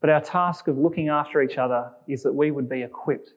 But 0.00 0.10
our 0.10 0.20
task 0.20 0.68
of 0.68 0.78
looking 0.78 1.08
after 1.08 1.42
each 1.42 1.58
other 1.58 1.90
is 2.06 2.22
that 2.22 2.32
we 2.32 2.50
would 2.50 2.68
be 2.68 2.82
equipped, 2.82 3.32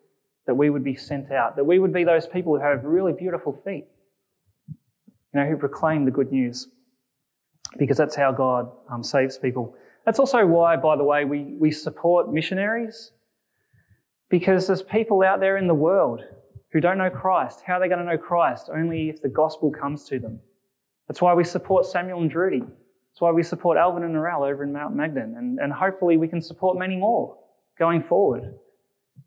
that 0.46 0.56
we 0.56 0.70
would 0.70 0.84
be 0.84 0.96
sent 0.96 1.32
out, 1.32 1.56
that 1.56 1.66
we 1.66 1.80
would 1.80 1.94
be 1.94 2.04
those 2.04 2.28
people 2.28 2.56
who 2.56 2.62
have 2.64 2.84
really 2.84 3.14
beautiful 3.14 3.60
feet, 3.66 3.88
you 4.68 5.40
know, 5.40 5.46
who 5.46 5.58
proclaim 5.58 6.06
the 6.06 6.12
good 6.12 6.32
news. 6.32 6.68
Because 7.78 7.98
that's 7.98 8.16
how 8.16 8.32
God 8.32 8.70
um, 8.90 9.04
saves 9.04 9.38
people. 9.38 9.76
That's 10.06 10.20
also 10.20 10.46
why, 10.46 10.76
by 10.76 10.98
the 10.98 11.04
way, 11.04 11.26
we, 11.26 11.56
we 11.60 11.72
support 11.72 12.32
missionaries. 12.32 13.12
Because 14.30 14.68
there's 14.68 14.84
people 14.84 15.24
out 15.24 15.40
there 15.40 15.58
in 15.58 15.68
the 15.68 15.74
world 15.74 16.22
who 16.72 16.80
don't 16.80 16.98
know 16.98 17.10
Christ. 17.10 17.62
How 17.66 17.76
are 17.76 17.80
they 17.80 17.88
going 17.88 18.00
to 18.00 18.06
know 18.06 18.18
Christ? 18.18 18.70
Only 18.74 19.10
if 19.10 19.22
the 19.22 19.30
gospel 19.30 19.72
comes 19.72 20.06
to 20.06 20.20
them. 20.20 20.40
That's 21.08 21.22
why 21.22 21.34
we 21.34 21.44
support 21.44 21.86
Samuel 21.86 22.22
and 22.22 22.30
Drudy. 22.30 22.64
That's 23.12 23.22
why 23.22 23.32
we 23.32 23.44
support 23.44 23.78
Alvin 23.78 24.04
and 24.04 24.16
Narelle 24.16 24.50
over 24.50 24.64
in 24.64 24.72
Mount 24.72 24.96
Magdalen. 24.96 25.36
And, 25.38 25.60
and 25.60 25.74
hopefully 25.74 26.18
we 26.18 26.28
can 26.28 26.42
support 26.42 26.78
many 26.78 26.96
more 26.96 27.38
going 27.78 28.04
forward. 28.04 28.54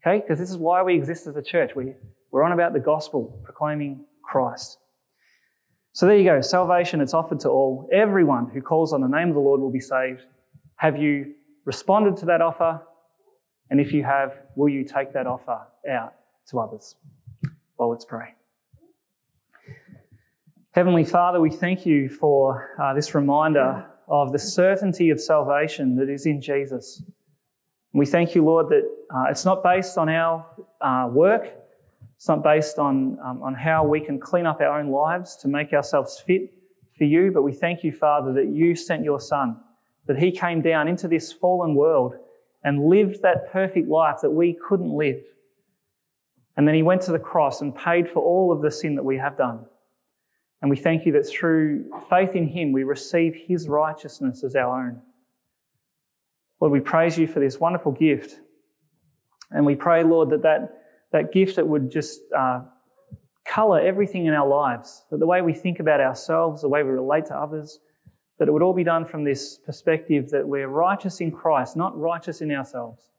Okay? 0.01 0.21
Because 0.21 0.39
this 0.39 0.51
is 0.51 0.57
why 0.57 0.83
we 0.83 0.95
exist 0.95 1.27
as 1.27 1.37
a 1.37 1.43
church. 1.43 1.73
We, 1.77 1.93
we're 2.31 2.43
on 2.43 2.53
about 2.53 2.73
the 2.73 2.81
gospel, 2.81 3.41
proclaiming 3.45 4.05
Christ. 4.23 4.79
So 5.93 6.07
there 6.07 6.17
you 6.17 6.25
go. 6.25 6.41
Salvation, 6.41 7.01
it's 7.01 7.15
offered 7.15 7.41
to 7.41 7.51
all. 7.51 7.89
Everyone 7.93 8.49
who 8.49 8.61
calls 8.61 8.93
on 8.93 9.01
the 9.01 9.09
name 9.09 9.29
of 9.29 9.35
the 9.35 9.41
Lord 9.41 9.61
will 9.61 9.71
be 9.71 9.81
saved. 9.81 10.23
Have 10.77 10.97
you 10.97 11.35
responded 11.65 12.17
to 12.19 12.27
that 12.27 12.41
offer? 12.41 12.81
And 13.71 13.81
if 13.81 13.93
you 13.93 14.03
have, 14.03 14.33
will 14.57 14.69
you 14.69 14.85
take 14.85 15.13
that 15.13 15.27
offer 15.27 15.61
out 15.89 16.15
to 16.49 16.59
others? 16.59 16.97
Well, 17.79 17.91
let's 17.91 18.05
pray. 18.05 18.35
Heavenly 20.75 21.05
Father, 21.05 21.41
we 21.41 21.51
thank 21.51 21.87
you 21.87 22.09
for 22.09 22.75
uh, 22.83 22.93
this 22.95 23.15
reminder 23.15 23.87
of 24.09 24.33
the 24.33 24.41
certainty 24.41 25.11
of 25.11 25.21
salvation 25.21 25.95
that 25.95 26.11
is 26.11 26.27
in 26.27 26.41
Jesus. 26.41 27.01
We 27.93 28.07
thank 28.07 28.35
you, 28.35 28.45
Lord, 28.45 28.71
that 28.71 28.83
uh, 29.15 29.27
it's 29.31 29.45
not 29.45 29.63
based 29.63 29.97
on 29.99 30.09
our 30.09 30.45
uh, 30.81 31.07
work, 31.13 31.47
it's 32.17 32.27
not 32.27 32.43
based 32.43 32.81
on, 32.81 33.17
um, 33.25 33.41
on 33.41 33.55
how 33.55 33.87
we 33.87 34.01
can 34.01 34.19
clean 34.19 34.47
up 34.47 34.61
our 34.61 34.81
own 34.81 34.91
lives 34.91 35.37
to 35.43 35.49
make 35.49 35.73
ourselves 35.73 36.19
fit 36.27 36.53
for 36.99 37.05
you, 37.05 37.31
but 37.31 37.43
we 37.43 37.53
thank 37.53 37.85
you, 37.85 37.93
Father, 37.93 38.33
that 38.33 38.49
you 38.49 38.75
sent 38.75 39.05
your 39.05 39.21
Son, 39.21 39.57
that 40.07 40.19
he 40.19 40.33
came 40.33 40.61
down 40.61 40.89
into 40.89 41.07
this 41.07 41.33
fallen 41.33 41.77
world 41.77 42.17
and 42.65 42.89
lived 42.89 43.23
that 43.23 43.53
perfect 43.53 43.89
life 43.89 44.17
that 44.23 44.31
we 44.31 44.59
couldn't 44.69 44.91
live. 44.91 45.23
And 46.57 46.67
then 46.67 46.75
he 46.75 46.83
went 46.83 47.03
to 47.03 47.13
the 47.13 47.19
cross 47.21 47.61
and 47.61 47.73
paid 47.77 48.11
for 48.11 48.25
all 48.25 48.51
of 48.51 48.61
the 48.61 48.73
sin 48.73 48.97
that 48.97 49.05
we 49.05 49.17
have 49.19 49.39
done. 49.39 49.67
And 50.65 50.71
we 50.71 50.79
thank 50.79 51.05
you 51.05 51.13
that 51.13 51.29
through 51.29 51.85
faith 52.09 52.35
in 52.35 52.49
him, 52.49 52.73
we 52.73 52.85
receive 52.85 53.35
his 53.35 53.69
righteousness 53.69 54.43
as 54.45 54.57
our 54.57 54.87
own. 54.87 55.03
Lord, 56.59 56.73
we 56.73 56.81
praise 56.81 57.19
you 57.19 57.27
for 57.27 57.39
this 57.39 57.61
wonderful 57.61 57.93
gift. 57.93 58.41
And 59.51 59.67
we 59.67 59.75
pray, 59.75 60.03
Lord, 60.03 60.31
that 60.31 60.41
that, 60.41 60.81
that 61.13 61.35
gift 61.35 61.57
that 61.57 61.69
would 61.69 61.91
just 61.91 62.23
uh, 62.35 62.63
colour 63.45 63.79
everything 63.79 64.25
in 64.25 64.33
our 64.33 64.49
lives, 64.49 65.05
that 65.11 65.19
the 65.19 65.27
way 65.27 65.43
we 65.43 65.53
think 65.53 65.81
about 65.81 66.01
ourselves, 66.01 66.63
the 66.63 66.69
way 66.71 66.83
we 66.83 66.93
relate 66.93 67.27
to 67.27 67.37
others, 67.37 67.81
that 68.39 68.49
it 68.49 68.51
would 68.51 68.63
all 68.63 68.73
be 68.73 68.85
done 68.85 69.05
from 69.05 69.23
this 69.23 69.59
perspective 69.59 70.31
that 70.31 70.49
we're 70.49 70.69
righteous 70.69 71.21
in 71.21 71.31
Christ, 71.31 71.77
not 71.77 71.95
righteous 71.95 72.41
in 72.41 72.51
ourselves. 72.51 73.11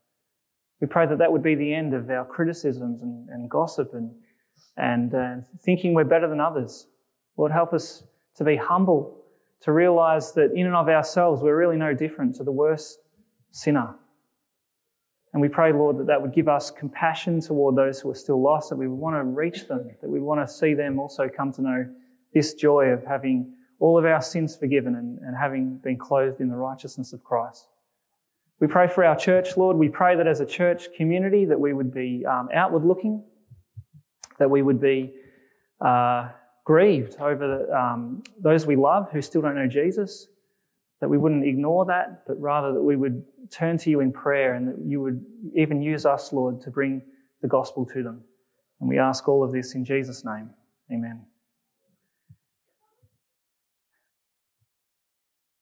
We 0.82 0.88
pray 0.88 1.06
that 1.06 1.20
that 1.20 1.32
would 1.32 1.44
be 1.44 1.54
the 1.54 1.76
end 1.76 1.94
of 1.94 2.10
our 2.10 2.26
criticisms 2.26 3.04
and, 3.04 3.30
and 3.30 3.48
gossip 3.52 3.94
and, 3.94 4.10
and 4.78 5.14
uh, 5.14 5.36
thinking 5.64 5.94
we're 5.94 6.06
better 6.06 6.28
than 6.28 6.40
others. 6.40 6.88
Lord, 7.38 7.52
help 7.52 7.74
us 7.74 8.04
to 8.36 8.44
be 8.44 8.56
humble, 8.56 9.24
to 9.62 9.72
realize 9.72 10.34
that 10.34 10.52
in 10.54 10.66
and 10.66 10.76
of 10.76 10.90
ourselves, 10.90 11.42
we're 11.42 11.58
really 11.58 11.78
no 11.78 11.94
different 11.94 12.36
to 12.36 12.44
the 12.44 12.52
worst 12.52 13.00
sinner. 13.52 13.96
And 15.34 15.42
we 15.42 15.50
pray, 15.50 15.74
Lord, 15.74 15.98
that 15.98 16.08
that 16.08 16.22
would 16.22 16.34
give 16.34 16.48
us 16.48 16.72
compassion 16.72 17.42
toward 17.42 17.76
those 17.76 18.00
who 18.00 18.10
are 18.10 18.16
still 18.16 18.42
lost, 18.42 18.70
that 18.70 18.78
we 18.78 18.88
would 18.88 19.00
want 19.00 19.18
to 19.18 19.24
reach 19.24 19.68
them, 19.68 19.90
that 20.02 20.10
we 20.10 20.22
want 20.22 20.46
to 20.46 20.54
see 20.54 20.74
them 20.74 20.98
also 20.98 21.28
come 21.28 21.52
to 21.54 21.62
know 21.62 21.86
this 22.34 22.54
joy 22.54 22.86
of 22.86 23.04
having 23.06 23.54
all 23.80 23.98
of 23.98 24.06
our 24.06 24.22
sins 24.22 24.56
forgiven 24.56 24.96
and, 24.96 25.20
and 25.20 25.36
having 25.36 25.78
been 25.78 25.98
clothed 25.98 26.40
in 26.40 26.50
the 26.50 26.56
righteousness 26.56 27.12
of 27.12 27.22
Christ. 27.24 27.68
We 28.62 28.68
pray 28.68 28.88
for 28.88 29.04
our 29.04 29.18
church, 29.18 29.58
Lord. 29.58 29.76
We 29.76 29.90
pray 29.90 30.16
that 30.16 30.28
as 30.28 30.40
a 30.40 30.46
church 30.46 30.88
community 30.96 31.44
that 31.44 31.60
we 31.60 31.74
would 31.74 31.94
be 31.94 32.26
um, 32.26 32.48
outward 32.54 32.86
looking, 32.86 33.22
that 34.40 34.50
we 34.50 34.62
would 34.62 34.80
be 34.80 35.14
uh, 35.82 36.30
grieved 36.66 37.16
over 37.20 37.48
the, 37.48 37.78
um, 37.78 38.24
those 38.40 38.66
we 38.66 38.76
love 38.76 39.10
who 39.12 39.22
still 39.22 39.42
don't 39.42 39.56
know 39.56 39.68
Jesus, 39.68 40.28
that 41.00 41.08
we 41.08 41.18
wouldn't 41.18 41.46
ignore 41.46 41.86
that, 41.86 42.26
but 42.28 42.40
rather 42.42 42.74
that 42.74 42.82
we 42.82 42.96
would 42.96 43.24
turn 43.52 43.78
to 43.78 43.90
you 43.90 44.00
in 44.00 44.12
prayer 44.12 44.56
and 44.56 44.68
that 44.68 44.76
you 44.84 45.02
would 45.02 45.24
even 45.56 45.82
use 45.82 46.06
us, 46.06 46.34
Lord, 46.34 46.60
to 46.62 46.72
bring 46.72 47.02
the 47.42 47.48
gospel 47.48 47.86
to 47.86 48.04
them. 48.04 48.24
And 48.82 48.90
we 48.90 48.98
ask 48.98 49.28
all 49.30 49.44
of 49.44 49.52
this 49.52 49.76
in 49.76 49.86
Jesus' 49.86 50.26
name. 50.26 50.50
Amen. 50.92 51.26